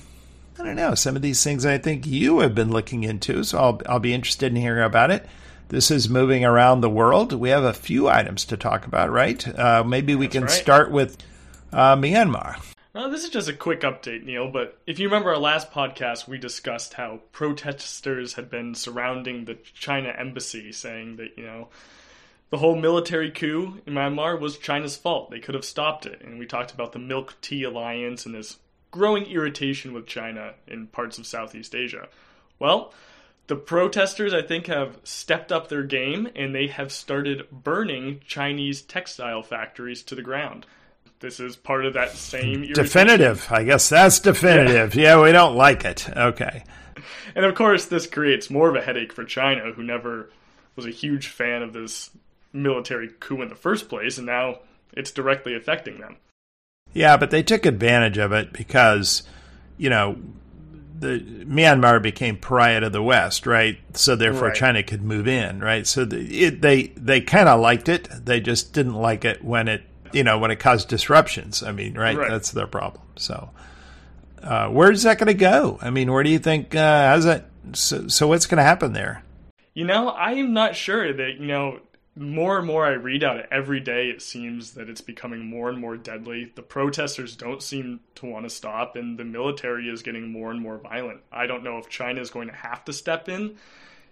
I 0.59 0.63
don't 0.63 0.75
know, 0.75 0.93
some 0.93 1.15
of 1.15 1.21
these 1.21 1.41
things 1.41 1.65
I 1.65 1.77
think 1.77 2.05
you 2.05 2.39
have 2.39 2.53
been 2.53 2.69
looking 2.69 3.05
into, 3.05 3.45
so 3.45 3.57
I'll, 3.57 3.81
I'll 3.87 3.99
be 3.99 4.13
interested 4.13 4.47
in 4.51 4.57
hearing 4.57 4.83
about 4.83 5.09
it. 5.09 5.25
This 5.69 5.89
is 5.89 6.09
moving 6.09 6.43
around 6.43 6.81
the 6.81 6.89
world. 6.89 7.31
We 7.31 7.49
have 7.49 7.63
a 7.63 7.71
few 7.71 8.09
items 8.09 8.43
to 8.45 8.57
talk 8.57 8.85
about, 8.85 9.09
right? 9.09 9.47
Uh, 9.57 9.85
maybe 9.85 10.15
we 10.15 10.25
That's 10.25 10.33
can 10.33 10.43
right. 10.43 10.51
start 10.51 10.91
with 10.91 11.17
uh, 11.71 11.95
Myanmar. 11.95 12.61
Uh, 12.93 13.07
this 13.07 13.23
is 13.23 13.29
just 13.29 13.47
a 13.47 13.53
quick 13.53 13.81
update, 13.81 14.25
Neil, 14.25 14.51
but 14.51 14.77
if 14.85 14.99
you 14.99 15.07
remember 15.07 15.29
our 15.29 15.37
last 15.37 15.71
podcast, 15.71 16.27
we 16.27 16.37
discussed 16.37 16.95
how 16.95 17.21
protesters 17.31 18.33
had 18.33 18.49
been 18.49 18.75
surrounding 18.75 19.45
the 19.45 19.55
China 19.73 20.09
embassy, 20.09 20.73
saying 20.73 21.15
that, 21.17 21.37
you 21.37 21.45
know, 21.45 21.69
the 22.49 22.57
whole 22.57 22.75
military 22.75 23.31
coup 23.31 23.79
in 23.85 23.93
Myanmar 23.93 24.37
was 24.37 24.57
China's 24.57 24.97
fault. 24.97 25.31
They 25.31 25.39
could 25.39 25.55
have 25.55 25.63
stopped 25.63 26.05
it. 26.05 26.21
And 26.21 26.37
we 26.37 26.45
talked 26.45 26.73
about 26.73 26.91
the 26.91 26.99
Milk 26.99 27.37
Tea 27.39 27.63
Alliance 27.63 28.25
and 28.25 28.35
this 28.35 28.57
growing 28.91 29.25
irritation 29.25 29.93
with 29.93 30.07
China 30.07 30.53
in 30.67 30.87
parts 30.87 31.17
of 31.17 31.27
Southeast 31.27 31.75
Asia. 31.75 32.07
Well, 32.57 32.93
the 33.47 33.55
protesters, 33.55 34.33
I 34.33 34.41
think, 34.41 34.67
have 34.67 34.99
stepped 35.03 35.51
up 35.51 35.69
their 35.69 35.83
game 35.83 36.29
and 36.35 36.53
they 36.53 36.67
have 36.67 36.91
started 36.91 37.47
burning 37.51 38.21
Chinese 38.25 38.81
textile 38.81 39.41
factories 39.41 40.03
to 40.03 40.15
the 40.15 40.21
ground. 40.21 40.65
This 41.19 41.39
is 41.39 41.55
part 41.55 41.85
of 41.85 41.93
that 41.95 42.11
same 42.11 42.63
irritation. 42.63 42.83
definitive. 42.83 43.47
I 43.49 43.63
guess 43.63 43.89
that's 43.89 44.19
definitive. 44.19 44.95
Yeah. 44.95 45.15
yeah, 45.15 45.23
we 45.23 45.31
don't 45.31 45.55
like 45.55 45.85
it. 45.85 46.09
Okay. 46.09 46.63
And 47.35 47.45
of 47.45 47.55
course, 47.55 47.85
this 47.85 48.07
creates 48.07 48.49
more 48.49 48.67
of 48.67 48.75
a 48.75 48.81
headache 48.81 49.13
for 49.13 49.23
China, 49.23 49.71
who 49.71 49.83
never 49.83 50.29
was 50.75 50.85
a 50.85 50.89
huge 50.89 51.27
fan 51.27 51.61
of 51.61 51.71
this 51.71 52.09
military 52.51 53.09
coup 53.19 53.41
in 53.41 53.47
the 53.49 53.55
first 53.55 53.87
place, 53.87 54.17
and 54.17 54.27
now 54.27 54.59
it's 54.93 55.11
directly 55.11 55.55
affecting 55.55 55.99
them. 55.99 56.17
Yeah, 56.93 57.17
but 57.17 57.31
they 57.31 57.43
took 57.43 57.65
advantage 57.65 58.17
of 58.17 58.31
it 58.31 58.51
because, 58.51 59.23
you 59.77 59.89
know, 59.89 60.17
the 60.99 61.19
Myanmar 61.19 62.01
became 62.01 62.37
pariah 62.37 62.81
to 62.81 62.89
the 62.89 63.01
West, 63.01 63.45
right? 63.45 63.77
So 63.93 64.15
therefore, 64.15 64.49
right. 64.49 64.55
China 64.55 64.83
could 64.83 65.01
move 65.01 65.27
in, 65.27 65.59
right? 65.59 65.87
So 65.87 66.03
the, 66.03 66.19
it, 66.19 66.61
they 66.61 66.87
they 66.87 67.21
kind 67.21 67.47
of 67.47 67.61
liked 67.61 67.87
it. 67.87 68.09
They 68.25 68.41
just 68.41 68.73
didn't 68.73 68.95
like 68.95 69.23
it 69.23 69.43
when 69.43 69.67
it 69.67 69.83
you 70.11 70.23
know 70.23 70.39
when 70.39 70.51
it 70.51 70.59
caused 70.59 70.89
disruptions. 70.89 71.63
I 71.63 71.71
mean, 71.71 71.93
right? 71.93 72.17
right. 72.17 72.29
That's 72.29 72.51
their 72.51 72.67
problem. 72.67 73.03
So 73.15 73.49
uh, 74.43 74.67
where's 74.69 75.03
that 75.03 75.17
going 75.17 75.27
to 75.27 75.33
go? 75.33 75.77
I 75.81 75.89
mean, 75.89 76.11
where 76.11 76.23
do 76.23 76.29
you 76.29 76.39
think? 76.39 76.75
Uh, 76.75 77.07
how's 77.07 77.25
that? 77.25 77.45
So, 77.73 78.07
so 78.07 78.27
what's 78.27 78.45
going 78.45 78.57
to 78.57 78.63
happen 78.63 78.93
there? 78.93 79.23
You 79.73 79.85
know, 79.85 80.09
I 80.09 80.33
am 80.33 80.53
not 80.53 80.75
sure 80.75 81.13
that 81.13 81.39
you 81.39 81.45
know 81.45 81.79
more 82.15 82.57
and 82.57 82.67
more 82.67 82.85
I 82.85 82.91
read 82.91 83.23
out 83.23 83.37
it 83.37 83.47
every 83.51 83.79
day, 83.79 84.09
it 84.09 84.21
seems 84.21 84.71
that 84.71 84.89
it's 84.89 85.01
becoming 85.01 85.45
more 85.45 85.69
and 85.69 85.79
more 85.79 85.97
deadly. 85.97 86.51
The 86.55 86.61
protesters 86.61 87.35
don't 87.35 87.63
seem 87.63 88.01
to 88.15 88.25
want 88.25 88.45
to 88.45 88.49
stop, 88.49 88.95
and 88.95 89.17
the 89.17 89.23
military 89.23 89.89
is 89.89 90.01
getting 90.01 90.31
more 90.31 90.51
and 90.51 90.61
more 90.61 90.77
violent. 90.77 91.21
I 91.31 91.47
don't 91.47 91.63
know 91.63 91.77
if 91.77 91.89
China 91.89 92.19
is 92.21 92.29
going 92.29 92.47
to 92.47 92.55
have 92.55 92.83
to 92.85 92.93
step 92.93 93.29
in 93.29 93.55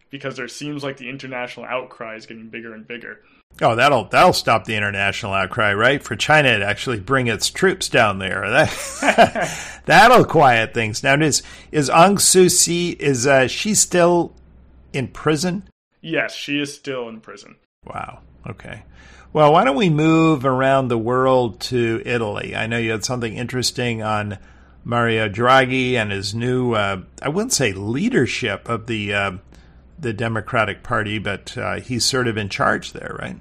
because 0.09 0.37
there 0.37 0.47
seems 0.47 0.83
like 0.83 0.97
the 0.97 1.09
international 1.09 1.65
outcry 1.65 2.15
is 2.15 2.25
getting 2.25 2.49
bigger 2.49 2.73
and 2.73 2.87
bigger. 2.87 3.21
Oh, 3.61 3.75
that'll 3.75 4.05
that'll 4.05 4.33
stop 4.33 4.65
the 4.65 4.75
international 4.75 5.33
outcry, 5.33 5.73
right? 5.73 6.03
For 6.03 6.15
China 6.15 6.59
to 6.59 6.65
actually 6.65 6.99
bring 6.99 7.27
its 7.27 7.49
troops 7.49 7.89
down 7.89 8.19
there, 8.19 8.49
that 8.49 9.81
that'll 9.85 10.25
quiet 10.25 10.73
things 10.73 11.03
Now, 11.03 11.15
Is 11.15 11.41
is 11.71 11.89
Aung 11.89 12.15
Suu 12.15 12.47
Kyi 12.65 12.91
is 12.91 13.25
uh, 13.25 13.47
she 13.47 13.73
still 13.73 14.33
in 14.93 15.07
prison? 15.07 15.67
Yes, 16.01 16.33
she 16.33 16.59
is 16.59 16.73
still 16.73 17.09
in 17.09 17.19
prison. 17.19 17.55
Wow. 17.87 18.19
Okay. 18.47 18.83
Well, 19.33 19.51
why 19.53 19.63
don't 19.63 19.75
we 19.75 19.89
move 19.89 20.45
around 20.45 20.87
the 20.87 20.97
world 20.97 21.59
to 21.61 22.01
Italy? 22.05 22.55
I 22.55 22.67
know 22.67 22.77
you 22.77 22.91
had 22.91 23.05
something 23.05 23.35
interesting 23.35 24.01
on 24.01 24.37
Mario 24.83 25.27
Draghi 25.27 25.93
and 25.93 26.11
his 26.11 26.33
new, 26.33 26.73
uh, 26.73 27.01
I 27.21 27.29
wouldn't 27.29 27.53
say 27.53 27.73
leadership 27.73 28.69
of 28.69 28.87
the 28.87 29.13
uh, 29.13 29.31
the 29.99 30.13
Democratic 30.13 30.83
Party, 30.83 31.17
but 31.17 31.57
uh, 31.57 31.79
he's 31.79 32.05
sort 32.05 32.27
of 32.27 32.37
in 32.37 32.49
charge 32.49 32.93
there, 32.93 33.17
right? 33.19 33.37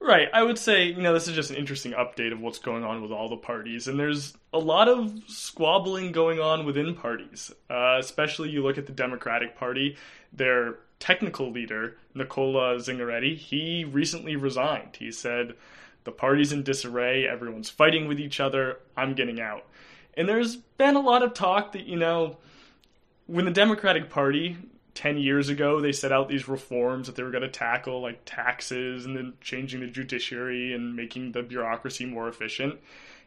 Right. 0.00 0.28
I 0.32 0.42
would 0.42 0.58
say, 0.58 0.86
you 0.86 1.02
know, 1.02 1.12
this 1.12 1.28
is 1.28 1.34
just 1.34 1.50
an 1.50 1.56
interesting 1.56 1.92
update 1.92 2.32
of 2.32 2.40
what's 2.40 2.58
going 2.58 2.82
on 2.82 3.02
with 3.02 3.12
all 3.12 3.28
the 3.28 3.36
parties. 3.36 3.88
And 3.88 4.00
there's 4.00 4.32
a 4.54 4.58
lot 4.58 4.88
of 4.88 5.12
squabbling 5.26 6.12
going 6.12 6.40
on 6.40 6.64
within 6.64 6.94
parties. 6.94 7.52
Uh, 7.68 7.96
especially 7.98 8.48
you 8.48 8.62
look 8.62 8.78
at 8.78 8.86
the 8.86 8.92
Democratic 8.92 9.54
Party, 9.56 9.98
their 10.32 10.76
technical 10.98 11.50
leader, 11.50 11.98
Nicola 12.18 12.76
Zingaretti, 12.76 13.36
he 13.36 13.84
recently 13.84 14.36
resigned. 14.36 14.96
He 14.96 15.10
said, 15.10 15.54
The 16.04 16.12
party's 16.12 16.52
in 16.52 16.62
disarray, 16.62 17.26
everyone's 17.26 17.70
fighting 17.70 18.06
with 18.06 18.20
each 18.20 18.40
other, 18.40 18.80
I'm 18.96 19.14
getting 19.14 19.40
out. 19.40 19.64
And 20.14 20.28
there's 20.28 20.56
been 20.56 20.96
a 20.96 21.00
lot 21.00 21.22
of 21.22 21.32
talk 21.32 21.72
that, 21.72 21.86
you 21.86 21.96
know, 21.96 22.38
when 23.26 23.44
the 23.44 23.50
Democratic 23.50 24.10
Party 24.10 24.56
10 24.94 25.18
years 25.18 25.48
ago, 25.48 25.80
they 25.80 25.92
set 25.92 26.10
out 26.10 26.28
these 26.28 26.48
reforms 26.48 27.06
that 27.06 27.14
they 27.14 27.22
were 27.22 27.30
going 27.30 27.42
to 27.42 27.48
tackle, 27.48 28.02
like 28.02 28.20
taxes 28.24 29.06
and 29.06 29.16
then 29.16 29.34
changing 29.40 29.78
the 29.78 29.86
judiciary 29.86 30.72
and 30.72 30.96
making 30.96 31.30
the 31.30 31.42
bureaucracy 31.42 32.04
more 32.04 32.28
efficient. 32.28 32.80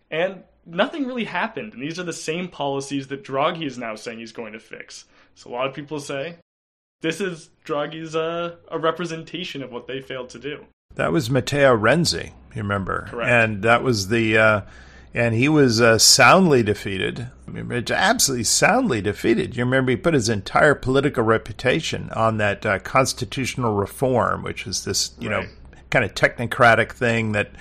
And 0.09 0.43
nothing 0.65 1.05
really 1.05 1.23
happened. 1.23 1.73
And 1.73 1.81
these 1.81 1.97
are 1.97 2.03
the 2.03 2.11
same 2.11 2.49
policies 2.49 3.07
that 3.07 3.23
Draghi 3.23 3.65
is 3.65 3.77
now 3.77 3.95
saying 3.95 4.19
he's 4.19 4.33
going 4.33 4.51
to 4.51 4.59
fix. 4.59 5.05
So 5.35 5.49
a 5.49 5.53
lot 5.53 5.67
of 5.67 5.73
people 5.73 6.01
say 6.01 6.35
this 7.01 7.19
is 7.21 7.49
Draghi's 7.65 8.15
uh, 8.15 8.55
a 8.69 8.79
representation 8.79 9.61
of 9.63 9.71
what 9.71 9.87
they 9.87 10.01
failed 10.01 10.29
to 10.29 10.39
do. 10.39 10.65
That 10.95 11.11
was 11.11 11.29
Matteo 11.29 11.75
Renzi, 11.77 12.27
you 12.53 12.61
remember? 12.61 13.07
Correct. 13.09 13.29
And 13.29 13.63
that 13.63 13.83
was 13.83 14.09
the, 14.09 14.37
uh, 14.37 14.61
and 15.13 15.35
he 15.35 15.49
was 15.49 15.79
uh, 15.81 15.97
soundly 15.97 16.63
defeated. 16.63 17.29
I 17.47 17.51
mean, 17.51 17.71
absolutely 17.91 18.43
soundly 18.45 19.01
defeated. 19.01 19.55
You 19.55 19.63
remember 19.65 19.91
he 19.91 19.97
put 19.97 20.13
his 20.13 20.29
entire 20.29 20.75
political 20.75 21.23
reputation 21.23 22.09
on 22.11 22.37
that 22.37 22.65
uh, 22.65 22.79
constitutional 22.79 23.73
reform, 23.73 24.43
which 24.43 24.67
is 24.67 24.83
this, 24.85 25.11
you 25.19 25.29
Right. 25.29 25.43
know, 25.43 25.49
kind 25.89 26.05
of 26.05 26.13
technocratic 26.15 26.91
thing 26.93 27.33
that 27.33 27.51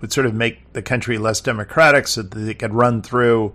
would 0.00 0.12
sort 0.12 0.26
of 0.26 0.34
make 0.34 0.72
the 0.72 0.82
country 0.82 1.18
less 1.18 1.40
democratic 1.40 2.06
so 2.06 2.22
that 2.22 2.48
it 2.48 2.58
could 2.58 2.74
run 2.74 3.02
through, 3.02 3.54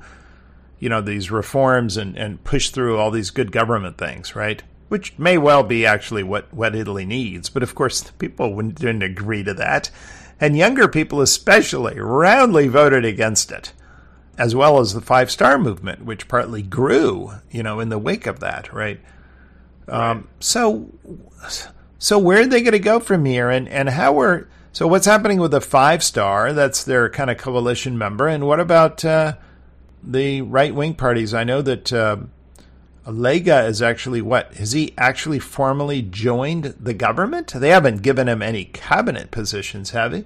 you 0.80 0.90
know, 0.90 1.02
these 1.02 1.30
reforms 1.32 1.98
and, 1.98 2.18
and 2.18 2.44
push 2.44 2.70
through 2.70 2.98
all 2.98 3.12
these 3.12 3.30
good 3.30 3.52
government 3.52 3.98
things, 3.98 4.36
right? 4.36 4.64
Which 4.90 5.18
may 5.18 5.38
well 5.38 5.64
be 5.64 5.86
actually 5.86 6.24
what, 6.24 6.54
what 6.54 6.76
Italy 6.76 7.06
needs. 7.06 7.50
But 7.50 7.64
of 7.64 7.76
course, 7.76 8.02
the 8.02 8.12
people 8.14 8.54
wouldn't- 8.54 8.76
didn't 8.76 9.04
agree 9.04 9.44
to 9.44 9.54
that. 9.54 9.90
And 10.42 10.56
younger 10.58 10.88
people, 10.88 11.22
especially, 11.22 12.00
roundly 12.00 12.68
voted 12.68 13.06
against 13.06 13.52
it, 13.52 13.74
as 14.38 14.56
well 14.56 14.80
as 14.80 14.94
the 14.94 15.02
Five 15.02 15.30
Star 15.30 15.58
Movement, 15.58 16.06
which 16.06 16.28
partly 16.28 16.62
grew, 16.62 17.32
you 17.52 17.62
know, 17.62 17.80
in 17.80 17.90
the 17.90 18.00
wake 18.00 18.26
of 18.26 18.40
that, 18.40 18.72
right? 18.74 19.00
Um, 19.90 20.30
so, 20.40 20.90
so 21.98 22.18
where 22.18 22.42
are 22.42 22.46
they 22.46 22.62
going 22.62 22.72
to 22.72 22.80
go 22.80 23.00
from 23.00 23.26
here, 23.26 23.50
and 23.50 23.68
and 23.68 23.90
how 23.90 24.20
are 24.22 24.48
so 24.72 24.88
what's 24.88 25.08
happening 25.08 25.40
with 25.40 25.52
the 25.52 25.62
Five 25.62 26.04
Star? 26.04 26.54
That's 26.54 26.84
their 26.84 27.10
kind 27.10 27.30
of 27.30 27.38
coalition 27.38 27.98
member, 27.98 28.28
and 28.28 28.48
what 28.48 28.60
about 28.62 29.04
uh, 29.04 29.34
the 30.02 30.42
right 30.42 30.74
wing 30.74 30.94
parties? 30.94 31.34
I 31.34 31.44
know 31.44 31.62
that 31.64 31.92
uh, 31.92 32.18
Lega 33.12 33.68
is 33.68 33.82
actually 33.82 34.22
what 34.22 34.54
has 34.56 34.72
he 34.72 34.94
actually 34.98 35.40
formally 35.40 36.02
joined 36.02 36.76
the 36.80 36.94
government? 36.94 37.54
They 37.56 37.70
haven't 37.70 38.02
given 38.02 38.28
him 38.28 38.42
any 38.42 38.66
cabinet 38.66 39.32
positions, 39.32 39.92
have 39.92 40.12
they? 40.12 40.26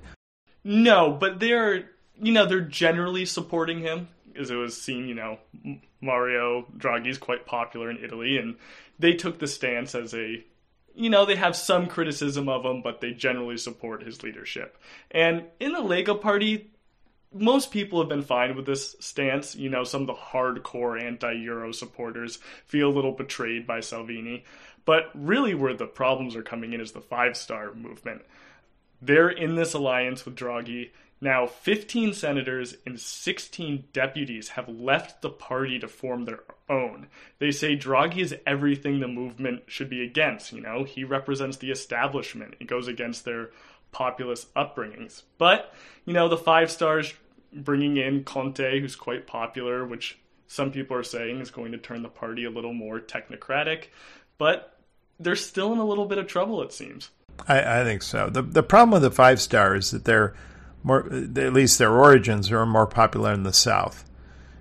No, 0.64 1.12
but 1.12 1.40
they're 1.40 1.90
you 2.22 2.32
know 2.32 2.46
they're 2.46 2.62
generally 2.62 3.26
supporting 3.26 3.80
him, 3.80 4.08
as 4.38 4.50
it 4.50 4.56
was 4.56 4.80
seen. 4.80 5.08
You 5.08 5.16
know, 5.16 5.40
Mario 6.02 6.66
Draghi 6.78 7.08
is 7.08 7.18
quite 7.18 7.46
popular 7.46 7.90
in 7.90 8.04
Italy, 8.04 8.38
and 8.38 8.56
they 9.00 9.14
took 9.14 9.40
the 9.40 9.48
stance 9.48 9.96
as 9.96 10.14
a 10.14 10.44
you 10.96 11.10
know 11.10 11.26
they 11.26 11.36
have 11.36 11.56
some 11.56 11.88
criticism 11.88 12.48
of 12.48 12.66
him, 12.66 12.82
but 12.82 13.02
they 13.02 13.12
generally 13.12 13.58
support 13.58 14.04
his 14.04 14.24
leadership. 14.24 14.78
And 15.12 15.46
in 15.60 15.74
the 15.74 15.80
Lega 15.80 16.20
Party, 16.20 16.72
most 17.34 17.72
people 17.72 18.00
have 18.00 18.10
been 18.10 18.22
fine 18.22 18.56
with 18.56 18.66
this 18.66 18.96
stance. 19.00 19.56
You 19.56 19.70
know, 19.70 19.84
some 19.84 20.02
of 20.02 20.08
the 20.08 20.14
hardcore 20.14 21.02
anti-Euro 21.02 21.72
supporters 21.72 22.40
feel 22.66 22.90
a 22.90 22.94
little 22.94 23.12
betrayed 23.12 23.68
by 23.68 23.80
Salvini, 23.80 24.44
but 24.86 25.10
really 25.14 25.54
where 25.54 25.74
the 25.74 25.88
problems 25.88 26.36
are 26.36 26.44
coming 26.44 26.74
in 26.74 26.82
is 26.82 26.92
the 26.92 27.02
five-star 27.02 27.74
movement. 27.74 28.22
They're 29.02 29.30
in 29.30 29.56
this 29.56 29.74
alliance 29.74 30.26
with 30.26 30.36
Draghi. 30.36 30.92
Now, 31.20 31.46
15 31.46 32.14
senators 32.14 32.76
and 32.86 33.00
16 33.00 33.86
deputies 33.94 34.50
have 34.50 34.68
left 34.68 35.22
the 35.22 35.30
party 35.30 35.80
to 35.80 35.88
form 35.88 36.26
their 36.26 36.44
own. 36.70 37.08
They 37.40 37.52
say 37.52 37.78
Draghi 37.78 38.20
is 38.20 38.36
everything 38.46 39.00
the 39.00 39.08
movement 39.08 39.64
should 39.68 39.90
be 39.90 40.04
against. 40.04 40.52
You 40.52 40.62
know, 40.62 40.84
he 40.84 41.04
represents 41.04 41.58
the 41.58 41.72
establishment. 41.72 42.56
It 42.60 42.68
goes 42.68 42.88
against 42.88 43.24
their 43.24 43.52
populist 43.94 44.54
upbringings. 44.54 45.24
But, 45.38 45.74
you 46.06 46.14
know, 46.14 46.28
the 46.28 46.38
five 46.38 46.70
stars 46.70 47.14
bringing 47.56 47.98
in 47.98 48.24
Conte, 48.24 48.80
who's 48.80 48.96
quite 48.96 49.28
popular, 49.28 49.86
which 49.86 50.20
some 50.48 50.72
people 50.72 50.96
are 50.98 51.04
saying 51.04 51.40
is 51.40 51.52
going 51.52 51.72
to 51.72 51.78
turn 51.78 52.04
the 52.04 52.10
party 52.10 52.46
a 52.46 52.50
little 52.50 52.74
more 52.74 53.00
technocratic. 53.00 53.86
But 54.38 54.78
they're 55.20 55.36
still 55.36 55.74
in 55.74 55.80
a 55.80 55.86
little 55.86 56.06
bit 56.06 56.18
of 56.18 56.28
trouble, 56.28 56.62
it 56.62 56.74
seems. 56.74 57.10
I, 57.48 57.82
I 57.82 57.84
think 57.84 58.04
so. 58.04 58.30
the 58.30 58.42
The 58.42 58.64
problem 58.64 58.92
with 58.92 59.02
the 59.02 59.12
Five 59.12 59.42
Star 59.42 59.76
is 59.76 59.92
that 59.92 60.06
they're 60.06 60.36
more, 60.84 61.06
at 61.12 61.54
least 61.54 61.80
their 61.80 61.94
origins 61.94 62.52
are 62.52 62.66
more 62.66 62.88
popular 62.88 63.34
in 63.34 63.44
the 63.44 63.54
South. 63.54 64.04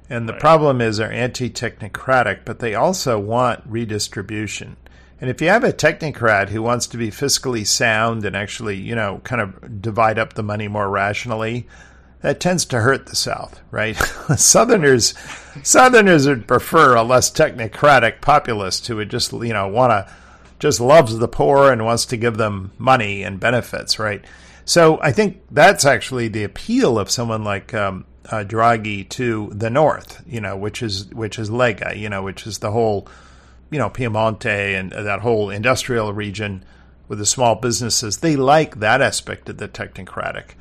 And 0.08 0.28
the 0.28 0.34
Right. 0.34 0.40
problem 0.40 0.80
is 0.80 0.98
they're 0.98 1.12
anti 1.12 1.50
technocratic, 1.50 2.40
but 2.44 2.58
they 2.58 2.74
also 2.74 3.18
want 3.18 3.62
redistribution. 3.66 4.76
And 5.20 5.30
if 5.30 5.40
you 5.40 5.48
have 5.48 5.64
a 5.64 5.72
technocrat 5.72 6.48
who 6.48 6.62
wants 6.62 6.86
to 6.88 6.96
be 6.96 7.10
fiscally 7.10 7.66
sound 7.66 8.24
and 8.24 8.36
actually, 8.36 8.76
you 8.76 8.94
know, 8.94 9.20
kind 9.24 9.40
of 9.40 9.80
divide 9.80 10.18
up 10.18 10.32
the 10.34 10.42
money 10.42 10.66
more 10.68 10.90
rationally, 10.90 11.66
that 12.22 12.40
tends 12.40 12.64
to 12.66 12.80
hurt 12.80 13.06
the 13.06 13.16
South, 13.16 13.60
right? 13.70 13.96
Southerners, 14.36 15.14
Southerners 15.62 16.26
would 16.26 16.48
prefer 16.48 16.94
a 16.94 17.02
less 17.02 17.30
technocratic 17.30 18.20
populist 18.20 18.86
who 18.86 18.96
would 18.96 19.10
just, 19.10 19.32
you 19.32 19.52
know, 19.52 19.68
want 19.68 19.90
to, 19.90 20.12
just 20.58 20.80
loves 20.80 21.18
the 21.18 21.28
poor 21.28 21.72
and 21.72 21.84
wants 21.84 22.06
to 22.06 22.16
give 22.16 22.36
them 22.36 22.70
money 22.78 23.24
and 23.24 23.40
benefits, 23.40 23.98
right? 23.98 24.24
So 24.64 25.00
I 25.02 25.10
think 25.10 25.42
that's 25.50 25.84
actually 25.84 26.28
the 26.28 26.44
appeal 26.44 26.98
of 26.98 27.10
someone 27.10 27.42
like 27.42 27.74
um, 27.74 28.04
uh, 28.26 28.44
Draghi 28.44 29.08
to 29.10 29.50
the 29.52 29.70
north, 29.70 30.22
you 30.26 30.40
know, 30.40 30.56
which 30.56 30.82
is 30.82 31.06
which 31.12 31.38
is 31.38 31.50
Lega, 31.50 31.96
you 31.98 32.08
know, 32.08 32.22
which 32.22 32.46
is 32.46 32.58
the 32.58 32.70
whole, 32.70 33.08
you 33.70 33.78
know, 33.78 33.90
Piemonte 33.90 34.78
and 34.78 34.92
that 34.92 35.20
whole 35.20 35.50
industrial 35.50 36.12
region 36.12 36.64
with 37.08 37.18
the 37.18 37.26
small 37.26 37.56
businesses. 37.56 38.18
They 38.18 38.36
like 38.36 38.78
that 38.78 39.02
aspect 39.02 39.48
of 39.48 39.58
the 39.58 39.68
technocratic, 39.68 40.52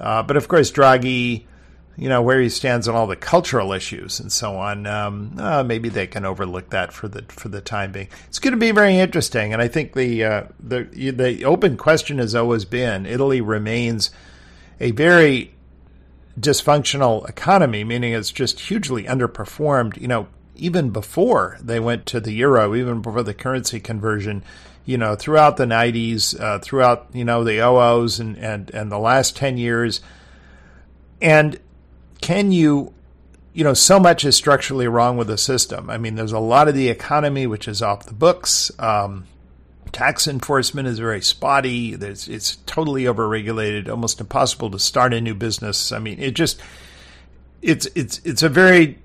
uh, 0.00 0.22
but 0.22 0.36
of 0.36 0.48
course 0.48 0.70
Draghi, 0.70 1.44
you 1.96 2.08
know, 2.08 2.22
where 2.22 2.40
he 2.40 2.48
stands 2.48 2.88
on 2.88 2.94
all 2.94 3.06
the 3.06 3.16
cultural 3.16 3.72
issues 3.72 4.20
and 4.20 4.32
so 4.32 4.56
on. 4.56 4.86
Um, 4.86 5.36
uh, 5.38 5.62
maybe 5.62 5.90
they 5.90 6.06
can 6.06 6.24
overlook 6.24 6.70
that 6.70 6.92
for 6.92 7.08
the 7.08 7.22
for 7.28 7.48
the 7.48 7.60
time 7.60 7.92
being. 7.92 8.08
It's 8.28 8.38
going 8.38 8.52
to 8.52 8.58
be 8.58 8.70
very 8.70 8.96
interesting, 8.96 9.52
and 9.52 9.60
I 9.60 9.68
think 9.68 9.92
the 9.92 10.24
uh, 10.24 10.42
the 10.58 10.84
the 10.84 11.44
open 11.44 11.76
question 11.76 12.18
has 12.18 12.34
always 12.34 12.64
been: 12.64 13.04
Italy 13.06 13.40
remains 13.40 14.10
a 14.80 14.92
very 14.92 15.52
dysfunctional 16.38 17.28
economy, 17.28 17.84
meaning 17.84 18.14
it's 18.14 18.32
just 18.32 18.60
hugely 18.60 19.04
underperformed. 19.04 20.00
You 20.00 20.08
know, 20.08 20.28
even 20.56 20.90
before 20.90 21.58
they 21.60 21.80
went 21.80 22.06
to 22.06 22.20
the 22.20 22.32
euro, 22.32 22.74
even 22.74 23.02
before 23.02 23.22
the 23.22 23.34
currency 23.34 23.78
conversion. 23.78 24.42
You 24.90 24.98
know, 24.98 25.14
throughout 25.14 25.56
the 25.56 25.66
'90s, 25.66 26.38
uh, 26.40 26.58
throughout 26.58 27.06
you 27.12 27.24
know 27.24 27.44
the 27.44 27.60
OOs 27.64 28.18
and 28.18 28.36
and 28.36 28.70
and 28.70 28.90
the 28.90 28.98
last 28.98 29.36
ten 29.36 29.56
years, 29.56 30.00
and 31.22 31.58
can 32.20 32.50
you 32.50 32.92
you 33.52 33.64
know 33.64 33.74
so 33.74 34.00
much 34.00 34.24
is 34.24 34.36
structurally 34.36 34.88
wrong 34.88 35.16
with 35.16 35.28
the 35.28 35.38
system. 35.38 35.90
I 35.90 35.98
mean 35.98 36.14
there's 36.14 36.32
a 36.32 36.38
lot 36.38 36.68
of 36.68 36.74
the 36.74 36.88
economy 36.88 37.46
which 37.46 37.68
is 37.68 37.82
off 37.82 38.06
the 38.06 38.14
books. 38.14 38.70
Um, 38.78 39.26
tax 39.92 40.26
enforcement 40.26 40.88
is 40.88 40.98
very 40.98 41.20
spotty. 41.20 41.94
There's 41.94 42.28
it's 42.28 42.56
totally 42.66 43.04
overregulated 43.04 43.88
almost 43.88 44.20
impossible 44.20 44.70
to 44.70 44.78
start 44.78 45.14
a 45.14 45.20
new 45.20 45.34
business. 45.34 45.92
I 45.92 45.98
mean 45.98 46.18
it 46.18 46.32
just 46.32 46.60
it's 47.62 47.86
it's 47.94 48.20
it's 48.24 48.42
a 48.42 48.48
very 48.48 48.98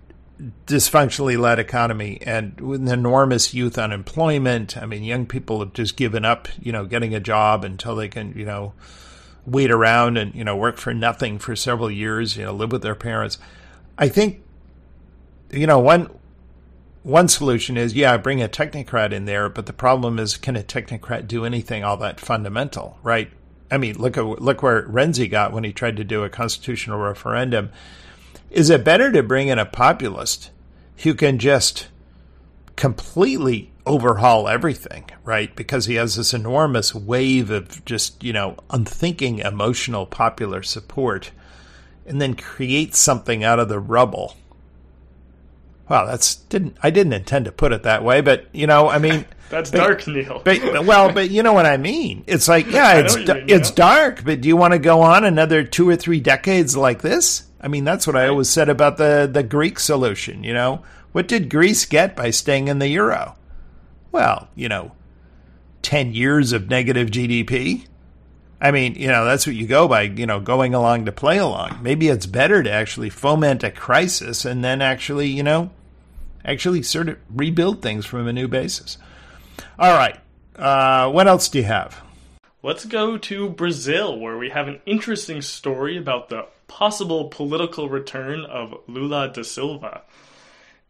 dysfunctionally 0.65 1.39
led 1.39 1.59
economy 1.59 2.19
and 2.21 2.59
with 2.59 2.81
an 2.81 2.89
enormous 2.89 3.53
youth 3.53 3.77
unemployment. 3.77 4.75
I 4.77 4.85
mean 4.85 5.03
young 5.03 5.25
people 5.25 5.59
have 5.59 5.73
just 5.73 5.95
given 5.95 6.25
up 6.25 6.47
you 6.61 6.71
know 6.71 6.85
getting 6.85 7.15
a 7.15 7.19
job 7.19 7.63
until 7.63 7.95
they 7.95 8.09
can 8.09 8.33
you 8.37 8.45
know 8.45 8.73
wait 9.45 9.71
around 9.71 10.17
and 10.17 10.35
you 10.35 10.43
know 10.43 10.55
work 10.55 10.77
for 10.77 10.93
nothing 10.93 11.39
for 11.39 11.55
several 11.55 11.89
years 11.89 12.35
you 12.35 12.43
know 12.43 12.53
live 12.53 12.71
with 12.71 12.81
their 12.81 12.95
parents. 12.95 13.37
I 13.97 14.09
think 14.09 14.43
you 15.51 15.67
know 15.67 15.79
one 15.79 16.09
one 17.03 17.27
solution 17.29 17.77
is 17.77 17.93
yeah 17.93 18.17
bring 18.17 18.41
a 18.41 18.49
technocrat 18.49 19.13
in 19.13 19.25
there 19.25 19.47
but 19.47 19.67
the 19.67 19.73
problem 19.73 20.19
is 20.19 20.35
can 20.35 20.57
a 20.57 20.63
technocrat 20.63 21.27
do 21.27 21.45
anything 21.45 21.83
all 21.83 21.97
that 21.97 22.19
fundamental 22.19 22.99
right? 23.03 23.31
I 23.71 23.77
mean 23.77 23.95
look 23.95 24.17
at 24.17 24.25
look 24.25 24.61
where 24.61 24.83
renzi 24.83 25.31
got 25.31 25.53
when 25.53 25.63
he 25.63 25.71
tried 25.71 25.95
to 25.95 26.03
do 26.03 26.23
a 26.25 26.29
constitutional 26.29 26.99
referendum 26.99 27.71
is 28.55 28.69
it 28.69 28.85
better 28.85 29.11
to 29.11 29.21
bring 29.21 29.49
in 29.49 29.59
a 29.59 29.65
populist 29.65 30.49
who 30.99 31.13
can 31.13 31.37
just 31.37 31.87
completely 32.77 33.69
overhaul 33.85 34.47
everything, 34.47 35.03
right? 35.25 35.53
Because 35.55 35.87
he 35.87 35.95
has 35.95 36.15
this 36.15 36.33
enormous 36.33 36.95
wave 36.95 37.51
of 37.51 37.83
just, 37.83 38.23
you 38.23 38.31
know, 38.31 38.55
unthinking 38.69 39.39
emotional 39.39 40.05
popular 40.05 40.63
support 40.63 41.31
and 42.05 42.21
then 42.21 42.33
create 42.33 42.95
something 42.95 43.43
out 43.43 43.59
of 43.59 43.67
the 43.67 43.79
rubble. 43.79 44.37
Wow, 45.89 46.05
that's 46.05 46.35
didn't 46.35 46.77
I 46.81 46.91
didn't 46.91 47.13
intend 47.13 47.45
to 47.45 47.51
put 47.51 47.73
it 47.73 47.83
that 47.83 48.05
way, 48.05 48.21
but 48.21 48.47
you 48.53 48.67
know, 48.67 48.89
I 48.89 48.99
mean 48.99 49.25
That's 49.49 49.69
but- 49.69 49.77
dark, 49.77 50.07
Neil. 50.07 50.41
but, 50.45 50.85
well, 50.85 51.11
but 51.11 51.29
you 51.29 51.43
know 51.43 51.53
what 51.53 51.65
I 51.65 51.77
mean. 51.77 52.23
It's 52.25 52.47
like, 52.47 52.67
yeah, 52.71 52.99
it's 52.99 53.13
what 53.13 53.21
you 53.21 53.27
da- 53.27 53.33
mean, 53.35 53.49
it's 53.49 53.69
yeah. 53.69 53.75
dark, 53.75 54.23
but 54.23 54.39
do 54.41 54.47
you 54.47 54.55
want 54.55 54.71
to 54.71 54.79
go 54.79 55.01
on 55.01 55.25
another 55.25 55.63
two 55.63 55.87
or 55.89 55.95
three 55.95 56.19
decades 56.21 56.75
like 56.75 57.01
this? 57.01 57.43
I 57.65 57.67
mean, 57.67 57.83
that's 57.83 58.05
what 58.05 58.15
I 58.15 58.27
always 58.27 58.47
said 58.47 58.69
about 58.69 58.97
the 58.97 59.27
the 59.29 59.41
Greek 59.41 59.79
solution. 59.79 60.43
You 60.43 60.53
know, 60.53 60.83
what 61.13 61.27
did 61.27 61.49
Greece 61.49 61.83
get 61.85 62.15
by 62.15 62.29
staying 62.29 62.67
in 62.67 62.77
the 62.77 62.87
euro? 62.87 63.35
Well, 64.11 64.49
you 64.53 64.69
know, 64.69 64.91
10 65.81 66.13
years 66.13 66.53
of 66.53 66.69
negative 66.69 67.09
GDP. 67.09 67.87
I 68.61 68.71
mean, 68.71 68.93
you 68.95 69.07
know, 69.07 69.25
that's 69.25 69.47
what 69.47 69.55
you 69.55 69.65
go 69.65 69.87
by, 69.87 70.03
you 70.03 70.25
know, 70.27 70.39
going 70.39 70.73
along 70.73 71.05
to 71.05 71.11
play 71.11 71.37
along. 71.37 71.79
Maybe 71.81 72.07
it's 72.07 72.27
better 72.27 72.61
to 72.61 72.71
actually 72.71 73.09
foment 73.09 73.63
a 73.63 73.71
crisis 73.71 74.45
and 74.45 74.63
then 74.63 74.81
actually, 74.81 75.27
you 75.27 75.43
know, 75.43 75.71
actually 76.45 76.83
sort 76.83 77.09
of 77.09 77.17
rebuild 77.29 77.81
things 77.81 78.05
from 78.05 78.27
a 78.27 78.33
new 78.33 78.47
basis. 78.47 78.97
All 79.77 79.97
right. 79.97 80.19
Uh, 80.55 81.09
what 81.11 81.27
else 81.27 81.49
do 81.49 81.57
you 81.57 81.65
have? 81.65 82.01
Let's 82.63 82.85
go 82.85 83.17
to 83.17 83.49
Brazil, 83.49 84.17
where 84.19 84.37
we 84.37 84.49
have 84.49 84.67
an 84.67 84.79
interesting 84.85 85.41
story 85.41 85.97
about 85.97 86.29
the 86.29 86.47
possible 86.67 87.29
political 87.29 87.89
return 87.89 88.45
of 88.45 88.75
Lula 88.87 89.31
da 89.33 89.43
Silva. 89.43 90.01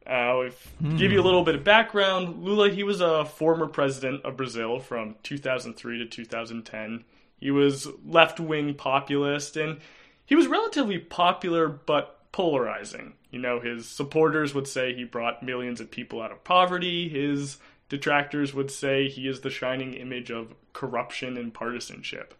Uh, 0.07 0.41
if, 0.45 0.71
mm. 0.81 0.97
give 0.97 1.11
you 1.11 1.19
a 1.19 1.23
little 1.23 1.43
bit 1.43 1.55
of 1.55 1.63
background, 1.63 2.43
Lula 2.43 2.69
he 2.69 2.83
was 2.83 3.01
a 3.01 3.25
former 3.25 3.67
president 3.67 4.23
of 4.23 4.37
Brazil 4.37 4.79
from 4.79 5.15
2003 5.23 5.97
to 5.99 6.05
2010. 6.05 7.03
He 7.39 7.51
was 7.51 7.87
left-wing 8.05 8.75
populist, 8.75 9.57
and 9.57 9.79
he 10.25 10.35
was 10.35 10.47
relatively 10.47 10.99
popular 10.99 11.67
but 11.67 12.31
polarizing. 12.31 13.13
You 13.31 13.39
know, 13.39 13.59
his 13.59 13.87
supporters 13.87 14.53
would 14.53 14.67
say 14.67 14.93
he 14.93 15.03
brought 15.03 15.43
millions 15.43 15.81
of 15.81 15.91
people 15.91 16.21
out 16.21 16.31
of 16.31 16.43
poverty. 16.43 17.09
His 17.09 17.57
detractors 17.89 18.53
would 18.53 18.71
say 18.71 19.09
he 19.09 19.27
is 19.27 19.41
the 19.41 19.49
shining 19.49 19.93
image 19.93 20.31
of 20.31 20.53
corruption 20.73 21.35
and 21.37 21.53
partisanship. 21.53 22.33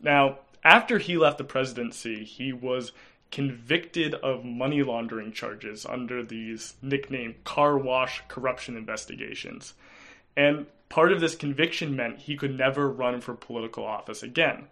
Now, 0.00 0.38
after 0.64 0.98
he 0.98 1.16
left 1.16 1.38
the 1.38 1.44
presidency, 1.44 2.24
he 2.24 2.52
was 2.52 2.92
convicted 3.30 4.14
of 4.14 4.44
money 4.44 4.82
laundering 4.82 5.32
charges 5.32 5.86
under 5.86 6.22
these 6.22 6.74
nicknamed 6.82 7.44
car 7.44 7.78
wash 7.78 8.22
corruption 8.28 8.76
investigations. 8.76 9.74
And 10.36 10.66
part 10.88 11.12
of 11.12 11.20
this 11.20 11.36
conviction 11.36 11.94
meant 11.94 12.18
he 12.18 12.36
could 12.36 12.56
never 12.56 12.90
run 12.90 13.20
for 13.20 13.34
political 13.34 13.84
office 13.84 14.22
again. 14.22 14.66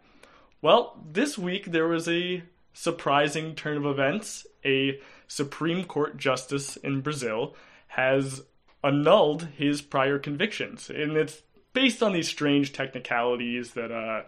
Well, 0.60 0.98
this 1.10 1.38
week 1.38 1.66
there 1.66 1.86
was 1.86 2.08
a 2.08 2.42
surprising 2.72 3.54
turn 3.54 3.76
of 3.76 3.86
events. 3.86 4.46
A 4.64 5.00
Supreme 5.28 5.84
Court 5.84 6.16
justice 6.16 6.76
in 6.76 7.00
Brazil 7.00 7.54
has 7.88 8.42
annulled 8.82 9.48
his 9.56 9.82
prior 9.82 10.18
convictions. 10.18 10.90
And 10.90 11.16
it's 11.16 11.42
based 11.72 12.02
on 12.02 12.12
these 12.12 12.28
strange 12.28 12.72
technicalities 12.72 13.72
that 13.74 13.92
uh, 13.92 14.22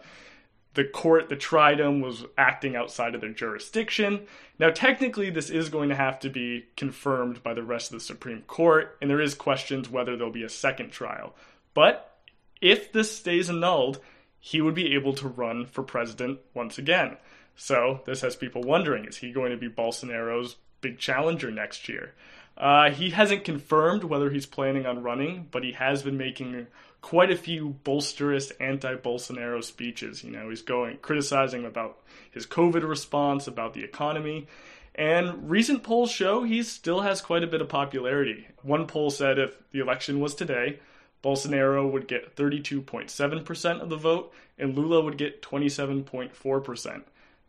the 0.73 0.85
court 0.85 1.29
the 1.29 1.35
tried 1.35 1.79
was 1.79 2.25
acting 2.37 2.75
outside 2.75 3.15
of 3.15 3.21
their 3.21 3.33
jurisdiction. 3.33 4.21
Now, 4.57 4.69
technically, 4.69 5.29
this 5.29 5.49
is 5.49 5.69
going 5.69 5.89
to 5.89 5.95
have 5.95 6.19
to 6.19 6.29
be 6.29 6.65
confirmed 6.77 7.43
by 7.43 7.53
the 7.53 7.63
rest 7.63 7.91
of 7.91 7.99
the 7.99 8.05
Supreme 8.05 8.41
Court, 8.43 8.97
and 9.01 9.09
there 9.09 9.21
is 9.21 9.33
questions 9.33 9.89
whether 9.89 10.15
there'll 10.15 10.31
be 10.31 10.43
a 10.43 10.49
second 10.49 10.91
trial. 10.91 11.35
But 11.73 12.19
if 12.61 12.91
this 12.91 13.15
stays 13.15 13.49
annulled, 13.49 13.99
he 14.39 14.61
would 14.61 14.75
be 14.75 14.93
able 14.95 15.13
to 15.13 15.27
run 15.27 15.65
for 15.65 15.83
president 15.83 16.39
once 16.53 16.77
again. 16.77 17.17
So 17.55 18.01
this 18.05 18.21
has 18.21 18.35
people 18.35 18.61
wondering: 18.61 19.05
Is 19.05 19.17
he 19.17 19.31
going 19.31 19.51
to 19.51 19.57
be 19.57 19.69
Bolsonaro's 19.69 20.55
big 20.79 20.99
challenger 20.99 21.51
next 21.51 21.89
year? 21.89 22.13
Uh, 22.57 22.91
he 22.91 23.09
hasn't 23.09 23.43
confirmed 23.43 24.03
whether 24.03 24.29
he's 24.29 24.45
planning 24.45 24.85
on 24.85 25.03
running, 25.03 25.47
but 25.51 25.63
he 25.63 25.71
has 25.73 26.03
been 26.03 26.17
making 26.17 26.67
quite 27.01 27.31
a 27.31 27.35
few 27.35 27.75
bolsterous 27.83 28.51
anti-Bolsonaro 28.59 29.63
speeches. 29.63 30.23
You 30.23 30.31
know, 30.31 30.49
he's 30.49 30.61
going 30.61 30.97
criticizing 30.97 31.65
about 31.65 31.97
his 32.31 32.45
COVID 32.45 32.87
response, 32.87 33.47
about 33.47 33.73
the 33.73 33.83
economy. 33.83 34.47
And 34.93 35.49
recent 35.49 35.83
polls 35.83 36.11
show 36.11 36.43
he 36.43 36.63
still 36.63 37.01
has 37.01 37.21
quite 37.21 37.43
a 37.43 37.47
bit 37.47 37.61
of 37.61 37.69
popularity. 37.69 38.47
One 38.61 38.87
poll 38.87 39.09
said 39.09 39.39
if 39.39 39.55
the 39.71 39.79
election 39.79 40.19
was 40.19 40.35
today, 40.35 40.79
Bolsonaro 41.23 41.89
would 41.89 42.07
get 42.07 42.35
32.7% 42.35 43.81
of 43.81 43.89
the 43.89 43.97
vote 43.97 44.33
and 44.57 44.77
Lula 44.77 45.01
would 45.01 45.17
get 45.17 45.41
27.4%. 45.41 47.03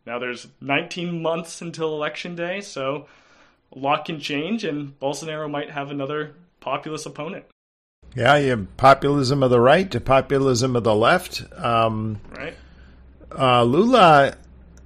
Now 0.05 0.19
there's 0.19 0.47
19 0.61 1.21
months 1.21 1.61
until 1.61 1.93
election 1.93 2.35
day, 2.35 2.61
so 2.61 3.07
a 3.75 3.79
lot 3.79 4.05
can 4.05 4.19
change 4.19 4.63
and 4.63 4.97
Bolsonaro 4.99 5.49
might 5.49 5.71
have 5.71 5.91
another 5.91 6.35
populist 6.59 7.05
opponent. 7.05 7.45
Yeah, 8.15 8.37
you 8.37 8.49
have 8.51 8.77
populism 8.77 9.41
of 9.41 9.49
the 9.49 9.59
right 9.59 9.89
to 9.91 9.99
populism 9.99 10.75
of 10.75 10.83
the 10.83 10.95
left. 10.95 11.43
Um, 11.57 12.19
right. 12.37 12.55
Uh, 13.35 13.63
Lula, 13.63 14.35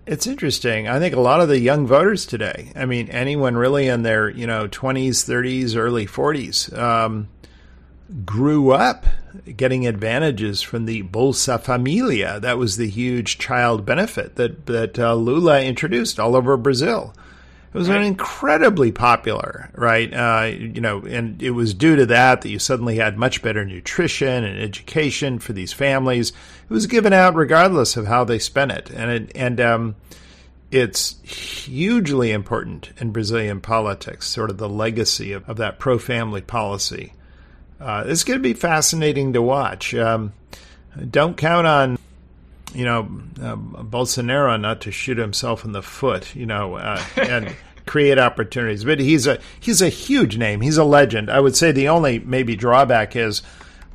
it's 0.05 0.25
interesting. 0.25 0.87
I 0.87 0.99
think 0.99 1.13
a 1.13 1.19
lot 1.19 1.41
of 1.41 1.49
the 1.49 1.59
young 1.59 1.85
voters 1.85 2.25
today, 2.25 2.71
I 2.75 2.85
mean, 2.85 3.09
anyone 3.09 3.57
really 3.57 3.87
in 3.87 4.03
their 4.03 4.29
you 4.29 4.47
know 4.47 4.67
twenties, 4.67 5.23
thirties, 5.23 5.75
early 5.75 6.05
forties, 6.05 6.71
um, 6.73 7.27
grew 8.25 8.71
up 8.71 9.05
getting 9.57 9.85
advantages 9.85 10.61
from 10.61 10.85
the 10.85 11.03
Bolsa 11.03 11.61
Familia. 11.61 12.39
That 12.39 12.57
was 12.57 12.77
the 12.77 12.89
huge 12.89 13.37
child 13.37 13.85
benefit 13.85 14.37
that 14.37 14.67
that 14.67 14.97
uh, 14.97 15.15
Lula 15.15 15.61
introduced 15.61 16.17
all 16.17 16.35
over 16.35 16.55
Brazil. 16.55 17.13
It 17.77 17.79
was 17.79 17.89
right. 17.89 18.01
incredibly 18.01 18.91
popular, 18.91 19.69
right? 19.75 20.11
Uh, 20.11 20.51
you 20.51 20.81
know, 20.81 21.05
and 21.05 21.41
it 21.43 21.51
was 21.51 21.75
due 21.75 21.95
to 21.95 22.07
that 22.07 22.41
that 22.41 22.49
you 22.49 22.57
suddenly 22.57 22.95
had 22.95 23.17
much 23.17 23.43
better 23.43 23.63
nutrition 23.63 24.43
and 24.43 24.59
education 24.59 25.37
for 25.37 25.53
these 25.53 25.73
families. 25.73 26.31
It 26.31 26.73
was 26.73 26.87
given 26.87 27.13
out 27.13 27.35
regardless 27.35 27.95
of 27.95 28.07
how 28.07 28.23
they 28.23 28.39
spent 28.39 28.71
it, 28.71 28.89
and 28.89 29.11
it, 29.11 29.31
and 29.35 29.61
um, 29.61 29.95
it's 30.71 31.21
hugely 31.21 32.31
important 32.31 32.93
in 32.97 33.11
Brazilian 33.11 33.61
politics, 33.61 34.27
sort 34.27 34.49
of 34.49 34.57
the 34.57 34.69
legacy 34.69 35.31
of, 35.31 35.47
of 35.47 35.57
that 35.57 35.77
pro-family 35.77 36.41
policy. 36.41 37.13
Uh, 37.79 38.05
it's 38.07 38.23
going 38.23 38.39
to 38.39 38.43
be 38.43 38.53
fascinating 38.53 39.33
to 39.33 39.41
watch. 39.41 39.93
Um, 39.93 40.33
don't 41.11 41.37
count 41.37 41.67
on 41.67 41.97
you 42.73 42.85
know, 42.85 42.99
um, 43.41 43.87
Bolsonaro 43.89 44.59
not 44.59 44.81
to 44.81 44.91
shoot 44.91 45.17
himself 45.17 45.65
in 45.65 45.71
the 45.71 45.81
foot, 45.81 46.35
you 46.35 46.45
know, 46.45 46.75
uh, 46.75 47.01
and 47.15 47.55
create 47.87 48.19
opportunities. 48.19 48.83
But 48.83 48.99
he's 48.99 49.25
a 49.25 49.39
he's 49.59 49.81
a 49.81 49.89
huge 49.89 50.37
name. 50.37 50.61
He's 50.61 50.77
a 50.77 50.83
legend. 50.83 51.29
I 51.29 51.39
would 51.39 51.55
say 51.55 51.71
the 51.71 51.89
only 51.89 52.19
maybe 52.19 52.55
drawback 52.55 53.15
is 53.15 53.41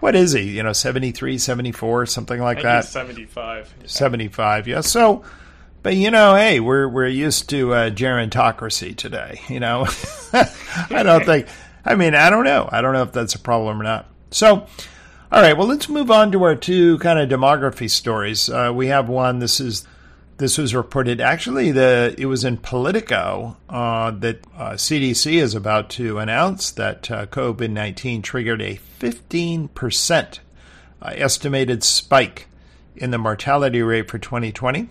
what 0.01 0.16
is 0.16 0.32
he? 0.32 0.57
You 0.57 0.64
know, 0.64 0.72
73, 0.72 1.38
74, 1.38 2.07
something 2.07 2.40
like 2.40 2.62
that. 2.62 2.86
75. 2.86 3.72
75. 3.86 4.66
Yeah. 4.66 4.80
So 4.80 5.22
but 5.82 5.97
you 5.97 6.11
know, 6.11 6.36
hey, 6.36 6.61
we're 6.61 6.88
we're 6.88 7.07
used 7.07 7.49
to 7.51 7.74
uh, 7.74 7.90
gerontocracy 7.90 8.97
today, 8.97 9.40
you 9.49 9.61
know. 9.61 9.86
I 10.32 11.03
don't 11.03 11.24
think 11.24 11.47
I 11.84 11.95
mean, 11.95 12.14
I 12.14 12.30
don't 12.30 12.45
know. 12.45 12.68
I 12.70 12.80
don't 12.80 12.93
know 12.93 13.03
if 13.03 13.12
that's 13.12 13.34
a 13.34 13.38
problem 13.38 13.80
or 13.80 13.84
not. 13.84 14.09
So 14.30 14.66
all 15.32 15.40
right, 15.40 15.57
well, 15.57 15.66
let's 15.66 15.88
move 15.88 16.11
on 16.11 16.30
to 16.32 16.43
our 16.43 16.55
two 16.55 16.99
kind 16.99 17.18
of 17.18 17.28
demography 17.28 17.88
stories. 17.88 18.51
Uh, 18.51 18.70
we 18.74 18.88
have 18.88 19.09
one. 19.09 19.38
This 19.38 19.61
is 19.61 19.86
this 20.39 20.59
was 20.59 20.74
reported 20.74 21.20
actually. 21.20 21.70
The 21.72 22.14
it 22.18 22.26
was 22.26 22.45
in 22.45 22.57
Politico 22.57 23.57
uh, 23.68 24.11
that 24.12 24.45
uh, 24.57 24.70
CDC 24.72 25.35
is 25.35 25.55
about 25.55 25.91
to 25.91 26.18
announce 26.18 26.70
that 26.72 27.11
uh, 27.11 27.26
COVID 27.26 27.70
nineteen 27.70 28.22
triggered 28.22 28.62
a 28.62 28.76
fifteen 28.76 29.68
percent 29.68 30.41
uh, 31.01 31.12
estimated 31.14 31.83
spike 31.85 32.49
in 32.97 33.11
the 33.11 33.18
mortality 33.18 33.83
rate 33.83 34.11
for 34.11 34.18
2020. 34.18 34.89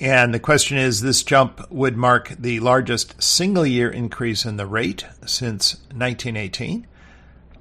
And 0.00 0.34
the 0.34 0.40
question 0.40 0.76
is 0.76 1.00
this 1.00 1.22
jump 1.22 1.70
would 1.70 1.96
mark 1.96 2.34
the 2.38 2.60
largest 2.60 3.22
single 3.22 3.66
year 3.66 3.88
increase 3.90 4.44
in 4.44 4.56
the 4.56 4.66
rate 4.66 5.04
since 5.24 5.74
1918. 5.94 6.86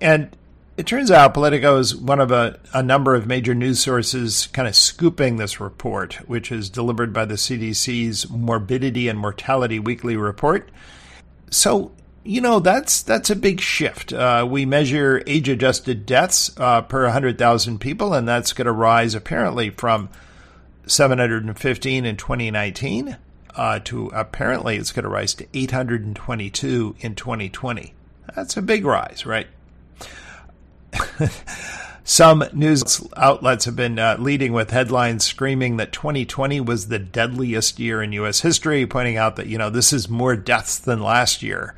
And 0.01 0.35
it 0.75 0.87
turns 0.87 1.11
out 1.11 1.35
Politico 1.35 1.77
is 1.77 1.95
one 1.95 2.19
of 2.19 2.31
a, 2.31 2.59
a 2.73 2.81
number 2.81 3.13
of 3.13 3.27
major 3.27 3.53
news 3.53 3.79
sources 3.79 4.47
kind 4.47 4.67
of 4.67 4.75
scooping 4.75 5.37
this 5.37 5.59
report, 5.59 6.15
which 6.27 6.51
is 6.51 6.69
delivered 6.69 7.13
by 7.13 7.25
the 7.25 7.35
CDC's 7.35 8.29
Morbidity 8.29 9.07
and 9.07 9.19
Mortality 9.19 9.77
Weekly 9.77 10.17
Report. 10.17 10.69
So, 11.51 11.91
you 12.23 12.41
know, 12.41 12.59
that's 12.59 13.03
that's 13.03 13.29
a 13.29 13.35
big 13.35 13.61
shift. 13.61 14.13
Uh, 14.13 14.47
we 14.49 14.65
measure 14.65 15.21
age-adjusted 15.27 16.07
deaths 16.07 16.51
uh, 16.57 16.81
per 16.81 17.03
100,000 17.03 17.79
people, 17.79 18.15
and 18.15 18.27
that's 18.27 18.53
going 18.53 18.65
to 18.65 18.71
rise 18.71 19.13
apparently 19.13 19.69
from 19.69 20.09
715 20.87 22.05
in 22.05 22.17
2019 22.17 23.17
uh, 23.55 23.79
to 23.79 24.07
apparently 24.07 24.77
it's 24.77 24.91
going 24.91 25.03
to 25.03 25.09
rise 25.09 25.35
to 25.35 25.45
822 25.53 26.95
in 26.99 27.13
2020. 27.13 27.93
That's 28.35 28.57
a 28.57 28.61
big 28.63 28.85
rise, 28.85 29.25
right? 29.27 29.47
Some 32.05 32.43
news 32.51 33.07
outlets 33.15 33.63
have 33.63 33.77
been 33.77 33.97
uh, 33.97 34.17
leading 34.19 34.51
with 34.51 34.71
headlines 34.71 35.23
screaming 35.23 35.77
that 35.77 35.93
2020 35.93 36.59
was 36.59 36.89
the 36.89 36.99
deadliest 36.99 37.79
year 37.79 38.03
in 38.03 38.11
U.S. 38.13 38.41
history, 38.41 38.85
pointing 38.85 39.15
out 39.15 39.37
that, 39.37 39.47
you 39.47 39.57
know, 39.57 39.69
this 39.69 39.93
is 39.93 40.09
more 40.09 40.35
deaths 40.35 40.77
than 40.77 41.01
last 41.01 41.41
year. 41.41 41.75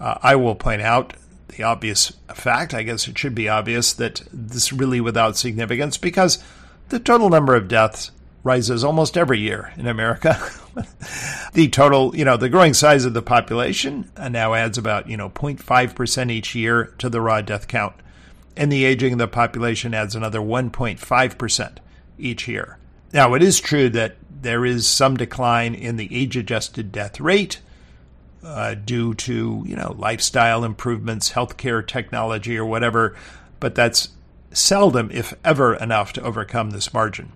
Uh, 0.00 0.18
I 0.22 0.34
will 0.34 0.56
point 0.56 0.82
out 0.82 1.14
the 1.48 1.62
obvious 1.62 2.12
fact, 2.34 2.74
I 2.74 2.82
guess 2.82 3.06
it 3.06 3.16
should 3.16 3.34
be 3.34 3.48
obvious, 3.48 3.92
that 3.92 4.22
this 4.32 4.72
really 4.72 5.00
without 5.00 5.36
significance 5.36 5.96
because 5.96 6.42
the 6.88 6.98
total 6.98 7.30
number 7.30 7.54
of 7.54 7.68
deaths 7.68 8.10
rises 8.42 8.82
almost 8.82 9.16
every 9.16 9.38
year 9.38 9.72
in 9.76 9.86
America. 9.86 10.36
the 11.52 11.68
total, 11.68 12.16
you 12.16 12.24
know, 12.24 12.36
the 12.36 12.48
growing 12.48 12.74
size 12.74 13.04
of 13.04 13.14
the 13.14 13.22
population 13.22 14.10
now 14.30 14.54
adds 14.54 14.78
about, 14.78 15.08
you 15.08 15.16
know, 15.16 15.30
0.5% 15.30 16.30
each 16.30 16.54
year 16.54 16.86
to 16.98 17.08
the 17.08 17.20
raw 17.20 17.40
death 17.40 17.68
count. 17.68 17.94
And 18.56 18.70
the 18.70 18.84
aging 18.84 19.14
of 19.14 19.18
the 19.18 19.28
population 19.28 19.94
adds 19.94 20.14
another 20.14 20.40
1.5% 20.40 21.78
each 22.18 22.48
year. 22.48 22.78
Now, 23.12 23.34
it 23.34 23.42
is 23.42 23.60
true 23.60 23.88
that 23.90 24.16
there 24.42 24.64
is 24.64 24.86
some 24.86 25.16
decline 25.16 25.74
in 25.74 25.96
the 25.96 26.14
age 26.14 26.36
adjusted 26.36 26.92
death 26.92 27.20
rate 27.20 27.60
uh, 28.42 28.74
due 28.74 29.14
to, 29.14 29.64
you 29.66 29.76
know, 29.76 29.94
lifestyle 29.98 30.64
improvements, 30.64 31.32
healthcare 31.32 31.86
technology, 31.86 32.56
or 32.56 32.64
whatever, 32.64 33.16
but 33.58 33.74
that's 33.74 34.10
seldom, 34.52 35.10
if 35.12 35.34
ever, 35.44 35.74
enough 35.74 36.12
to 36.14 36.22
overcome 36.22 36.70
this 36.70 36.94
margin. 36.94 37.32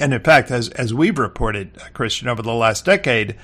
And 0.00 0.14
in 0.14 0.22
fact, 0.22 0.50
as, 0.50 0.68
as 0.70 0.94
we've 0.94 1.18
reported, 1.18 1.76
uh, 1.78 1.88
Christian, 1.92 2.28
over 2.28 2.42
the 2.42 2.54
last 2.54 2.84
decade, 2.84 3.36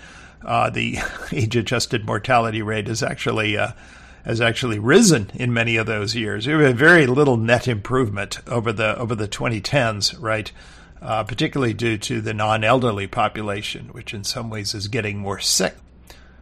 uh, 0.44 0.70
the 0.70 0.99
age 1.32 1.57
adjusted 1.57 2.07
mortality 2.07 2.62
rate 2.62 2.88
is 2.88 3.03
actually 3.03 3.57
uh, 3.57 3.72
has 4.25 4.41
actually 4.41 4.79
risen 4.79 5.31
in 5.35 5.53
many 5.53 5.77
of 5.77 5.87
those 5.87 6.14
years. 6.14 6.47
We 6.47 6.53
have 6.53 6.77
very 6.77 7.07
little 7.07 7.37
net 7.37 7.69
improvement 7.69 8.39
over 8.47 8.73
the 8.73 8.97
over 8.99 9.14
the 9.14 9.29
2010s, 9.29 10.21
right? 10.21 10.51
Uh, 11.01 11.23
particularly 11.23 11.73
due 11.73 11.97
to 11.97 12.21
the 12.21 12.35
non-elderly 12.35 13.07
population, 13.07 13.89
which 13.93 14.12
in 14.12 14.25
some 14.25 14.51
ways 14.51 14.75
is 14.75 14.89
getting 14.89 15.16
more 15.19 15.39
sick. 15.39 15.77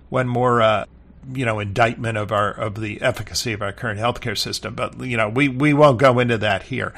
One 0.09 0.27
more, 0.27 0.63
uh, 0.63 0.87
you 1.35 1.45
know, 1.45 1.59
indictment 1.61 2.17
of 2.17 2.33
our 2.33 2.51
of 2.51 2.81
the 2.81 3.03
efficacy 3.03 3.53
of 3.53 3.61
our 3.61 3.73
current 3.73 4.01
healthcare 4.01 4.39
system. 4.39 4.75
But 4.75 4.99
you 5.01 5.17
know, 5.17 5.29
we 5.29 5.49
we 5.49 5.75
won't 5.75 5.99
go 5.99 6.19
into 6.19 6.39
that 6.39 6.65
here. 6.65 6.95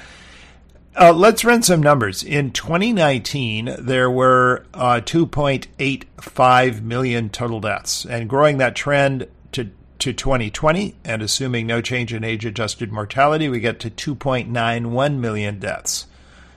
Uh, 0.98 1.12
let's 1.12 1.44
run 1.44 1.62
some 1.62 1.80
numbers. 1.80 2.24
In 2.24 2.50
2019, 2.50 3.76
there 3.78 4.10
were 4.10 4.66
uh, 4.74 5.00
2.85 5.04 6.82
million 6.82 7.30
total 7.30 7.60
deaths, 7.60 8.04
and 8.04 8.28
growing 8.28 8.58
that 8.58 8.74
trend 8.74 9.28
to 9.52 9.70
to 9.98 10.12
2020, 10.12 10.96
and 11.04 11.22
assuming 11.22 11.66
no 11.66 11.80
change 11.80 12.12
in 12.12 12.24
age 12.24 12.44
adjusted 12.44 12.92
mortality, 12.92 13.48
we 13.48 13.60
get 13.60 13.80
to 13.80 13.88
2.91 13.90 15.18
million 15.18 15.58
deaths. 15.58 16.06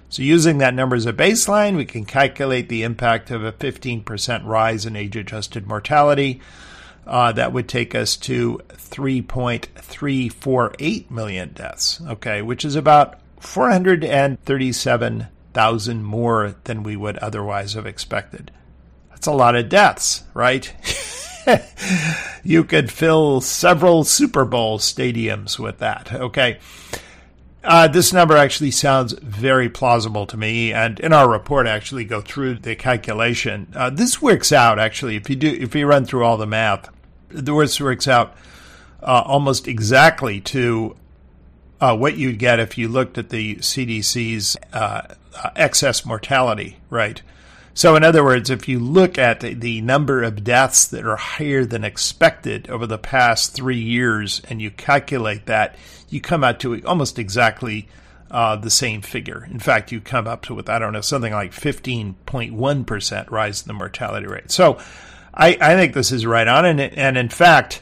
So, 0.10 0.24
using 0.24 0.58
that 0.58 0.74
number 0.74 0.96
as 0.96 1.06
a 1.06 1.14
baseline, 1.14 1.78
we 1.78 1.86
can 1.86 2.04
calculate 2.06 2.68
the 2.68 2.84
impact 2.84 3.32
of 3.32 3.46
a 3.46 3.54
15% 3.54 4.46
rise 4.46 4.86
in 4.86 4.98
age 4.98 5.16
adjusted 5.16 5.68
mortality. 5.68 6.42
Uh, 7.08 7.32
that 7.32 7.52
would 7.52 7.68
take 7.68 7.96
us 7.96 8.16
to 8.16 8.62
3.348 8.70 11.10
million 11.10 11.52
deaths, 11.54 12.00
okay, 12.08 12.44
which 12.44 12.64
is 12.64 12.76
about 12.76 13.20
437,000 13.40 16.04
more 16.04 16.56
than 16.66 16.84
we 16.84 16.96
would 16.96 17.18
otherwise 17.18 17.74
have 17.74 17.88
expected. 17.88 18.52
That's 19.10 19.26
a 19.28 19.32
lot 19.32 19.56
of 19.56 19.70
deaths, 19.70 20.24
right? 20.34 20.74
you 22.44 22.64
could 22.64 22.92
fill 22.92 23.42
several 23.42 24.04
Super 24.04 24.46
Bowl 24.46 24.80
stadiums 24.80 25.60
with 25.60 25.80
that, 25.80 26.12
okay? 26.14 26.60
Uh, 27.64 27.88
this 27.88 28.12
number 28.12 28.36
actually 28.36 28.72
sounds 28.72 29.14
very 29.14 29.70
plausible 29.70 30.26
to 30.26 30.38
me, 30.38 30.74
and 30.74 31.00
in 31.00 31.14
our 31.14 31.30
report, 31.30 31.68
I 31.68 31.72
actually 31.72 32.06
go 32.06 32.20
through 32.20 32.56
the 32.56 32.76
calculation. 32.76 33.72
Uh, 33.76 33.92
this 33.92 34.22
works 34.22 34.52
out 34.52 34.80
actually. 34.80 35.16
If 35.16 35.30
you 35.30 35.36
do, 35.36 35.48
if 35.48 35.76
you 35.76 35.86
run 35.86 36.06
through 36.06 36.26
all 36.26 36.38
the 36.38 36.48
math, 36.48 36.90
this 37.30 37.80
works 37.80 38.08
out 38.08 38.36
uh, 39.04 39.22
almost 39.26 39.68
exactly 39.68 40.40
to 40.42 40.96
uh, 41.80 41.96
what 41.96 42.18
you'd 42.18 42.40
get 42.40 42.60
if 42.60 42.78
you 42.78 42.88
looked 42.88 43.18
at 43.18 43.30
the 43.30 43.56
CDC's 43.58 44.58
uh, 44.74 45.02
uh, 45.36 45.50
excess 45.56 46.06
mortality, 46.06 46.78
right? 46.90 47.22
So, 47.74 47.96
in 47.96 48.04
other 48.04 48.24
words, 48.24 48.50
if 48.50 48.68
you 48.68 48.80
look 48.80 49.18
at 49.18 49.40
the 49.40 49.82
number 49.82 50.24
of 50.24 50.44
deaths 50.44 50.86
that 50.88 51.06
are 51.06 51.16
higher 51.16 51.64
than 51.64 51.84
expected 51.84 52.70
over 52.70 52.86
the 52.86 52.98
past 52.98 53.54
three 53.54 53.80
years 53.80 54.42
and 54.50 54.62
you 54.62 54.72
calculate 54.72 55.46
that, 55.46 55.76
you 56.10 56.20
come 56.20 56.44
out 56.44 56.60
to 56.62 56.82
almost 56.86 57.18
exactly 57.18 57.88
uh, 58.30 58.58
the 58.58 58.70
same 58.70 59.02
figure. 59.02 59.48
In 59.50 59.60
fact, 59.60 59.92
you 59.92 60.02
come 60.02 60.28
up 60.28 60.44
to, 60.44 60.56
with, 60.56 60.70
I 60.70 60.80
don't 60.80 60.94
know, 60.94 61.02
something 61.02 61.34
like 61.34 61.52
15.1% 61.52 63.32
rise 63.32 63.62
in 63.62 63.68
the 63.68 63.74
mortality 63.74 64.28
rate. 64.28 64.52
So, 64.52 64.78
I, 65.34 65.58
I 65.62 65.76
think 65.76 65.94
this 65.94 66.12
is 66.12 66.26
right 66.26 66.48
on. 66.48 66.66
And, 66.66 66.82
and 66.82 67.18
in 67.18 67.30
fact, 67.30 67.82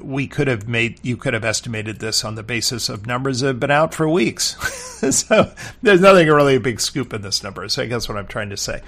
we 0.00 0.26
could 0.26 0.48
have 0.48 0.68
made 0.68 0.98
you 1.02 1.16
could 1.16 1.34
have 1.34 1.44
estimated 1.44 1.98
this 1.98 2.24
on 2.24 2.34
the 2.34 2.42
basis 2.42 2.88
of 2.88 3.06
numbers 3.06 3.40
that 3.40 3.48
have 3.48 3.60
been 3.60 3.70
out 3.70 3.94
for 3.94 4.08
weeks. 4.08 4.56
so 5.14 5.52
there's 5.82 6.00
nothing 6.00 6.28
really 6.28 6.56
a 6.56 6.60
big 6.60 6.80
scoop 6.80 7.12
in 7.12 7.22
this 7.22 7.42
number. 7.42 7.68
So 7.68 7.82
I 7.82 7.86
guess 7.86 8.08
what 8.08 8.18
I'm 8.18 8.26
trying 8.26 8.50
to 8.50 8.56
say. 8.56 8.82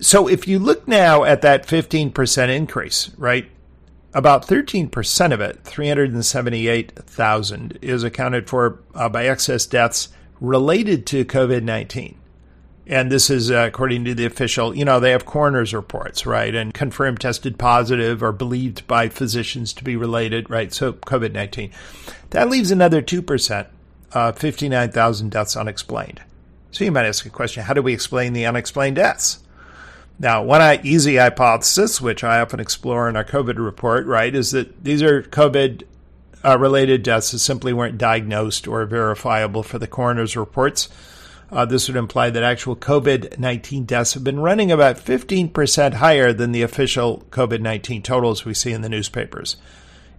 So 0.00 0.28
if 0.28 0.48
you 0.48 0.58
look 0.58 0.88
now 0.88 1.24
at 1.24 1.42
that 1.42 1.66
15% 1.66 2.48
increase, 2.48 3.10
right? 3.18 3.50
About 4.12 4.44
13% 4.46 5.32
of 5.32 5.40
it, 5.40 5.62
378,000, 5.62 7.78
is 7.80 8.02
accounted 8.02 8.48
for 8.48 8.82
uh, 8.94 9.08
by 9.08 9.26
excess 9.26 9.66
deaths 9.66 10.08
related 10.40 11.06
to 11.06 11.24
COVID 11.24 11.62
19 11.62 12.19
and 12.90 13.10
this 13.10 13.30
is 13.30 13.52
uh, 13.52 13.66
according 13.68 14.04
to 14.04 14.14
the 14.16 14.26
official, 14.26 14.76
you 14.76 14.84
know, 14.84 14.98
they 14.98 15.12
have 15.12 15.24
coroner's 15.24 15.72
reports, 15.72 16.26
right? 16.26 16.52
And 16.52 16.74
confirmed 16.74 17.20
tested 17.20 17.56
positive 17.56 18.20
or 18.20 18.32
believed 18.32 18.84
by 18.88 19.08
physicians 19.08 19.72
to 19.74 19.84
be 19.84 19.94
related, 19.94 20.50
right? 20.50 20.72
So 20.72 20.94
COVID 20.94 21.32
19. 21.32 21.70
That 22.30 22.50
leaves 22.50 22.72
another 22.72 23.00
2%, 23.00 23.66
uh, 24.12 24.32
59,000 24.32 25.30
deaths 25.30 25.56
unexplained. 25.56 26.20
So 26.72 26.84
you 26.84 26.90
might 26.90 27.06
ask 27.06 27.24
a 27.24 27.30
question 27.30 27.62
how 27.62 27.74
do 27.74 27.82
we 27.82 27.94
explain 27.94 28.32
the 28.32 28.46
unexplained 28.46 28.96
deaths? 28.96 29.38
Now, 30.18 30.42
one 30.42 30.80
easy 30.84 31.16
hypothesis, 31.16 32.00
which 32.00 32.24
I 32.24 32.40
often 32.40 32.58
explore 32.58 33.08
in 33.08 33.14
our 33.14 33.24
COVID 33.24 33.64
report, 33.64 34.04
right, 34.06 34.34
is 34.34 34.50
that 34.50 34.82
these 34.82 35.00
are 35.00 35.22
COVID 35.22 35.84
uh, 36.44 36.58
related 36.58 37.04
deaths 37.04 37.30
that 37.30 37.38
simply 37.38 37.72
weren't 37.72 37.98
diagnosed 37.98 38.66
or 38.66 38.84
verifiable 38.84 39.62
for 39.62 39.78
the 39.78 39.86
coroner's 39.86 40.36
reports 40.36 40.88
uh, 41.52 41.64
this 41.64 41.88
would 41.88 41.96
imply 41.96 42.30
that 42.30 42.42
actual 42.42 42.76
COVID 42.76 43.38
19 43.38 43.84
deaths 43.84 44.14
have 44.14 44.24
been 44.24 44.40
running 44.40 44.70
about 44.70 44.96
15% 44.96 45.94
higher 45.94 46.32
than 46.32 46.52
the 46.52 46.62
official 46.62 47.24
COVID 47.30 47.60
19 47.60 48.02
totals 48.02 48.44
we 48.44 48.54
see 48.54 48.72
in 48.72 48.82
the 48.82 48.88
newspapers. 48.88 49.56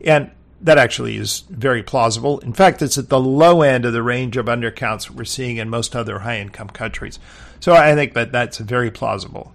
And 0.04 0.32
that 0.62 0.78
actually 0.78 1.18
is 1.18 1.44
very 1.50 1.82
plausible. 1.82 2.40
In 2.40 2.54
fact, 2.54 2.82
it's 2.82 2.98
at 2.98 3.10
the 3.10 3.20
low 3.20 3.62
end 3.62 3.86
of 3.86 3.94
the 3.94 4.04
range 4.04 4.38
of 4.38 4.46
undercounts 4.46 5.10
we're 5.10 5.24
seeing 5.24 5.58
in 5.58 5.70
most 5.70 5.96
other 5.96 6.20
high 6.20 6.40
income 6.40 6.70
countries. 6.70 7.20
So 7.60 7.74
I 7.74 7.96
think 7.96 8.14
that 8.14 8.32
that's 8.32 8.58
very 8.58 8.92
plausible. 8.92 9.54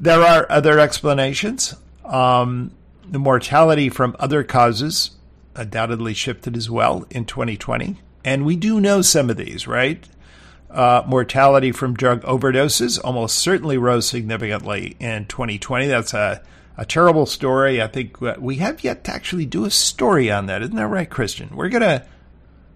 There 0.00 0.22
are 0.22 0.46
other 0.48 0.78
explanations. 0.78 1.74
Um, 2.04 2.70
the 3.06 3.18
mortality 3.18 3.88
from 3.88 4.16
other 4.18 4.44
causes 4.44 5.10
undoubtedly 5.54 6.14
shifted 6.14 6.56
as 6.56 6.70
well 6.70 7.06
in 7.10 7.24
2020. 7.24 7.96
And 8.24 8.44
we 8.44 8.56
do 8.56 8.80
know 8.80 9.02
some 9.02 9.28
of 9.28 9.36
these, 9.36 9.66
right? 9.66 10.06
Uh, 10.70 11.02
mortality 11.06 11.72
from 11.72 11.94
drug 11.94 12.22
overdoses 12.22 13.00
almost 13.02 13.38
certainly 13.38 13.78
rose 13.78 14.06
significantly 14.06 14.96
in 15.00 15.24
2020. 15.24 15.86
That's 15.86 16.12
a, 16.12 16.42
a 16.76 16.84
terrible 16.84 17.24
story. 17.24 17.80
I 17.80 17.86
think 17.86 18.20
we 18.20 18.56
have 18.56 18.84
yet 18.84 19.04
to 19.04 19.10
actually 19.10 19.46
do 19.46 19.64
a 19.64 19.70
story 19.70 20.30
on 20.30 20.46
that. 20.46 20.60
Isn't 20.60 20.76
that 20.76 20.86
right, 20.88 21.08
Christian? 21.08 21.56
We're 21.56 21.70
gonna 21.70 22.04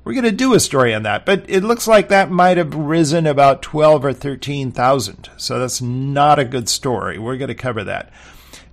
we're 0.05 0.15
gonna 0.15 0.33
do 0.33 0.55
a 0.55 0.61
story 0.61 0.95
on 0.95 1.03
that, 1.03 1.27
but 1.27 1.45
it 1.49 1.63
looks 1.63 1.87
like 1.87 2.09
that 2.09 2.31
might 2.31 2.57
have 2.57 2.75
risen 2.75 3.27
about 3.27 3.63
12 3.63 4.05
or 4.07 4.13
13 4.13 4.73
thousand. 4.73 5.29
So 5.37 5.59
that's 5.59 5.83
not 5.83 6.39
a 6.39 6.45
good 6.47 6.71
story. 6.71 7.19
We're 7.19 7.37
gonna 7.37 7.55
cover 7.55 7.85
that. 7.85 8.11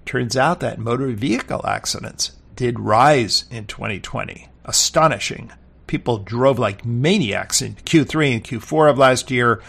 Turns 0.06 0.38
out 0.38 0.62
that 0.62 0.80
motor 0.80 1.08
vehicle 1.12 1.66
accidents 1.68 2.32
did 2.56 2.80
rise 2.80 3.46
in 3.52 3.66
2020. 3.68 4.48
Astonishing 4.66 5.52
people 5.90 6.20
drove 6.20 6.60
like 6.60 6.86
maniacs 6.86 7.64
in 7.64 7.74
Q3 7.74 8.34
and 8.34 8.44
Q4 8.44 8.92
of 8.92 9.00
last 9.00 9.32
year. 9.32 9.60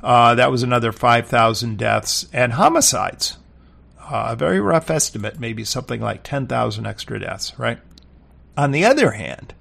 Uh, 0.00 0.36
that 0.36 0.52
was 0.52 0.62
another 0.62 0.92
5,000 0.92 1.76
deaths 1.76 2.28
and 2.32 2.52
homicides. 2.52 3.38
Uh, 4.00 4.28
a 4.30 4.36
very 4.36 4.60
rough 4.60 4.88
estimate, 4.88 5.40
maybe 5.40 5.64
something 5.64 6.00
like 6.00 6.22
10,000 6.22 6.86
extra 6.86 7.18
deaths, 7.18 7.58
right? 7.58 7.80
On 8.56 8.70
the 8.70 8.84
other 8.84 9.10
hand, 9.10 9.52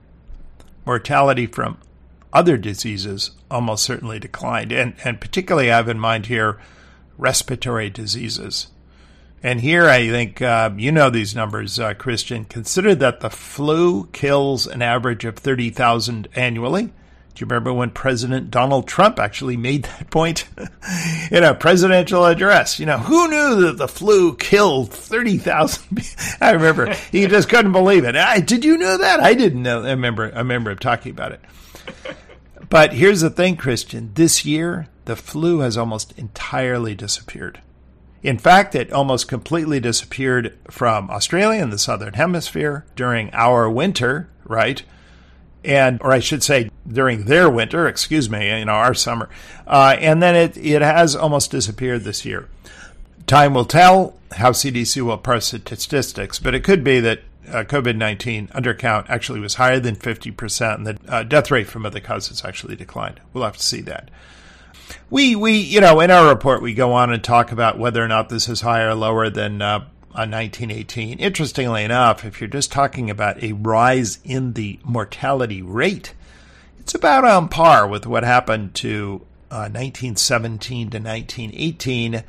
mortality 0.85 1.47
from 1.47 1.79
other 2.31 2.57
diseases 2.57 3.31
almost 3.49 3.83
certainly 3.83 4.19
declined. 4.19 4.71
And, 4.71 4.93
and 5.03 5.19
particularly, 5.19 5.71
I 5.71 5.77
have 5.77 5.89
in 5.89 5.99
mind 5.99 6.27
here 6.27 6.59
respiratory 7.17 7.89
diseases. 7.89 8.67
And 9.43 9.61
here 9.61 9.87
I 9.87 10.07
think 10.09 10.41
uh, 10.41 10.71
you 10.77 10.91
know 10.91 11.09
these 11.09 11.35
numbers, 11.35 11.79
uh, 11.79 11.93
Christian. 11.93 12.45
Consider 12.45 12.95
that 12.95 13.19
the 13.19 13.29
flu 13.29 14.07
kills 14.07 14.65
an 14.65 14.81
average 14.81 15.25
of 15.25 15.35
30,000 15.37 16.27
annually. 16.35 16.83
Do 17.37 17.43
you 17.43 17.49
remember 17.49 17.71
when 17.71 17.91
President 17.91 18.49
Donald 18.49 18.87
Trump 18.87 19.19
actually 19.19 19.57
made 19.57 19.83
that 19.83 20.09
point 20.11 20.47
in 21.29 21.43
a 21.43 21.53
presidential 21.53 22.25
address? 22.25 22.79
You 22.79 22.87
know, 22.87 22.97
who 22.97 23.27
knew 23.27 23.61
that 23.67 23.77
the 23.77 23.87
flu 23.87 24.35
killed 24.35 24.91
30,000 24.91 26.01
I 26.41 26.51
remember 26.51 26.91
he 27.11 27.27
just 27.27 27.47
couldn't 27.47 27.73
believe 27.73 28.05
it. 28.05 28.15
I, 28.15 28.39
did 28.39 28.65
you 28.65 28.75
know 28.75 28.97
that? 28.97 29.19
I 29.19 29.35
didn't 29.35 29.61
know. 29.61 29.83
I 29.83 29.91
remember, 29.91 30.31
I 30.33 30.39
remember 30.39 30.71
him 30.71 30.79
talking 30.79 31.11
about 31.11 31.33
it. 31.33 31.41
But 32.69 32.93
here's 32.93 33.21
the 33.21 33.29
thing, 33.29 33.55
Christian. 33.55 34.11
This 34.15 34.43
year, 34.43 34.87
the 35.05 35.15
flu 35.15 35.59
has 35.59 35.77
almost 35.77 36.17
entirely 36.17 36.95
disappeared. 36.95 37.61
In 38.23 38.37
fact, 38.37 38.75
it 38.75 38.91
almost 38.91 39.27
completely 39.27 39.79
disappeared 39.79 40.57
from 40.69 41.09
Australia 41.09 41.61
in 41.61 41.69
the 41.69 41.77
southern 41.77 42.13
hemisphere 42.13 42.85
during 42.95 43.29
our 43.33 43.69
winter, 43.69 44.29
right? 44.45 44.83
and 45.67 46.01
or 46.01 46.11
I 46.11 46.19
should 46.19 46.43
say 46.43 46.71
during 46.87 47.25
their 47.25 47.49
winter, 47.49 47.87
excuse 47.87 48.29
me, 48.29 48.57
you 48.57 48.65
know, 48.65 48.71
our 48.71 48.93
summer, 48.93 49.29
uh, 49.67 49.97
and 49.99 50.23
then 50.23 50.35
it 50.35 50.57
it 50.57 50.81
has 50.81 51.15
almost 51.15 51.51
disappeared 51.51 52.03
this 52.03 52.25
year. 52.25 52.47
Time 53.27 53.53
will 53.53 53.65
tell 53.65 54.17
how 54.31 54.51
CDC 54.51 55.01
will 55.01 55.17
parse 55.17 55.51
the 55.51 55.57
statistics, 55.57 56.39
but 56.39 56.55
it 56.55 56.63
could 56.63 56.83
be 56.83 57.01
that 57.01 57.19
uh, 57.49 57.63
COVID 57.63 57.97
19 57.97 58.47
undercount 58.49 59.09
actually 59.09 59.41
was 59.41 59.55
higher 59.55 59.79
than 59.79 59.95
50%, 59.95 60.75
and 60.75 60.87
the 60.87 60.97
uh, 61.07 61.23
death 61.23 61.51
rate 61.51 61.67
from 61.67 61.85
other 61.85 61.99
causes 61.99 62.45
actually 62.45 62.77
declined. 62.77 63.19
We'll 63.33 63.43
have 63.43 63.57
to 63.57 63.63
see 63.63 63.81
that. 63.81 64.09
We, 65.09 65.35
we, 65.35 65.57
you 65.57 65.81
know, 65.81 65.99
in 65.99 66.11
our 66.11 66.29
report, 66.29 66.61
we 66.61 66.73
go 66.73 66.93
on 66.93 67.11
and 67.11 67.23
talk 67.23 67.51
about 67.51 67.77
whether 67.77 68.03
or 68.03 68.07
not 68.07 68.29
this 68.29 68.49
is 68.49 68.61
higher 68.61 68.89
or 68.89 68.95
lower 68.95 69.29
than 69.29 69.61
uh, 69.61 69.79
1918. 70.11 71.19
Interestingly 71.19 71.83
enough, 71.83 72.25
if 72.25 72.41
you're 72.41 72.49
just 72.49 72.71
talking 72.71 73.09
about 73.09 73.41
a 73.43 73.53
rise 73.53 74.19
in 74.23 74.53
the 74.53 74.79
mortality 74.83 75.61
rate, 75.61 76.13
it's 76.79 76.95
about 76.95 77.23
on 77.23 77.49
par 77.49 77.87
with 77.87 78.05
what 78.05 78.23
happened 78.23 78.73
to 78.75 79.21
1917 79.49 80.87
uh, 80.87 80.89
to 80.91 80.97
1918. 80.97 82.15
Uh, 82.15 82.21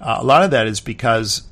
a 0.00 0.24
lot 0.24 0.42
of 0.42 0.50
that 0.50 0.66
is 0.66 0.80
because, 0.80 1.42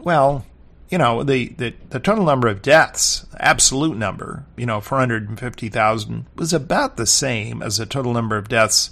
well, 0.00 0.44
you 0.90 0.98
know, 0.98 1.22
the, 1.22 1.48
the, 1.48 1.74
the 1.90 2.00
total 2.00 2.24
number 2.24 2.48
of 2.48 2.60
deaths, 2.60 3.24
absolute 3.38 3.96
number, 3.96 4.44
you 4.56 4.66
know, 4.66 4.80
450,000, 4.80 6.26
was 6.34 6.52
about 6.52 6.96
the 6.96 7.06
same 7.06 7.62
as 7.62 7.78
the 7.78 7.86
total 7.86 8.12
number 8.12 8.36
of 8.36 8.48
deaths 8.48 8.90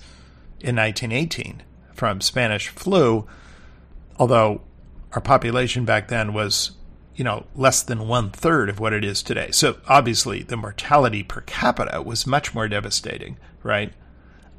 in 0.61 0.77
1918 0.77 1.63
from 1.95 2.21
Spanish 2.21 2.69
flu, 2.69 3.27
although 4.19 4.63
our 5.13 5.21
population 5.21 5.85
back 5.85 6.09
then 6.09 6.33
was, 6.33 6.73
you 7.15 7.25
know, 7.25 7.47
less 7.55 7.83
than 7.83 8.09
one 8.09 8.31
third 8.31 8.69
of 8.69 8.79
what 8.79 8.93
it 8.93 9.05
is 9.05 9.23
today. 9.23 9.51
So 9.51 9.79
obviously 9.89 10.43
the 10.43 10.57
mortality 10.57 11.23
per 11.23 11.41
capita 11.43 12.03
was 12.03 12.27
much 12.27 12.55
more 12.55 12.69
devastating, 12.69 13.37
right? 13.63 13.93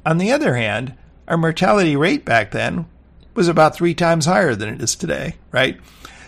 On 0.04 0.18
the 0.18 0.32
other 0.32 0.54
hand, 0.56 0.94
our 1.28 1.36
mortality 1.36 1.96
rate 1.96 2.24
back 2.24 2.50
then 2.50 2.86
was 3.34 3.48
about 3.48 3.74
three 3.74 3.94
times 3.94 4.26
higher 4.26 4.54
than 4.54 4.68
it 4.68 4.82
is 4.82 4.94
today, 4.94 5.36
right? 5.50 5.80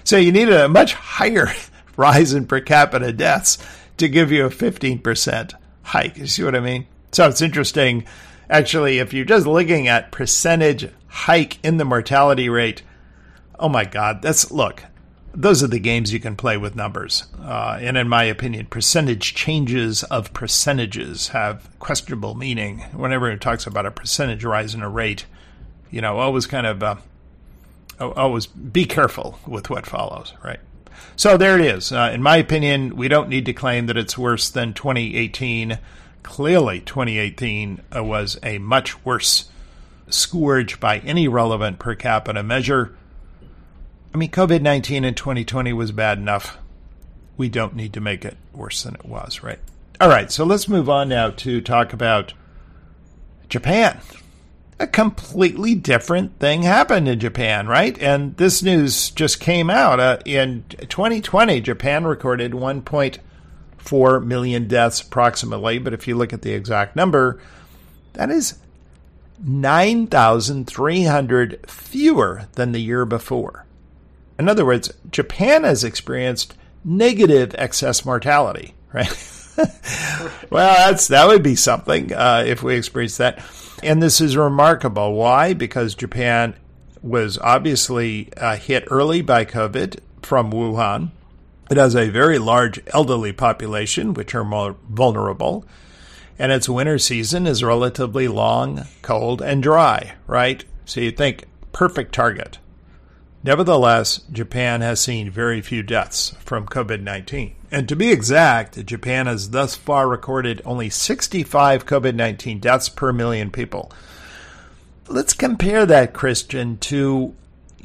So 0.04 0.16
you 0.16 0.32
need 0.32 0.48
a 0.48 0.68
much 0.68 0.94
higher 0.94 1.48
rise 1.96 2.32
in 2.32 2.46
per 2.46 2.60
capita 2.60 3.12
deaths 3.12 3.58
to 3.98 4.08
give 4.08 4.32
you 4.32 4.46
a 4.46 4.50
15% 4.50 5.54
hike. 5.82 6.16
You 6.16 6.26
see 6.26 6.42
what 6.42 6.56
I 6.56 6.60
mean? 6.60 6.86
So 7.12 7.28
it's 7.28 7.42
interesting. 7.42 8.04
Actually, 8.48 8.98
if 8.98 9.12
you're 9.12 9.24
just 9.24 9.46
looking 9.46 9.88
at 9.88 10.12
percentage 10.12 10.90
hike 11.08 11.58
in 11.64 11.76
the 11.76 11.84
mortality 11.84 12.48
rate, 12.48 12.82
oh 13.58 13.68
my 13.68 13.84
God, 13.84 14.20
that's 14.22 14.50
look, 14.50 14.84
those 15.32 15.62
are 15.62 15.68
the 15.68 15.78
games 15.78 16.12
you 16.12 16.20
can 16.20 16.36
play 16.36 16.56
with 16.56 16.76
numbers. 16.76 17.24
Uh, 17.42 17.78
and 17.80 17.96
in 17.96 18.08
my 18.08 18.24
opinion, 18.24 18.66
percentage 18.66 19.34
changes 19.34 20.02
of 20.04 20.32
percentages 20.32 21.28
have 21.28 21.68
questionable 21.78 22.34
meaning. 22.34 22.80
Whenever 22.92 23.30
it 23.30 23.40
talks 23.40 23.66
about 23.66 23.86
a 23.86 23.90
percentage 23.90 24.44
rise 24.44 24.74
in 24.74 24.82
a 24.82 24.88
rate, 24.88 25.26
you 25.90 26.00
know, 26.00 26.18
always 26.18 26.46
kind 26.46 26.66
of 26.66 26.82
uh, 26.82 26.96
always 27.98 28.46
be 28.46 28.84
careful 28.84 29.38
with 29.46 29.70
what 29.70 29.86
follows, 29.86 30.34
right? 30.42 30.60
So 31.16 31.36
there 31.36 31.58
it 31.58 31.64
is. 31.64 31.92
Uh, 31.92 32.10
in 32.12 32.22
my 32.22 32.36
opinion, 32.36 32.96
we 32.96 33.08
don't 33.08 33.28
need 33.28 33.46
to 33.46 33.52
claim 33.52 33.86
that 33.86 33.96
it's 33.96 34.18
worse 34.18 34.48
than 34.50 34.74
2018. 34.74 35.78
Clearly, 36.24 36.80
2018 36.80 37.82
uh, 37.94 38.02
was 38.02 38.36
a 38.42 38.58
much 38.58 39.04
worse 39.04 39.48
scourge 40.08 40.80
by 40.80 40.98
any 40.98 41.28
relevant 41.28 41.78
per 41.78 41.94
capita 41.94 42.42
measure. 42.42 42.96
I 44.12 44.16
mean, 44.16 44.30
COVID 44.30 44.60
19 44.60 45.04
in 45.04 45.14
2020 45.14 45.72
was 45.72 45.92
bad 45.92 46.18
enough. 46.18 46.58
We 47.36 47.48
don't 47.48 47.76
need 47.76 47.92
to 47.92 48.00
make 48.00 48.24
it 48.24 48.36
worse 48.52 48.82
than 48.82 48.96
it 48.96 49.04
was, 49.04 49.42
right? 49.44 49.60
All 50.00 50.08
right, 50.08 50.32
so 50.32 50.44
let's 50.44 50.68
move 50.68 50.90
on 50.90 51.08
now 51.08 51.30
to 51.30 51.60
talk 51.60 51.92
about 51.92 52.34
Japan 53.48 54.00
a 54.78 54.86
completely 54.86 55.74
different 55.74 56.38
thing 56.38 56.62
happened 56.62 57.08
in 57.08 57.20
Japan, 57.20 57.66
right? 57.66 57.96
And 57.98 58.36
this 58.36 58.62
news 58.62 59.10
just 59.10 59.40
came 59.40 59.70
out. 59.70 60.00
Uh, 60.00 60.18
in 60.24 60.64
2020, 60.68 61.60
Japan 61.60 62.04
recorded 62.04 62.54
1.4 63.84 64.24
million 64.24 64.68
deaths 64.68 65.00
approximately, 65.00 65.78
but 65.78 65.92
if 65.92 66.08
you 66.08 66.16
look 66.16 66.32
at 66.32 66.42
the 66.42 66.52
exact 66.52 66.96
number, 66.96 67.40
that 68.14 68.30
is 68.30 68.58
9,300 69.44 71.70
fewer 71.70 72.48
than 72.52 72.72
the 72.72 72.80
year 72.80 73.04
before. 73.04 73.66
In 74.38 74.48
other 74.48 74.64
words, 74.64 74.90
Japan 75.10 75.64
has 75.64 75.84
experienced 75.84 76.54
negative 76.84 77.54
excess 77.56 78.04
mortality, 78.04 78.74
right? 78.92 79.08
well, 80.50 80.90
that's 80.90 81.06
that 81.08 81.26
would 81.28 81.42
be 81.42 81.56
something 81.56 82.12
uh, 82.12 82.44
if 82.46 82.62
we 82.62 82.76
experience 82.76 83.16
that. 83.18 83.44
And 83.82 84.02
this 84.02 84.20
is 84.20 84.36
remarkable. 84.36 85.14
Why? 85.14 85.54
Because 85.54 85.94
Japan 85.94 86.54
was 87.02 87.38
obviously 87.38 88.28
uh, 88.36 88.56
hit 88.56 88.84
early 88.90 89.22
by 89.22 89.44
COVID 89.44 90.00
from 90.22 90.50
Wuhan. 90.50 91.10
It 91.70 91.76
has 91.76 91.96
a 91.96 92.10
very 92.10 92.38
large 92.38 92.80
elderly 92.88 93.32
population, 93.32 94.14
which 94.14 94.34
are 94.34 94.44
more 94.44 94.76
vulnerable. 94.88 95.64
And 96.38 96.52
its 96.52 96.68
winter 96.68 96.98
season 96.98 97.46
is 97.46 97.62
relatively 97.62 98.28
long, 98.28 98.86
cold, 99.02 99.40
and 99.40 99.62
dry, 99.62 100.14
right? 100.26 100.64
So 100.84 101.00
you 101.00 101.10
think 101.10 101.44
perfect 101.72 102.12
target. 102.12 102.58
Nevertheless, 103.42 104.20
Japan 104.32 104.80
has 104.80 105.00
seen 105.00 105.30
very 105.30 105.60
few 105.60 105.82
deaths 105.82 106.34
from 106.40 106.66
COVID 106.66 107.02
19. 107.02 107.54
And 107.70 107.88
to 107.88 107.96
be 107.96 108.10
exact, 108.10 108.84
Japan 108.86 109.26
has 109.26 109.50
thus 109.50 109.74
far 109.74 110.08
recorded 110.08 110.62
only 110.64 110.88
65 110.88 111.84
COVID 111.84 112.14
19 112.14 112.58
deaths 112.58 112.88
per 112.88 113.12
million 113.12 113.50
people. 113.50 113.92
Let's 115.08 115.34
compare 115.34 115.84
that, 115.84 116.14
Christian, 116.14 116.78
to 116.78 117.34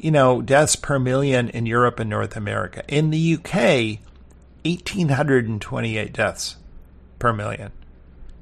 you 0.02 0.10
know, 0.10 0.42
deaths 0.42 0.76
per 0.76 0.98
million 0.98 1.48
in 1.50 1.66
Europe 1.66 2.00
and 2.00 2.10
North 2.10 2.36
America. 2.36 2.82
In 2.88 3.10
the 3.10 3.34
UK, 3.34 4.00
1,828 4.64 6.12
deaths 6.12 6.56
per 7.18 7.32
million. 7.32 7.72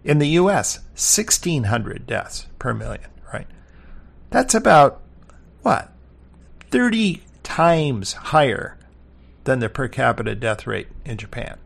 In 0.04 0.18
the 0.18 0.28
US, 0.28 0.78
1,600 0.94 2.06
deaths 2.06 2.46
per 2.58 2.72
million, 2.72 3.10
right? 3.32 3.46
That's 4.30 4.54
about, 4.54 5.02
what, 5.62 5.92
30 6.70 7.22
times 7.42 8.12
higher 8.12 8.76
than 9.44 9.60
the 9.60 9.68
per 9.68 9.88
capita 9.88 10.34
death 10.34 10.66
rate 10.66 10.88
in 11.04 11.16
Japan. 11.16 11.58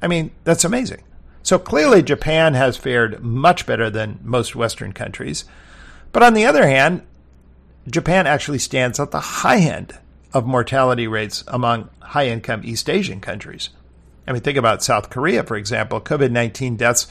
I 0.00 0.08
mean, 0.08 0.32
that's 0.44 0.64
amazing. 0.64 1.02
So 1.42 1.58
clearly, 1.58 2.02
Japan 2.02 2.54
has 2.54 2.76
fared 2.76 3.22
much 3.22 3.66
better 3.66 3.90
than 3.90 4.20
most 4.22 4.54
Western 4.54 4.92
countries. 4.92 5.44
But 6.12 6.22
on 6.22 6.34
the 6.34 6.46
other 6.46 6.66
hand, 6.66 7.02
Japan 7.88 8.26
actually 8.26 8.58
stands 8.58 9.00
at 9.00 9.10
the 9.10 9.20
high 9.20 9.58
end 9.58 9.98
of 10.32 10.46
mortality 10.46 11.06
rates 11.06 11.44
among 11.48 11.90
high 12.00 12.28
income 12.28 12.62
East 12.64 12.88
Asian 12.88 13.20
countries. 13.20 13.70
I 14.26 14.32
mean, 14.32 14.42
think 14.42 14.58
about 14.58 14.82
South 14.82 15.10
Korea, 15.10 15.42
for 15.42 15.56
example. 15.56 16.00
COVID 16.00 16.30
19 16.30 16.76
deaths 16.76 17.06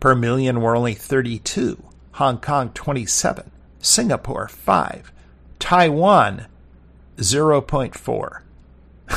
per 0.00 0.14
million 0.14 0.60
were 0.60 0.76
only 0.76 0.94
32, 0.94 1.82
Hong 2.12 2.38
Kong 2.40 2.70
27, 2.70 3.50
Singapore 3.80 4.48
5, 4.48 5.12
Taiwan 5.58 6.46
0.4. 7.18 8.40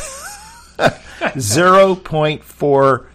0.4 1.19 3.05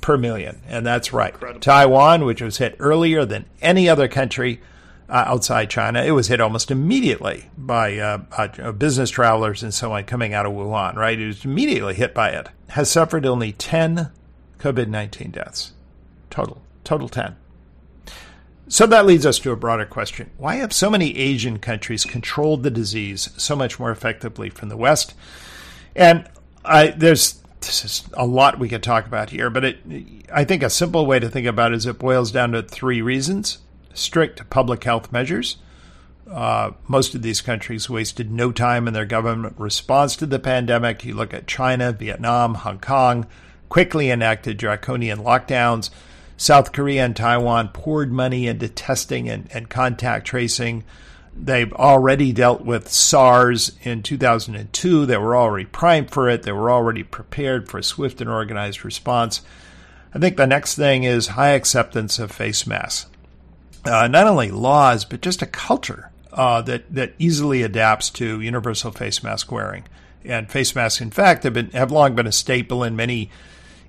per 0.00 0.16
million. 0.18 0.60
And 0.68 0.86
that's 0.86 1.12
right. 1.12 1.32
Incredible. 1.32 1.60
Taiwan, 1.60 2.24
which 2.24 2.42
was 2.42 2.58
hit 2.58 2.76
earlier 2.78 3.24
than 3.24 3.46
any 3.62 3.88
other 3.88 4.06
country 4.08 4.60
uh, 5.08 5.24
outside 5.26 5.70
China, 5.70 6.02
it 6.02 6.12
was 6.12 6.28
hit 6.28 6.40
almost 6.40 6.70
immediately 6.70 7.50
by 7.56 7.98
uh, 7.98 8.18
uh, 8.32 8.72
business 8.72 9.10
travelers 9.10 9.62
and 9.62 9.74
so 9.74 9.92
on 9.92 10.04
coming 10.04 10.32
out 10.32 10.46
of 10.46 10.52
Wuhan, 10.52 10.94
right? 10.94 11.18
It 11.18 11.26
was 11.26 11.44
immediately 11.44 11.94
hit 11.94 12.14
by 12.14 12.30
it. 12.30 12.48
Has 12.68 12.90
suffered 12.90 13.26
only 13.26 13.52
10 13.52 14.10
COVID 14.58 14.88
19 14.88 15.30
deaths. 15.30 15.72
Total. 16.30 16.60
Total 16.84 17.08
10. 17.08 17.36
So 18.66 18.86
that 18.86 19.04
leads 19.04 19.26
us 19.26 19.38
to 19.40 19.52
a 19.52 19.56
broader 19.56 19.84
question. 19.84 20.30
Why 20.38 20.56
have 20.56 20.72
so 20.72 20.88
many 20.88 21.16
Asian 21.16 21.58
countries 21.58 22.04
controlled 22.04 22.62
the 22.62 22.70
disease 22.70 23.28
so 23.36 23.54
much 23.54 23.78
more 23.78 23.90
effectively 23.90 24.48
from 24.48 24.70
the 24.70 24.76
West? 24.76 25.14
And 25.94 26.28
I, 26.64 26.88
there's 26.88 27.42
a 28.14 28.26
lot 28.26 28.58
we 28.58 28.68
could 28.68 28.82
talk 28.82 29.06
about 29.06 29.30
here, 29.30 29.50
but 29.50 29.64
it, 29.64 29.78
I 30.32 30.44
think 30.44 30.62
a 30.62 30.70
simple 30.70 31.04
way 31.04 31.18
to 31.18 31.28
think 31.28 31.46
about 31.46 31.72
it 31.72 31.76
is 31.76 31.86
it 31.86 31.98
boils 31.98 32.32
down 32.32 32.52
to 32.52 32.62
three 32.62 33.02
reasons 33.02 33.58
strict 33.94 34.48
public 34.50 34.84
health 34.84 35.10
measures. 35.12 35.56
Uh, 36.30 36.72
most 36.88 37.14
of 37.14 37.22
these 37.22 37.40
countries 37.40 37.90
wasted 37.90 38.30
no 38.30 38.50
time 38.50 38.88
in 38.88 38.94
their 38.94 39.04
government 39.04 39.54
response 39.58 40.16
to 40.16 40.26
the 40.26 40.38
pandemic. 40.38 41.04
You 41.04 41.14
look 41.14 41.34
at 41.34 41.46
China, 41.46 41.92
Vietnam, 41.92 42.54
Hong 42.54 42.78
Kong, 42.78 43.26
quickly 43.68 44.10
enacted 44.10 44.56
draconian 44.56 45.18
lockdowns. 45.18 45.90
South 46.36 46.72
Korea 46.72 47.04
and 47.04 47.14
Taiwan 47.14 47.68
poured 47.68 48.10
money 48.10 48.46
into 48.46 48.68
testing 48.68 49.28
and, 49.28 49.48
and 49.52 49.68
contact 49.68 50.26
tracing. 50.26 50.84
They've 51.36 51.72
already 51.72 52.32
dealt 52.32 52.62
with 52.62 52.90
SARS 52.90 53.72
in 53.82 54.02
2002. 54.02 55.06
They 55.06 55.16
were 55.16 55.36
already 55.36 55.66
primed 55.66 56.10
for 56.10 56.28
it. 56.28 56.42
They 56.42 56.52
were 56.52 56.70
already 56.70 57.02
prepared 57.02 57.68
for 57.68 57.78
a 57.78 57.84
swift 57.84 58.20
and 58.20 58.30
organized 58.30 58.84
response. 58.84 59.42
I 60.14 60.18
think 60.18 60.36
the 60.36 60.46
next 60.46 60.76
thing 60.76 61.02
is 61.02 61.28
high 61.28 61.50
acceptance 61.50 62.18
of 62.18 62.30
face 62.30 62.66
masks. 62.66 63.10
Uh, 63.84 64.08
not 64.08 64.26
only 64.26 64.50
laws, 64.50 65.04
but 65.04 65.20
just 65.20 65.42
a 65.42 65.46
culture 65.46 66.10
uh, 66.32 66.62
that 66.62 66.92
that 66.92 67.14
easily 67.18 67.62
adapts 67.62 68.10
to 68.10 68.40
universal 68.40 68.90
face 68.90 69.22
mask 69.22 69.50
wearing. 69.52 69.84
And 70.24 70.50
face 70.50 70.74
masks, 70.74 71.00
in 71.00 71.10
fact, 71.10 71.42
have 71.44 71.52
been 71.52 71.70
have 71.70 71.92
long 71.92 72.14
been 72.14 72.26
a 72.26 72.32
staple 72.32 72.82
in 72.82 72.96
many 72.96 73.30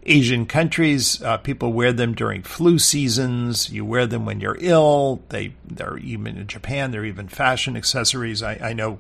Asian 0.04 0.46
countries. 0.46 1.22
Uh, 1.22 1.38
people 1.38 1.74
wear 1.74 1.92
them 1.94 2.14
during 2.14 2.44
flu 2.44 2.78
seasons. 2.78 3.72
You 3.72 3.86
wear 3.86 4.06
them 4.06 4.26
when 4.26 4.40
you're 4.40 4.58
ill. 4.60 5.24
They 5.30 5.54
they're 5.66 5.98
even 5.98 6.38
in 6.38 6.48
Japan. 6.48 6.92
They're 6.92 7.06
even 7.06 7.28
fashion 7.28 7.76
accessories. 7.78 8.44
I, 8.44 8.56
I 8.62 8.74
know 8.74 9.00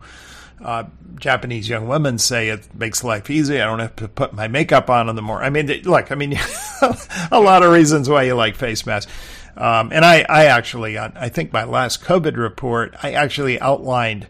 uh, 0.63 0.85
Japanese 1.19 1.67
young 1.67 1.87
women 1.87 2.17
say 2.17 2.49
it 2.49 2.73
makes 2.73 3.03
life 3.03 3.29
easy. 3.29 3.61
I 3.61 3.65
don't 3.65 3.79
have 3.79 3.95
to 3.97 4.07
put 4.07 4.33
my 4.33 4.47
makeup 4.47 4.89
on 4.89 5.09
in 5.09 5.15
the 5.15 5.21
morning. 5.21 5.45
I 5.45 5.49
mean, 5.49 5.81
look, 5.83 6.11
I 6.11 6.15
mean, 6.15 6.37
a 7.31 7.39
lot 7.39 7.63
of 7.63 7.71
reasons 7.71 8.09
why 8.09 8.23
you 8.23 8.35
like 8.35 8.55
face 8.55 8.85
masks. 8.85 9.11
Um, 9.57 9.91
and 9.93 10.03
I, 10.03 10.25
I 10.27 10.45
actually, 10.45 10.97
I 10.97 11.29
think 11.29 11.53
my 11.53 11.63
last 11.63 12.03
COVID 12.03 12.35
report, 12.35 12.95
I 13.01 13.13
actually 13.13 13.59
outlined 13.59 14.27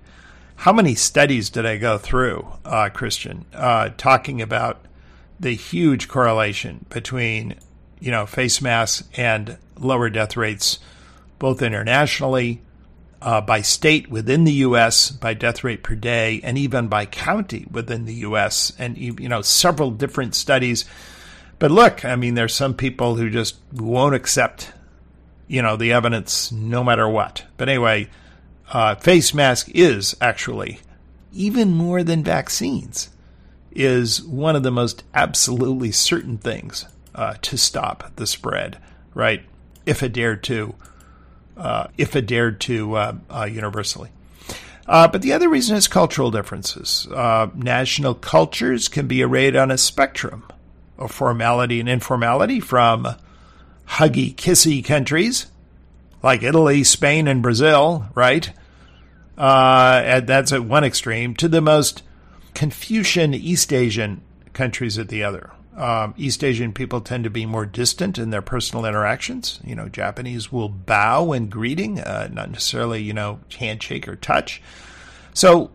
how 0.58 0.72
many 0.72 0.96
studies 0.96 1.50
did 1.50 1.66
I 1.66 1.78
go 1.78 1.98
through, 1.98 2.48
uh, 2.64 2.90
Christian, 2.90 3.46
uh, 3.54 3.90
talking 3.98 4.42
about 4.42 4.86
the 5.40 5.52
huge 5.52 6.08
correlation 6.08 6.86
between, 6.90 7.56
you 8.00 8.12
know, 8.12 8.26
face 8.26 8.62
masks 8.62 9.08
and 9.18 9.58
lower 9.78 10.10
death 10.10 10.38
rates, 10.38 10.80
both 11.40 11.62
internationally, 11.62 12.62
uh, 13.22 13.42
by 13.42 13.62
state 13.62 14.08
within 14.10 14.44
the 14.44 14.54
U.S., 14.54 15.10
by 15.10 15.34
death 15.34 15.64
rate 15.64 15.82
per 15.82 15.96
day, 15.96 16.40
and 16.44 16.58
even 16.58 16.88
by 16.88 17.06
county 17.06 17.66
within 17.72 18.06
the 18.06 18.14
U.S., 18.16 18.72
and, 18.78 18.98
you 18.98 19.28
know, 19.28 19.42
several 19.42 19.90
different 19.90 20.36
studies. 20.36 20.86
But 21.58 21.72
look, 21.72 22.06
I 22.06 22.16
mean, 22.16 22.36
there's 22.36 22.54
some 22.54 22.76
people 22.76 23.16
who 23.16 23.30
just 23.30 23.56
won't 23.74 24.14
accept 24.16 24.72
you 25.48 25.62
know, 25.62 25.76
the 25.76 25.92
evidence 25.92 26.52
no 26.52 26.84
matter 26.84 27.08
what. 27.08 27.46
But 27.58 27.70
anyway, 27.70 28.10
uh, 28.72 28.96
face 28.96 29.34
mask 29.34 29.70
is 29.74 30.16
actually, 30.20 30.80
even 31.32 31.72
more 31.72 32.04
than 32.04 32.24
vaccines, 32.24 33.10
is 33.72 34.24
one 34.24 34.56
of 34.56 34.64
the 34.64 34.72
most 34.72 35.04
absolutely 35.14 35.92
certain 35.92 36.38
things 36.38 36.86
uh, 37.14 37.36
to 37.42 37.58
stop 37.58 38.12
the 38.16 38.26
spread, 38.26 38.78
right? 39.14 39.44
If 39.86 40.02
it 40.02 40.14
dared 40.14 40.44
to, 40.46 40.76
uh, 41.58 41.88
if 41.98 42.16
it 42.16 42.26
dared 42.26 42.60
to 42.62 42.96
uh, 42.96 43.16
uh, 43.30 43.44
universally. 43.46 44.10
Uh, 44.88 45.08
but 45.08 45.22
the 45.22 45.34
other 45.34 45.50
reason 45.50 45.76
is 45.76 45.88
cultural 45.88 46.30
differences. 46.32 47.08
national 47.56 48.14
cultures 48.16 48.88
can 48.88 49.08
be 49.08 49.24
arrayed 49.24 49.56
on 49.56 49.72
a 49.72 49.78
spectrum 49.78 50.44
of 50.98 51.12
formality 51.12 51.80
and 51.80 51.90
informality 51.90 52.60
from 52.60 53.16
huggy, 53.88 54.34
kissy 54.36 54.84
countries 54.84 55.48
like 56.26 56.42
Italy, 56.42 56.84
Spain, 56.84 57.28
and 57.28 57.44
Brazil, 57.44 58.08
right? 58.16 58.52
Uh, 59.38 60.02
and 60.04 60.28
that's 60.28 60.52
at 60.52 60.64
one 60.64 60.84
extreme, 60.84 61.36
to 61.36 61.48
the 61.48 61.62
most 61.62 62.02
Confucian 62.56 63.34
East 63.36 63.72
Asian 63.72 64.22
countries 64.54 64.98
at 64.98 65.10
the 65.10 65.24
other. 65.24 65.52
Um, 65.78 66.16
East 66.18 66.44
Asian 66.44 66.74
people 66.74 67.02
tend 67.02 67.26
to 67.26 67.30
be 67.30 67.46
more 67.46 67.66
distant 67.66 68.18
in 68.18 68.30
their 68.32 68.42
personal 68.42 68.86
interactions. 68.86 69.60
You 69.64 69.76
know, 69.76 69.90
Japanese 69.90 70.52
will 70.52 70.70
bow 70.70 71.26
when 71.26 71.48
greeting, 71.48 72.00
uh, 72.00 72.30
not 72.32 72.50
necessarily, 72.50 73.04
you 73.04 73.14
know, 73.14 73.40
handshake 73.60 74.08
or 74.08 74.16
touch. 74.16 74.62
So 75.34 75.70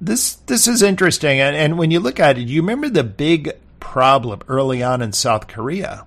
this 0.00 0.34
this 0.46 0.66
is 0.66 0.82
interesting. 0.82 1.40
And, 1.40 1.54
and 1.54 1.78
when 1.78 1.90
you 1.90 2.00
look 2.00 2.18
at 2.18 2.38
it, 2.38 2.48
you 2.48 2.62
remember 2.62 2.88
the 2.88 3.04
big 3.04 3.52
problem 3.80 4.40
early 4.48 4.82
on 4.82 5.02
in 5.02 5.12
South 5.12 5.46
Korea 5.46 6.06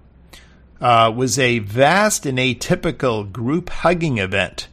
uh, 0.82 1.11
was 1.15 1.39
a 1.39 1.59
vast 1.59 2.26
and 2.26 2.38
atypical 2.38 3.32
group 3.32 3.69
hugging 3.69 4.17
event 4.17 4.67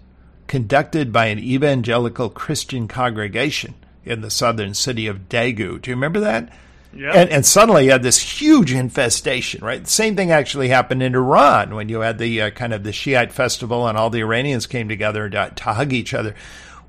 conducted 0.47 1.13
by 1.13 1.27
an 1.27 1.39
evangelical 1.39 2.29
Christian 2.29 2.89
congregation 2.89 3.75
in 4.05 4.21
the 4.21 4.31
southern 4.31 4.75
city 4.75 5.07
of 5.07 5.29
Daegu. 5.29 5.81
Do 5.81 5.91
you 5.91 5.97
remember 5.97 6.21
that? 6.21 6.53
Yeah. 6.95 7.13
And, 7.13 7.31
and 7.31 7.47
suddenly 7.47 7.87
you 7.87 7.93
had 7.93 8.03
this 8.03 8.19
huge 8.19 8.73
infestation, 8.73 9.65
right? 9.65 9.83
The 9.83 9.91
same 9.91 10.15
thing 10.15 10.31
actually 10.31 10.69
happened 10.69 11.03
in 11.03 11.15
Iran 11.15 11.75
when 11.75 11.89
you 11.89 12.01
had 12.01 12.19
the 12.19 12.43
uh, 12.43 12.51
kind 12.51 12.75
of 12.75 12.85
the 12.85 12.93
Shiite 12.93 13.33
festival 13.33 13.89
and 13.89 13.97
all 13.97 14.11
the 14.11 14.21
Iranians 14.21 14.67
came 14.67 14.89
together 14.89 15.31
to, 15.31 15.53
to 15.55 15.65
hug 15.65 15.93
each 15.93 16.13
other. 16.13 16.35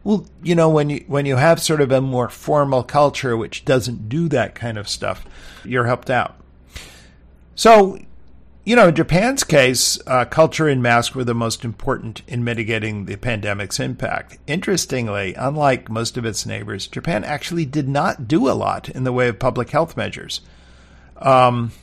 Well, 0.03 0.25
you 0.41 0.55
know, 0.55 0.69
when 0.69 0.89
you 0.89 1.05
when 1.07 1.25
you 1.25 1.37
have 1.37 1.61
sort 1.61 1.79
of 1.79 1.91
a 1.93 2.01
more 2.01 2.27
formal 2.27 2.83
culture 2.83 3.37
which 3.37 3.63
doesn't 3.63 4.09
do 4.09 4.27
that 4.29 4.55
kind 4.55 4.77
of 4.77 4.89
stuff, 4.89 5.25
you're 5.63 5.85
helped 5.85 6.09
out. 6.09 6.35
So 7.55 7.99
you 8.65 8.77
know, 8.77 8.87
in 8.87 8.95
Japan's 8.95 9.43
case, 9.43 9.99
uh, 10.07 10.23
culture 10.23 10.69
and 10.69 10.81
mask 10.81 11.15
were 11.15 11.25
the 11.25 11.33
most 11.33 11.65
important 11.65 12.21
in 12.27 12.45
mitigating 12.45 13.05
the 13.05 13.17
pandemic's 13.17 13.79
impact. 13.79 14.37
Interestingly, 14.47 15.33
unlike 15.33 15.89
most 15.89 16.17
of 16.17 16.25
its 16.25 16.45
neighbors, 16.45 16.87
Japan 16.87 17.25
actually 17.25 17.65
did 17.65 17.89
not 17.89 18.27
do 18.27 18.49
a 18.49 18.53
lot 18.53 18.87
in 18.87 19.03
the 19.03 19.11
way 19.11 19.27
of 19.27 19.37
public 19.37 19.71
health 19.71 19.97
measures. 19.97 20.39
Um, 21.17 21.73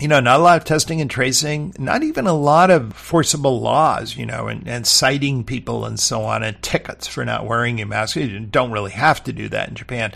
you 0.00 0.08
know, 0.08 0.20
not 0.20 0.40
a 0.40 0.42
lot 0.42 0.56
of 0.56 0.64
testing 0.64 1.02
and 1.02 1.10
tracing, 1.10 1.74
not 1.78 2.02
even 2.02 2.26
a 2.26 2.32
lot 2.32 2.70
of 2.70 2.94
forcible 2.94 3.60
laws, 3.60 4.16
you 4.16 4.24
know, 4.24 4.48
and, 4.48 4.66
and 4.66 4.86
citing 4.86 5.44
people 5.44 5.84
and 5.84 6.00
so 6.00 6.22
on, 6.22 6.42
and 6.42 6.60
tickets 6.62 7.06
for 7.06 7.24
not 7.24 7.46
wearing 7.46 7.80
a 7.82 7.86
mask. 7.86 8.16
You 8.16 8.40
don't 8.40 8.72
really 8.72 8.92
have 8.92 9.22
to 9.24 9.32
do 9.32 9.48
that 9.50 9.68
in 9.68 9.74
Japan. 9.74 10.12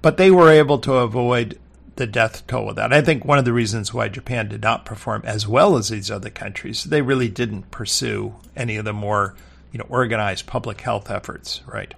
But 0.00 0.16
they 0.16 0.30
were 0.30 0.50
able 0.50 0.78
to 0.80 0.94
avoid 0.94 1.58
the 1.96 2.06
death 2.06 2.46
toll 2.46 2.70
of 2.70 2.76
that. 2.76 2.92
I 2.92 3.00
think 3.00 3.24
one 3.24 3.38
of 3.38 3.44
the 3.44 3.52
reasons 3.52 3.92
why 3.92 4.08
Japan 4.08 4.48
did 4.48 4.62
not 4.62 4.84
perform 4.84 5.22
as 5.24 5.48
well 5.48 5.76
as 5.76 5.88
these 5.88 6.10
other 6.10 6.30
countries, 6.30 6.84
they 6.84 7.02
really 7.02 7.28
didn't 7.28 7.70
pursue 7.70 8.34
any 8.54 8.76
of 8.76 8.84
the 8.84 8.92
more, 8.92 9.34
you 9.72 9.78
know, 9.78 9.86
organized 9.88 10.46
public 10.46 10.80
health 10.82 11.10
efforts, 11.10 11.62
right? 11.66 11.94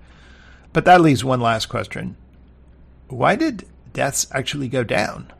But 0.73 0.85
that 0.85 1.01
leaves 1.01 1.25
one 1.25 1.41
last 1.41 1.67
question. 1.67 2.17
Why 3.09 3.37
did 3.37 3.67
deaths 3.93 4.27
actually 4.33 4.69
go 4.69 4.85
down? 4.85 5.33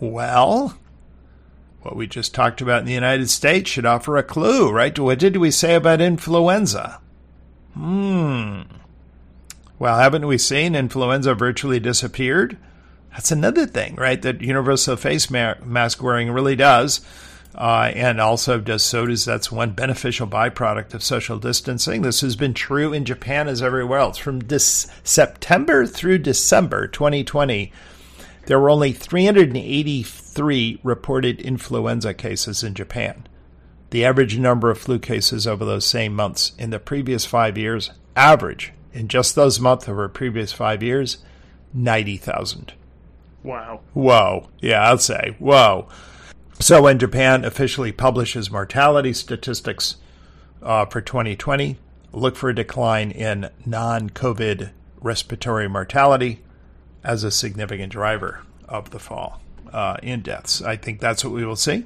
Well, 0.00 0.78
what 1.82 1.96
we 1.96 2.06
just 2.06 2.34
talked 2.34 2.60
about 2.60 2.80
in 2.80 2.86
the 2.86 2.92
United 2.92 3.30
States 3.30 3.70
should 3.70 3.86
offer 3.86 4.16
a 4.16 4.22
clue, 4.22 4.70
right? 4.70 4.96
What 4.98 5.18
did 5.18 5.36
we 5.36 5.50
say 5.50 5.74
about 5.74 6.00
influenza? 6.00 7.00
Hmm. 7.74 8.62
Well, 9.78 9.98
haven't 9.98 10.26
we 10.26 10.38
seen 10.38 10.74
influenza 10.74 11.34
virtually 11.34 11.80
disappeared? 11.80 12.56
That's 13.12 13.30
another 13.30 13.66
thing, 13.66 13.94
right? 13.96 14.20
That 14.20 14.40
universal 14.40 14.96
face 14.96 15.30
ma- 15.30 15.54
mask 15.64 16.02
wearing 16.02 16.30
really 16.30 16.56
does. 16.56 17.00
Uh, 17.54 17.92
and 17.94 18.18
also 18.18 18.58
does 18.58 18.82
so 18.82 19.04
does 19.04 19.26
that's 19.26 19.52
one 19.52 19.72
beneficial 19.72 20.26
byproduct 20.26 20.94
of 20.94 21.02
social 21.02 21.38
distancing. 21.38 22.00
This 22.00 22.22
has 22.22 22.34
been 22.34 22.54
true 22.54 22.94
in 22.94 23.04
Japan 23.04 23.46
as 23.46 23.60
everywhere 23.60 23.98
else. 23.98 24.16
From 24.16 24.40
this 24.40 24.90
September 25.04 25.84
through 25.84 26.20
December 26.20 26.86
2020, 26.88 27.70
there 28.46 28.58
were 28.58 28.70
only 28.70 28.92
383 28.92 30.80
reported 30.82 31.42
influenza 31.42 32.14
cases 32.14 32.62
in 32.62 32.72
Japan. 32.72 33.26
The 33.90 34.06
average 34.06 34.38
number 34.38 34.70
of 34.70 34.78
flu 34.78 34.98
cases 34.98 35.46
over 35.46 35.66
those 35.66 35.84
same 35.84 36.14
months 36.14 36.52
in 36.58 36.70
the 36.70 36.78
previous 36.78 37.26
five 37.26 37.58
years, 37.58 37.90
average 38.16 38.72
in 38.94 39.08
just 39.08 39.34
those 39.34 39.60
months 39.60 39.90
over 39.90 40.08
previous 40.08 40.52
five 40.52 40.82
years, 40.82 41.18
90,000. 41.74 42.72
Wow. 43.42 43.80
Whoa. 43.92 44.48
Yeah, 44.60 44.82
I'll 44.82 44.98
say, 44.98 45.36
whoa. 45.38 45.88
So 46.60 46.82
when 46.82 46.98
Japan 46.98 47.44
officially 47.44 47.92
publishes 47.92 48.50
mortality 48.50 49.12
statistics 49.12 49.96
uh, 50.62 50.86
for 50.86 51.00
2020, 51.00 51.76
look 52.12 52.36
for 52.36 52.50
a 52.50 52.54
decline 52.54 53.10
in 53.10 53.50
non 53.66 54.10
COVID 54.10 54.70
respiratory 55.00 55.68
mortality 55.68 56.40
as 57.02 57.24
a 57.24 57.30
significant 57.30 57.92
driver 57.92 58.42
of 58.68 58.90
the 58.90 59.00
fall 59.00 59.40
uh, 59.72 59.96
in 60.02 60.20
deaths. 60.20 60.62
I 60.62 60.76
think 60.76 61.00
that's 61.00 61.24
what 61.24 61.32
we 61.32 61.44
will 61.44 61.56
see. 61.56 61.84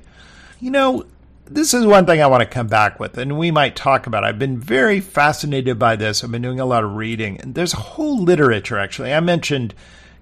You 0.61 0.71
know, 0.71 1.07
this 1.47 1.73
is 1.73 1.87
one 1.87 2.07
thing 2.07 2.21
I 2.21 2.27
want 2.27 2.43
to 2.43 2.47
come 2.47 2.67
back 2.67 2.99
with, 2.99 3.17
and 3.17 3.39
we 3.39 3.51
might 3.51 3.77
talk 3.77 4.07
about. 4.07 4.25
I've 4.25 4.39
been 4.39 4.59
very 4.59 5.01
fascinated 5.01 5.79
by 5.79 5.97
this. 5.97 6.23
I've 6.23 6.31
been 6.31 6.43
doing 6.43 6.61
a 6.61 6.67
lot 6.67 6.85
of 6.85 6.97
reading, 6.97 7.39
and 7.41 7.55
there's 7.55 7.75
a 7.75 7.79
whole 7.79 8.23
literature 8.23 8.79
actually. 8.79 9.15
I 9.15 9.21
mentioned 9.21 9.75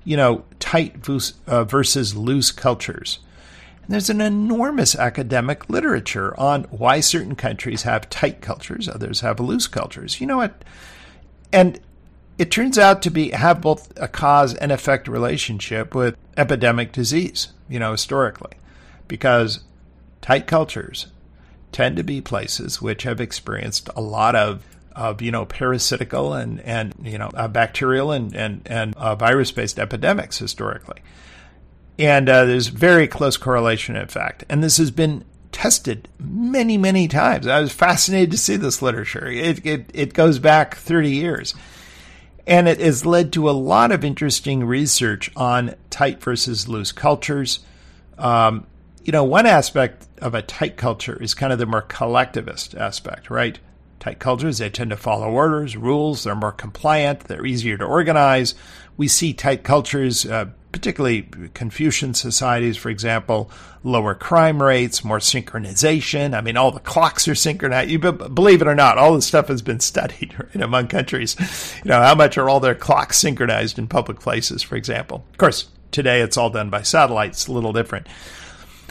you 0.05 0.17
know, 0.17 0.45
tight 0.61 1.09
uh, 1.47 1.65
versus 1.65 2.15
loose 2.15 2.53
cultures. 2.53 3.19
And 3.83 3.93
there's 3.93 4.11
an 4.11 4.21
enormous 4.21 4.95
academic 4.95 5.69
literature 5.69 6.39
on 6.39 6.65
why 6.65 7.01
certain 7.01 7.35
countries 7.35 7.83
have 7.83 8.09
tight 8.09 8.41
cultures, 8.41 8.89
others 8.89 9.21
have 9.21 9.41
loose 9.41 9.67
cultures. 9.67 10.21
You 10.21 10.27
know 10.27 10.39
what? 10.39 10.65
And 11.53 11.81
it 12.39 12.51
turns 12.51 12.79
out 12.79 13.03
to 13.03 13.11
be 13.11 13.31
have 13.31 13.61
both 13.61 13.93
a 13.97 14.09
cause 14.09 14.55
and 14.55 14.73
effect 14.73 15.07
relationship 15.07 15.95
with 15.95 16.17
epidemic 16.37 16.93
disease, 16.93 17.49
you 17.69 17.79
know, 17.79 17.93
historically. 17.93 18.53
Because 19.07 19.61
tight 20.21 20.47
cultures 20.47 21.09
tend 21.71 21.97
to 21.97 22.03
be 22.03 22.21
places 22.21 22.81
which 22.81 23.03
have 23.03 23.21
experienced 23.21 23.91
a 23.95 24.01
lot 24.01 24.35
of 24.35 24.65
of 24.95 25.21
you 25.21 25.31
know 25.31 25.45
parasitical 25.45 26.35
and 26.35 26.61
and 26.61 26.95
you 27.03 27.19
know 27.19 27.31
uh, 27.35 27.49
bacterial 27.49 28.13
and 28.13 28.35
and 28.35 28.63
and 28.67 28.97
uh, 28.97 29.15
virus 29.15 29.51
based 29.53 29.79
epidemics 29.79 30.39
historically. 30.39 31.01
And 31.99 32.29
uh, 32.29 32.45
there's 32.45 32.69
very 32.69 33.07
close 33.07 33.37
correlation, 33.37 33.97
in 33.97 34.09
fact. 34.09 34.45
And 34.49 34.65
this 34.65 34.79
has 34.79 34.91
been 34.91 35.25
tested 35.53 36.09
many, 36.19 36.77
many 36.77 37.07
times. 37.07 37.47
I 37.47 37.61
was 37.61 37.73
fascinated 37.73 38.33
to 38.33 38.39
see 38.39 38.57
this 38.57 38.83
literature. 38.83 39.29
It, 39.29 39.65
it, 39.65 39.91
it 39.95 40.15
goes 40.15 40.41
back 40.41 40.75
30 40.75 41.11
years. 41.11 41.55
And 42.47 42.69
it 42.69 42.81
has 42.81 43.07
led 43.07 43.33
to 43.35 43.49
a 43.49 43.53
lot 43.53 43.93
of 43.93 44.05
interesting 44.05 44.65
research 44.65 45.31
on 45.37 45.77
tight 45.89 46.21
versus 46.21 46.69
loose 46.69 46.93
cultures. 46.93 47.61
Um, 48.19 48.67
you 49.05 49.13
know, 49.13 49.25
one 49.25 49.47
aspect 49.47 50.09
of 50.19 50.35
a 50.35 50.43
tight 50.43 50.77
culture 50.77 51.23
is 51.23 51.33
kind 51.33 51.53
of 51.53 51.59
the 51.59 51.67
more 51.67 51.83
collectivist 51.83 52.75
aspect, 52.75 53.31
right? 53.31 53.59
Tight 54.05 54.19
cultures, 54.19 54.59
they 54.59 54.69
tend 54.69 54.91
to 54.91 54.99
follow 54.99 55.31
orders, 55.31 55.79
rules, 55.79 56.25
they're 56.25 56.35
more 56.35 56.53
compliant, 56.53 57.21
they're 57.21 57.47
easier 57.47 57.79
to 57.79 57.87
organize. 57.87 58.55
We 58.99 59.09
see 59.09 59.33
tight 59.33 59.65
cultures, 59.65 60.27
uh, 60.27 60.51
particularly 60.73 61.23
Confucian 61.55 62.13
societies, 62.13 62.77
for 62.77 62.91
example, 62.91 63.51
lower 63.83 64.15
crime 64.15 64.63
rates, 64.63 65.05
more 65.05 65.21
synchronization. 65.21 66.37
I 66.37 66.43
mean, 66.43 66.59
all 66.59 66.71
the 66.71 66.81
clocks 66.81 67.27
are 67.29 67.35
synchronized. 67.35 67.91
You 67.91 67.99
believe 67.99 68.61
it 68.61 68.69
or 68.69 68.75
not, 68.75 68.99
all 68.99 69.15
this 69.15 69.25
stuff 69.25 69.49
has 69.49 69.63
been 69.63 69.81
studied 69.81 70.35
right, 70.39 70.63
among 70.63 70.89
countries. 70.89 71.35
You 71.83 71.89
know, 71.89 72.03
how 72.03 72.15
much 72.15 72.37
are 72.37 72.51
all 72.51 72.61
their 72.61 72.75
clocks 72.75 73.17
synchronized 73.17 73.79
in 73.79 73.89
public 73.89 74.21
places, 74.21 74.63
for 74.63 74.77
example? 74.77 75.25
Of 75.31 75.39
course, 75.39 75.69
today 75.93 76.21
it's 76.21 76.37
all 76.37 76.51
done 76.51 76.69
by 76.69 76.83
satellites, 76.83 77.47
a 77.47 77.53
little 77.53 77.73
different. 77.73 78.07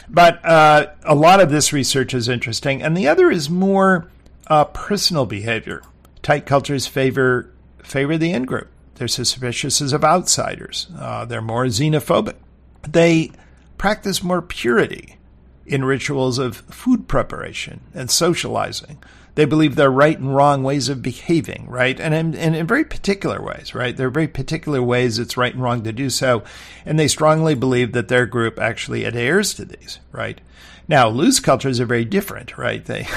But 0.08 0.44
uh, 0.44 0.88
a 1.04 1.14
lot 1.14 1.38
of 1.38 1.52
this 1.52 1.72
research 1.72 2.14
is 2.14 2.28
interesting, 2.28 2.82
and 2.82 2.96
the 2.96 3.06
other 3.06 3.30
is 3.30 3.48
more 3.48 4.10
uh, 4.46 4.64
personal 4.66 5.26
behavior. 5.26 5.82
Tight 6.22 6.46
cultures 6.46 6.86
favor 6.86 7.50
favor 7.82 8.16
the 8.16 8.32
in 8.32 8.44
group. 8.44 8.68
They're 8.94 9.08
suspicious 9.08 9.80
of 9.92 10.04
outsiders. 10.04 10.88
Uh, 10.96 11.24
they're 11.24 11.42
more 11.42 11.66
xenophobic. 11.66 12.36
They 12.88 13.30
practice 13.76 14.22
more 14.22 14.42
purity 14.42 15.18
in 15.66 15.84
rituals 15.84 16.38
of 16.38 16.56
food 16.56 17.08
preparation 17.08 17.80
and 17.94 18.10
socializing. 18.10 19.02
They 19.34 19.46
believe 19.46 19.74
there 19.74 19.88
are 19.88 19.92
right 19.92 20.16
and 20.16 20.34
wrong 20.34 20.62
ways 20.62 20.88
of 20.88 21.02
behaving, 21.02 21.66
right? 21.68 21.98
And 21.98 22.14
in, 22.14 22.34
and 22.36 22.54
in 22.54 22.66
very 22.68 22.84
particular 22.84 23.42
ways, 23.42 23.74
right? 23.74 23.96
There 23.96 24.06
are 24.06 24.10
very 24.10 24.28
particular 24.28 24.80
ways 24.80 25.18
it's 25.18 25.36
right 25.36 25.52
and 25.52 25.62
wrong 25.62 25.82
to 25.82 25.92
do 25.92 26.08
so. 26.08 26.44
And 26.86 26.98
they 26.98 27.08
strongly 27.08 27.56
believe 27.56 27.92
that 27.92 28.06
their 28.06 28.26
group 28.26 28.60
actually 28.60 29.04
adheres 29.04 29.54
to 29.54 29.64
these, 29.64 29.98
right? 30.12 30.40
Now, 30.86 31.08
loose 31.08 31.40
cultures 31.40 31.80
are 31.80 31.86
very 31.86 32.04
different, 32.04 32.56
right? 32.56 32.84
They, 32.84 33.08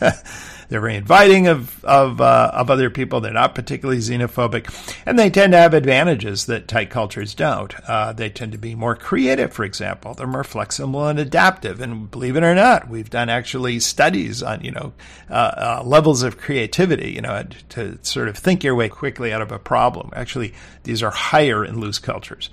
They're 0.68 0.80
very 0.80 0.96
inviting 0.96 1.46
of 1.46 1.84
of 1.84 2.20
uh, 2.20 2.50
of 2.54 2.70
other 2.70 2.90
people. 2.90 3.20
They're 3.20 3.32
not 3.32 3.54
particularly 3.54 4.00
xenophobic, 4.00 4.72
and 5.06 5.18
they 5.18 5.30
tend 5.30 5.52
to 5.52 5.58
have 5.58 5.74
advantages 5.74 6.46
that 6.46 6.68
tight 6.68 6.90
cultures 6.90 7.34
don't. 7.34 7.74
Uh, 7.88 8.12
they 8.12 8.30
tend 8.30 8.52
to 8.52 8.58
be 8.58 8.74
more 8.74 8.96
creative, 8.96 9.52
for 9.52 9.64
example. 9.64 10.14
They're 10.14 10.26
more 10.26 10.44
flexible 10.44 11.06
and 11.06 11.18
adaptive. 11.18 11.80
And 11.80 12.10
believe 12.10 12.36
it 12.36 12.42
or 12.42 12.54
not, 12.54 12.88
we've 12.88 13.10
done 13.10 13.28
actually 13.28 13.80
studies 13.80 14.42
on 14.42 14.62
you 14.62 14.70
know 14.70 14.92
uh, 15.30 15.32
uh 15.34 15.82
levels 15.84 16.22
of 16.22 16.38
creativity. 16.38 17.12
You 17.12 17.22
know, 17.22 17.44
to 17.70 17.98
sort 18.02 18.28
of 18.28 18.36
think 18.36 18.64
your 18.64 18.74
way 18.74 18.88
quickly 18.88 19.32
out 19.32 19.42
of 19.42 19.52
a 19.52 19.58
problem. 19.58 20.10
Actually, 20.14 20.54
these 20.84 21.02
are 21.02 21.10
higher 21.10 21.64
in 21.64 21.80
loose 21.80 21.98
cultures 21.98 22.50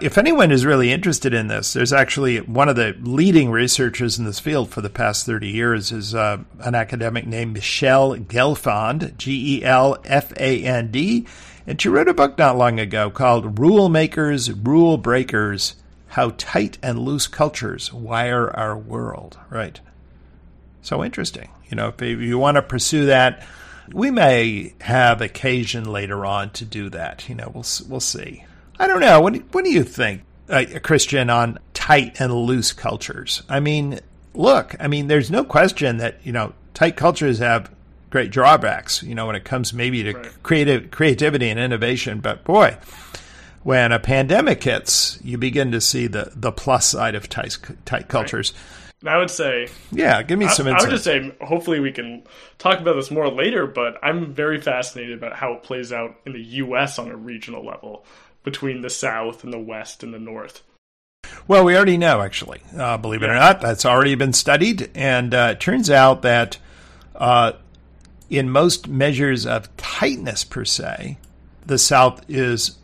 if 0.00 0.16
anyone 0.16 0.50
is 0.50 0.64
really 0.64 0.92
interested 0.92 1.34
in 1.34 1.48
this, 1.48 1.72
there's 1.72 1.92
actually 1.92 2.38
one 2.38 2.68
of 2.68 2.76
the 2.76 2.96
leading 3.00 3.50
researchers 3.50 4.18
in 4.18 4.24
this 4.24 4.38
field 4.38 4.70
for 4.70 4.80
the 4.80 4.90
past 4.90 5.26
30 5.26 5.48
years 5.48 5.90
is 5.90 6.14
uh, 6.14 6.38
an 6.60 6.74
academic 6.74 7.26
named 7.26 7.54
Michelle 7.54 8.16
Gelfand, 8.16 9.16
G 9.16 9.58
E 9.58 9.64
L 9.64 9.98
F 10.04 10.32
A 10.36 10.62
N 10.64 10.90
D. 10.90 11.26
And 11.66 11.80
she 11.80 11.88
wrote 11.88 12.08
a 12.08 12.14
book 12.14 12.38
not 12.38 12.56
long 12.56 12.78
ago 12.78 13.10
called 13.10 13.58
Rule 13.58 13.88
Makers, 13.88 14.50
Rule 14.52 14.96
Breakers 14.96 15.74
How 16.08 16.30
Tight 16.30 16.78
and 16.82 16.98
Loose 16.98 17.26
Cultures 17.26 17.92
Wire 17.92 18.56
Our 18.56 18.76
World. 18.76 19.38
Right. 19.50 19.80
So 20.80 21.04
interesting. 21.04 21.50
You 21.68 21.76
know, 21.76 21.88
if 21.88 22.00
you 22.00 22.38
want 22.38 22.54
to 22.54 22.62
pursue 22.62 23.06
that, 23.06 23.46
we 23.92 24.10
may 24.10 24.74
have 24.80 25.20
occasion 25.20 25.84
later 25.84 26.24
on 26.24 26.50
to 26.50 26.64
do 26.64 26.88
that. 26.90 27.28
You 27.28 27.34
know, 27.34 27.50
we'll, 27.52 27.66
we'll 27.88 28.00
see. 28.00 28.44
I 28.78 28.86
don't 28.86 29.00
know. 29.00 29.20
What 29.20 29.32
do, 29.32 29.40
what 29.52 29.64
do 29.64 29.70
you 29.70 29.82
think, 29.82 30.22
uh, 30.48 30.64
Christian, 30.82 31.30
on 31.30 31.58
tight 31.74 32.20
and 32.20 32.32
loose 32.32 32.72
cultures? 32.72 33.42
I 33.48 33.60
mean, 33.60 34.00
look, 34.34 34.74
I 34.78 34.88
mean, 34.88 35.08
there's 35.08 35.30
no 35.30 35.44
question 35.44 35.98
that, 35.98 36.16
you 36.24 36.32
know, 36.32 36.52
tight 36.74 36.96
cultures 36.96 37.38
have 37.38 37.70
great 38.10 38.30
drawbacks, 38.30 39.02
you 39.02 39.14
know, 39.14 39.26
when 39.26 39.36
it 39.36 39.44
comes 39.44 39.72
maybe 39.72 40.02
to 40.04 40.12
right. 40.12 40.42
creative 40.42 40.90
creativity 40.90 41.48
and 41.48 41.58
innovation. 41.58 42.20
But 42.20 42.44
boy, 42.44 42.76
when 43.62 43.92
a 43.92 43.98
pandemic 43.98 44.62
hits, 44.62 45.18
you 45.22 45.38
begin 45.38 45.72
to 45.72 45.80
see 45.80 46.06
the, 46.06 46.32
the 46.34 46.52
plus 46.52 46.86
side 46.86 47.14
of 47.14 47.28
tight, 47.28 47.58
tight 47.84 48.08
cultures. 48.08 48.52
Right. 48.54 48.64
I 49.06 49.16
would 49.16 49.30
say, 49.30 49.68
yeah, 49.92 50.22
give 50.22 50.40
me 50.40 50.48
some. 50.48 50.66
I, 50.66 50.72
I 50.72 50.80
would 50.80 50.90
just 50.90 51.04
say, 51.04 51.32
hopefully, 51.40 51.78
we 51.78 51.92
can 51.92 52.24
talk 52.58 52.80
about 52.80 52.94
this 52.94 53.12
more 53.12 53.30
later. 53.30 53.64
But 53.64 53.96
I'm 54.02 54.34
very 54.34 54.60
fascinated 54.60 55.16
about 55.16 55.34
how 55.34 55.52
it 55.52 55.62
plays 55.62 55.92
out 55.92 56.16
in 56.26 56.32
the 56.32 56.42
U.S. 56.42 56.98
on 56.98 57.08
a 57.08 57.16
regional 57.16 57.64
level 57.64 58.04
between 58.42 58.80
the 58.80 58.90
South 58.90 59.44
and 59.44 59.52
the 59.52 59.58
West 59.58 60.02
and 60.02 60.12
the 60.14 60.18
North? 60.18 60.62
Well, 61.46 61.64
we 61.64 61.76
already 61.76 61.96
know, 61.96 62.20
actually. 62.20 62.60
Uh, 62.76 62.96
believe 62.96 63.22
it 63.22 63.30
or 63.30 63.34
not, 63.34 63.60
that's 63.60 63.84
already 63.84 64.14
been 64.14 64.32
studied. 64.32 64.90
And 64.94 65.34
uh, 65.34 65.50
it 65.52 65.60
turns 65.60 65.90
out 65.90 66.22
that 66.22 66.58
uh, 67.16 67.52
in 68.30 68.50
most 68.50 68.88
measures 68.88 69.46
of 69.46 69.74
tightness, 69.76 70.44
per 70.44 70.64
se, 70.64 71.18
the 71.66 71.78
South 71.78 72.22
is 72.28 72.76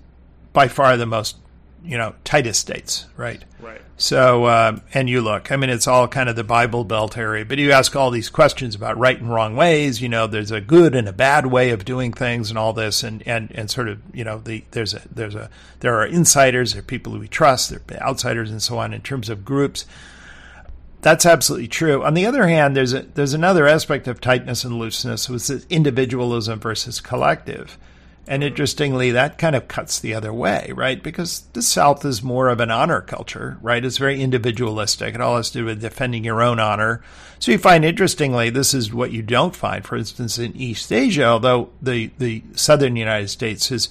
by 0.53 0.69
far 0.69 0.97
the 0.97 1.07
most 1.07 1.37
you 1.85 1.99
know 1.99 2.15
tightest 2.25 2.61
states, 2.61 3.07
right? 3.17 3.45
Right. 3.61 3.83
So 3.97 4.45
uh, 4.47 4.79
and 4.93 5.09
you 5.09 5.21
look, 5.21 5.53
I 5.53 5.57
mean, 5.57 5.71
it's 5.71 5.87
all 5.87 6.09
kind 6.09 6.29
of 6.29 6.35
the 6.35 6.43
Bible 6.43 6.83
Belt 6.83 7.17
area, 7.17 7.45
but 7.45 7.59
you 7.59 7.71
ask 7.71 7.95
all 7.95 8.11
these 8.11 8.29
questions 8.29 8.75
about 8.75 8.99
right 8.99 9.19
and 9.19 9.33
wrong 9.33 9.55
ways. 9.55 10.03
You 10.03 10.09
know, 10.09 10.27
there's 10.27 10.51
a 10.51 10.61
good 10.61 10.97
and 10.97 11.09
a 11.09 11.13
bad 11.13 11.47
way 11.47 11.71
of 11.71 11.85
doing 11.85 12.13
things, 12.13 12.51
and 12.51 12.59
all 12.59 12.73
this, 12.73 13.05
and 13.05 13.23
and 13.27 13.53
and 13.53 13.71
sort 13.71 13.89
of 13.89 14.01
you 14.13 14.25
know 14.25 14.39
the 14.39 14.65
there's 14.73 14.95
a 14.95 15.03
there's 15.11 15.37
a 15.37 15.49
there 15.81 15.95
are 15.95 16.07
insiders, 16.07 16.73
there 16.73 16.81
are 16.81 16.85
people 16.85 17.13
who 17.13 17.21
we 17.21 17.29
trust, 17.29 17.71
there 17.71 17.81
are 18.01 18.09
outsiders, 18.09 18.51
and 18.51 18.61
so 18.61 18.79
on 18.79 18.93
in 18.93 19.01
terms 19.01 19.29
of 19.29 19.45
groups. 19.45 19.87
That's 21.01 21.27
absolutely 21.27 21.69
true. 21.69 22.03
On 22.03 22.15
the 22.15 22.27
other 22.27 22.49
hand, 22.49 22.77
there's 22.77 22.95
a 22.95 23.03
there's 23.03 23.35
another 23.35 23.69
aspect 23.69 24.09
of 24.09 24.21
tightness 24.21 24.65
and 24.65 24.77
looseness, 24.77 25.29
which 25.29 25.49
is 25.51 25.67
individualism 25.71 26.59
versus 26.59 27.01
collective. 27.01 27.79
And 28.27 28.43
interestingly, 28.43 29.11
that 29.11 29.37
kind 29.37 29.55
of 29.55 29.69
cuts 29.69 30.01
the 30.01 30.15
other 30.15 30.33
way, 30.33 30.73
right? 30.75 31.03
Because 31.03 31.41
the 31.53 31.61
South 31.61 32.05
is 32.07 32.23
more 32.23 32.49
of 32.49 32.59
an 32.59 32.71
honor 32.71 33.03
culture, 33.03 33.59
right? 33.61 33.85
It's 33.85 33.99
very 33.99 34.23
individualistic. 34.23 35.15
It 35.15 35.21
all 35.21 35.37
has 35.37 35.51
to 35.51 35.59
do 35.59 35.65
with 35.67 35.83
defending 35.83 36.25
your 36.25 36.43
own 36.43 36.59
honor. 36.59 37.03
So 37.39 37.53
you 37.53 37.59
find, 37.59 37.85
interestingly, 37.85 38.49
this 38.49 38.73
is 38.73 38.95
what 38.95 39.13
you 39.13 39.21
don't 39.21 39.55
find, 39.55 39.85
for 39.85 39.97
instance, 39.97 40.39
in 40.39 40.57
East 40.57 40.91
Asia, 40.91 41.25
although 41.25 41.69
the, 41.83 42.11
the 42.19 42.43
southern 42.55 42.97
United 42.97 43.29
States 43.29 43.71
is, 43.71 43.91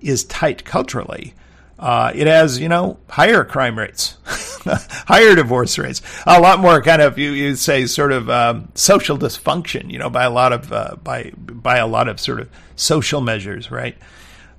is 0.00 0.24
tight 0.24 0.64
culturally. 0.64 1.34
Uh, 1.80 2.12
it 2.14 2.26
has, 2.26 2.58
you 2.60 2.68
know, 2.68 2.98
higher 3.08 3.42
crime 3.42 3.78
rates, 3.78 4.18
higher 4.26 5.34
divorce 5.34 5.78
rates, 5.78 6.02
a 6.26 6.38
lot 6.38 6.60
more 6.60 6.82
kind 6.82 7.00
of 7.00 7.16
you 7.16 7.30
you 7.30 7.56
say 7.56 7.86
sort 7.86 8.12
of 8.12 8.28
um, 8.28 8.68
social 8.74 9.16
dysfunction, 9.16 9.90
you 9.90 9.98
know, 9.98 10.10
by 10.10 10.24
a 10.24 10.30
lot 10.30 10.52
of 10.52 10.70
uh, 10.70 10.94
by 11.02 11.32
by 11.34 11.78
a 11.78 11.86
lot 11.86 12.06
of 12.06 12.20
sort 12.20 12.38
of 12.38 12.50
social 12.76 13.22
measures, 13.22 13.70
right? 13.70 13.96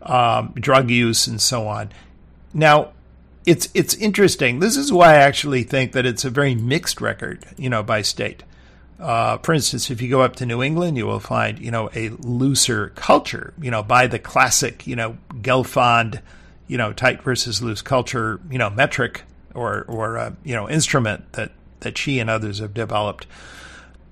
Um, 0.01 0.53
drug 0.55 0.89
use 0.89 1.28
and 1.28 1.39
so 1.39 1.67
on. 1.67 1.91
Now, 2.55 2.93
it's 3.45 3.69
it's 3.76 3.93
interesting. 3.93 4.57
This 4.57 4.76
is 4.76 4.91
why 4.91 5.11
I 5.11 5.17
actually 5.17 5.61
think 5.61 5.91
that 5.91 6.07
it's 6.07 6.26
a 6.26 6.32
very 6.32 6.55
mixed 6.55 7.01
record, 7.01 7.45
you 7.55 7.69
know, 7.69 7.84
by 7.84 8.01
state. 8.01 8.43
Uh, 8.99 9.38
for 9.38 9.53
instance, 9.53 9.91
if 9.91 10.01
you 10.01 10.09
go 10.09 10.22
up 10.22 10.36
to 10.38 10.45
New 10.47 10.63
England, 10.63 10.97
you 10.97 11.05
will 11.05 11.19
find, 11.19 11.59
you 11.59 11.69
know, 11.69 11.91
a 11.93 12.09
looser 12.09 12.89
culture, 12.95 13.53
you 13.61 13.69
know, 13.69 13.84
by 13.84 14.07
the 14.07 14.17
classic, 14.17 14.88
you 14.88 14.95
know, 14.95 15.17
Gelfand 15.41 16.19
you 16.72 16.78
know 16.78 16.93
tight 16.93 17.22
versus 17.22 17.61
loose 17.61 17.82
culture 17.82 18.39
you 18.49 18.57
know 18.57 18.69
metric 18.69 19.24
or 19.53 19.84
or 19.89 20.17
uh, 20.17 20.32
you 20.45 20.55
know 20.55 20.69
instrument 20.69 21.30
that 21.34 21.51
that 21.82 21.97
she 21.97 22.17
and 22.17 22.30
others 22.30 22.59
have 22.59 22.74
developed, 22.74 23.28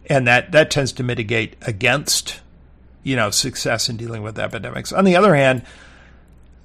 and 0.08 0.28
that 0.28 0.52
that 0.52 0.70
tends 0.70 0.92
to 0.92 1.02
mitigate 1.02 1.56
against 1.62 2.42
you 3.02 3.16
know 3.16 3.30
success 3.30 3.88
in 3.88 3.96
dealing 3.96 4.24
with 4.24 4.38
epidemics. 4.38 4.92
On 4.92 5.06
the 5.06 5.16
other 5.16 5.36
hand, 5.36 5.64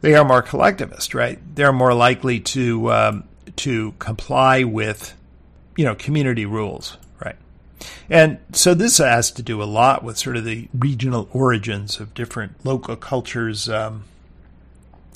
they 0.01 0.17
are 0.17 0.25
more 0.25 0.43
collectivist, 0.43 1.15
right? 1.15 1.39
They're 1.55 1.73
more 1.73 1.95
likely 1.95 2.41
to 2.41 2.93
um, 2.93 3.25
to 3.57 3.93
comply 4.01 4.65
with 4.65 5.15
you 5.77 5.85
know 5.85 5.95
community 5.95 6.45
rules, 6.45 6.99
right? 7.25 7.37
And 8.11 8.39
so 8.53 8.75
this 8.75 8.99
has 8.99 9.31
to 9.31 9.43
do 9.43 9.63
a 9.63 9.65
lot 9.65 10.03
with 10.03 10.19
sort 10.19 10.37
of 10.37 10.45
the 10.45 10.69
regional 10.77 11.29
origins 11.33 12.01
of 12.01 12.15
different 12.15 12.65
local 12.67 12.97
cultures. 12.97 13.69
Um, 13.69 14.07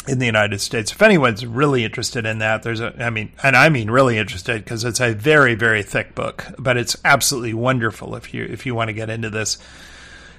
in 0.08 0.18
the 0.18 0.26
United 0.26 0.60
States. 0.60 0.90
If 0.90 1.02
anyone's 1.02 1.44
really 1.44 1.84
interested 1.84 2.24
in 2.24 2.38
that, 2.38 2.62
there's 2.62 2.80
a, 2.80 2.94
I 3.04 3.10
mean, 3.10 3.30
and 3.42 3.54
I 3.54 3.68
mean 3.68 3.90
really 3.90 4.16
interested 4.16 4.64
because 4.64 4.82
it's 4.84 5.00
a 5.00 5.12
very, 5.12 5.54
very 5.54 5.82
thick 5.82 6.14
book, 6.14 6.46
but 6.58 6.76
it's 6.76 6.96
absolutely 7.04 7.54
wonderful 7.54 8.16
if 8.16 8.32
you 8.32 8.44
if 8.44 8.64
you 8.64 8.74
want 8.74 8.88
to 8.88 8.94
get 8.94 9.10
into 9.10 9.30
this. 9.30 9.58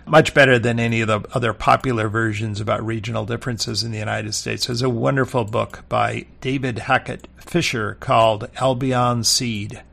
much 0.09 0.33
better 0.33 0.57
than 0.57 0.79
any 0.79 1.01
of 1.01 1.07
the 1.07 1.21
other 1.33 1.53
popular 1.53 2.09
versions 2.09 2.59
about 2.59 2.85
regional 2.85 3.25
differences 3.25 3.83
in 3.83 3.91
the 3.91 3.97
United 3.97 4.33
States. 4.33 4.65
There's 4.65 4.81
a 4.81 4.89
wonderful 4.89 5.45
book 5.45 5.83
by 5.87 6.25
David 6.41 6.79
Hackett 6.79 7.27
Fischer 7.37 7.95
called 7.99 8.49
Albion's 8.57 9.27
Seed. 9.27 9.83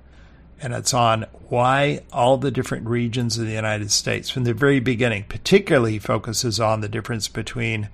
And 0.60 0.72
it's 0.72 0.94
on 0.94 1.26
why 1.48 2.00
all 2.12 2.38
the 2.38 2.50
different 2.50 2.88
regions 2.88 3.36
of 3.36 3.46
the 3.46 3.52
United 3.52 3.90
States, 3.90 4.30
from 4.30 4.44
the 4.44 4.54
very 4.54 4.80
beginning, 4.80 5.24
particularly 5.28 5.98
focuses 5.98 6.58
on 6.58 6.80
the 6.80 6.88
difference 6.88 7.28
between 7.28 7.90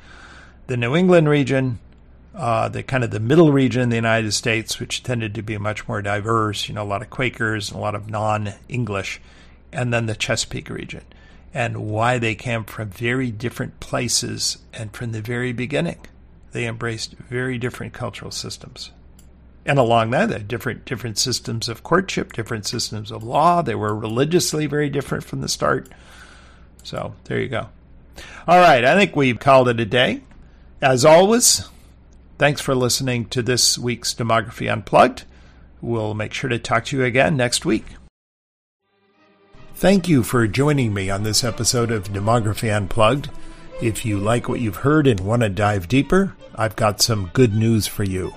the 0.72 0.78
New 0.78 0.96
England 0.96 1.28
region, 1.28 1.78
uh, 2.34 2.66
the 2.66 2.82
kind 2.82 3.04
of 3.04 3.10
the 3.10 3.20
middle 3.20 3.52
region 3.52 3.82
in 3.82 3.88
the 3.90 3.96
United 3.96 4.32
States, 4.32 4.80
which 4.80 5.02
tended 5.02 5.34
to 5.34 5.42
be 5.42 5.58
much 5.58 5.86
more 5.86 6.00
diverse, 6.00 6.66
you 6.66 6.74
know, 6.74 6.82
a 6.82 6.84
lot 6.84 7.02
of 7.02 7.10
Quakers 7.10 7.68
and 7.68 7.78
a 7.78 7.82
lot 7.82 7.94
of 7.94 8.08
non 8.08 8.54
English, 8.70 9.20
and 9.70 9.92
then 9.92 10.06
the 10.06 10.14
Chesapeake 10.14 10.70
region 10.70 11.04
and 11.52 11.76
why 11.76 12.16
they 12.16 12.34
came 12.34 12.64
from 12.64 12.88
very 12.88 13.30
different 13.30 13.80
places 13.80 14.56
and 14.72 14.96
from 14.96 15.12
the 15.12 15.20
very 15.20 15.52
beginning. 15.52 15.98
They 16.52 16.66
embraced 16.66 17.16
very 17.16 17.58
different 17.58 17.92
cultural 17.92 18.30
systems. 18.30 18.92
And 19.66 19.78
along 19.78 20.12
that 20.12 20.48
different 20.48 20.86
different 20.86 21.18
systems 21.18 21.68
of 21.68 21.82
courtship 21.82 22.32
different 22.32 22.64
systems 22.64 23.12
of 23.12 23.22
law. 23.22 23.60
They 23.60 23.74
were 23.74 23.94
religiously 23.94 24.64
very 24.64 24.88
different 24.88 25.24
from 25.24 25.42
the 25.42 25.48
start. 25.48 25.90
So 26.82 27.14
there 27.24 27.40
you 27.40 27.48
go. 27.48 27.68
All 28.48 28.58
right 28.58 28.86
i 28.86 28.94
think 28.94 29.14
we've 29.14 29.38
called 29.38 29.68
it 29.68 29.78
a 29.78 29.84
day 29.84 30.22
as 30.82 31.04
always 31.04 31.68
thanks 32.36 32.60
for 32.60 32.74
listening 32.74 33.24
to 33.24 33.40
this 33.40 33.78
week's 33.78 34.12
demography 34.12 34.70
unplugged 34.70 35.24
we'll 35.80 36.12
make 36.12 36.34
sure 36.34 36.50
to 36.50 36.58
talk 36.58 36.84
to 36.84 36.96
you 36.98 37.04
again 37.04 37.36
next 37.36 37.64
week 37.64 37.84
Thank 39.82 40.06
you 40.06 40.22
for 40.22 40.46
joining 40.46 40.94
me 40.94 41.10
on 41.10 41.24
this 41.24 41.42
episode 41.42 41.90
of 41.90 42.12
Demography 42.12 42.72
Unplugged. 42.72 43.30
If 43.80 44.04
you 44.04 44.16
like 44.16 44.48
what 44.48 44.60
you've 44.60 44.76
heard 44.76 45.08
and 45.08 45.18
want 45.18 45.42
to 45.42 45.48
dive 45.48 45.88
deeper, 45.88 46.36
I've 46.54 46.76
got 46.76 47.02
some 47.02 47.30
good 47.32 47.52
news 47.52 47.88
for 47.88 48.04
you. 48.04 48.32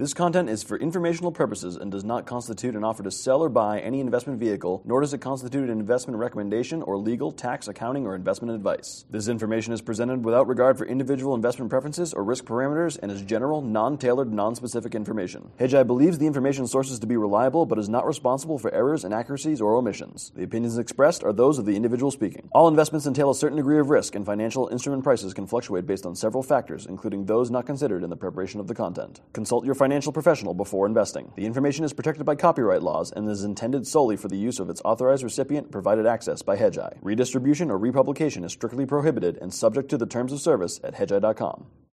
This 0.03 0.13
content 0.13 0.49
is 0.49 0.63
for 0.63 0.75
informational 0.75 1.31
purposes 1.31 1.77
and 1.77 1.89
does 1.89 2.03
not 2.03 2.25
constitute 2.25 2.75
an 2.75 2.83
offer 2.83 3.03
to 3.03 3.09
sell 3.09 3.41
or 3.41 3.47
buy 3.47 3.79
any 3.79 4.01
investment 4.01 4.37
vehicle, 4.37 4.81
nor 4.83 4.99
does 4.99 5.13
it 5.13 5.19
constitute 5.19 5.69
an 5.69 5.79
investment 5.79 6.19
recommendation 6.19 6.81
or 6.81 6.97
legal, 6.97 7.31
tax, 7.31 7.69
accounting, 7.69 8.05
or 8.05 8.13
investment 8.13 8.53
advice. 8.53 9.05
This 9.09 9.29
information 9.29 9.71
is 9.71 9.81
presented 9.81 10.25
without 10.25 10.49
regard 10.49 10.77
for 10.77 10.85
individual 10.85 11.35
investment 11.35 11.69
preferences 11.69 12.13
or 12.13 12.25
risk 12.25 12.43
parameters 12.43 12.99
and 13.01 13.13
is 13.13 13.21
general, 13.21 13.61
non 13.61 13.97
tailored, 13.97 14.33
non 14.33 14.55
specific 14.55 14.93
information. 14.93 15.51
Hedgeye 15.57 15.87
believes 15.87 16.17
the 16.17 16.27
information 16.27 16.67
sources 16.67 16.99
to 16.99 17.07
be 17.07 17.15
reliable 17.15 17.65
but 17.65 17.79
is 17.79 17.87
not 17.87 18.05
responsible 18.05 18.59
for 18.59 18.73
errors, 18.73 19.05
inaccuracies, 19.05 19.61
or 19.61 19.73
omissions. 19.77 20.33
The 20.35 20.43
opinions 20.43 20.77
expressed 20.77 21.23
are 21.23 21.31
those 21.31 21.59
of 21.59 21.65
the 21.65 21.77
individual 21.77 22.11
speaking. 22.11 22.49
All 22.51 22.67
investments 22.67 23.07
entail 23.07 23.29
a 23.29 23.35
certain 23.35 23.55
degree 23.55 23.79
of 23.79 23.89
risk, 23.89 24.15
and 24.15 24.25
financial 24.25 24.67
instrument 24.67 25.05
prices 25.05 25.33
can 25.33 25.47
fluctuate 25.47 25.87
based 25.87 26.05
on 26.05 26.13
several 26.13 26.43
factors, 26.43 26.85
including 26.87 27.25
those 27.25 27.49
not 27.49 27.65
considered 27.65 28.03
in 28.03 28.09
the 28.09 28.17
preparation 28.17 28.59
of 28.59 28.67
the 28.67 28.75
content. 28.75 29.21
Consult 29.31 29.63
your 29.63 29.75
financial 29.75 29.92
financial 29.93 30.11
professional 30.11 30.55
before 30.55 30.87
investing. 30.87 31.31
The 31.35 31.45
information 31.45 31.85
is 31.85 31.93
protected 31.93 32.25
by 32.25 32.33
copyright 32.33 32.81
laws 32.81 33.11
and 33.11 33.29
is 33.29 33.43
intended 33.43 33.85
solely 33.85 34.17
for 34.17 34.27
the 34.27 34.35
use 34.35 34.57
of 34.59 34.67
its 34.67 34.81
authorized 34.83 35.23
recipient 35.23 35.69
provided 35.69 36.07
access 36.07 36.41
by 36.41 36.57
Hedgeye. 36.57 36.97
Redistribution 37.03 37.69
or 37.69 37.77
republication 37.77 38.43
is 38.43 38.51
strictly 38.51 38.87
prohibited 38.87 39.37
and 39.39 39.53
subject 39.53 39.89
to 39.89 39.97
the 39.99 40.07
terms 40.07 40.33
of 40.33 40.41
service 40.41 40.79
at 40.83 40.95
hedgeye.com. 40.95 41.67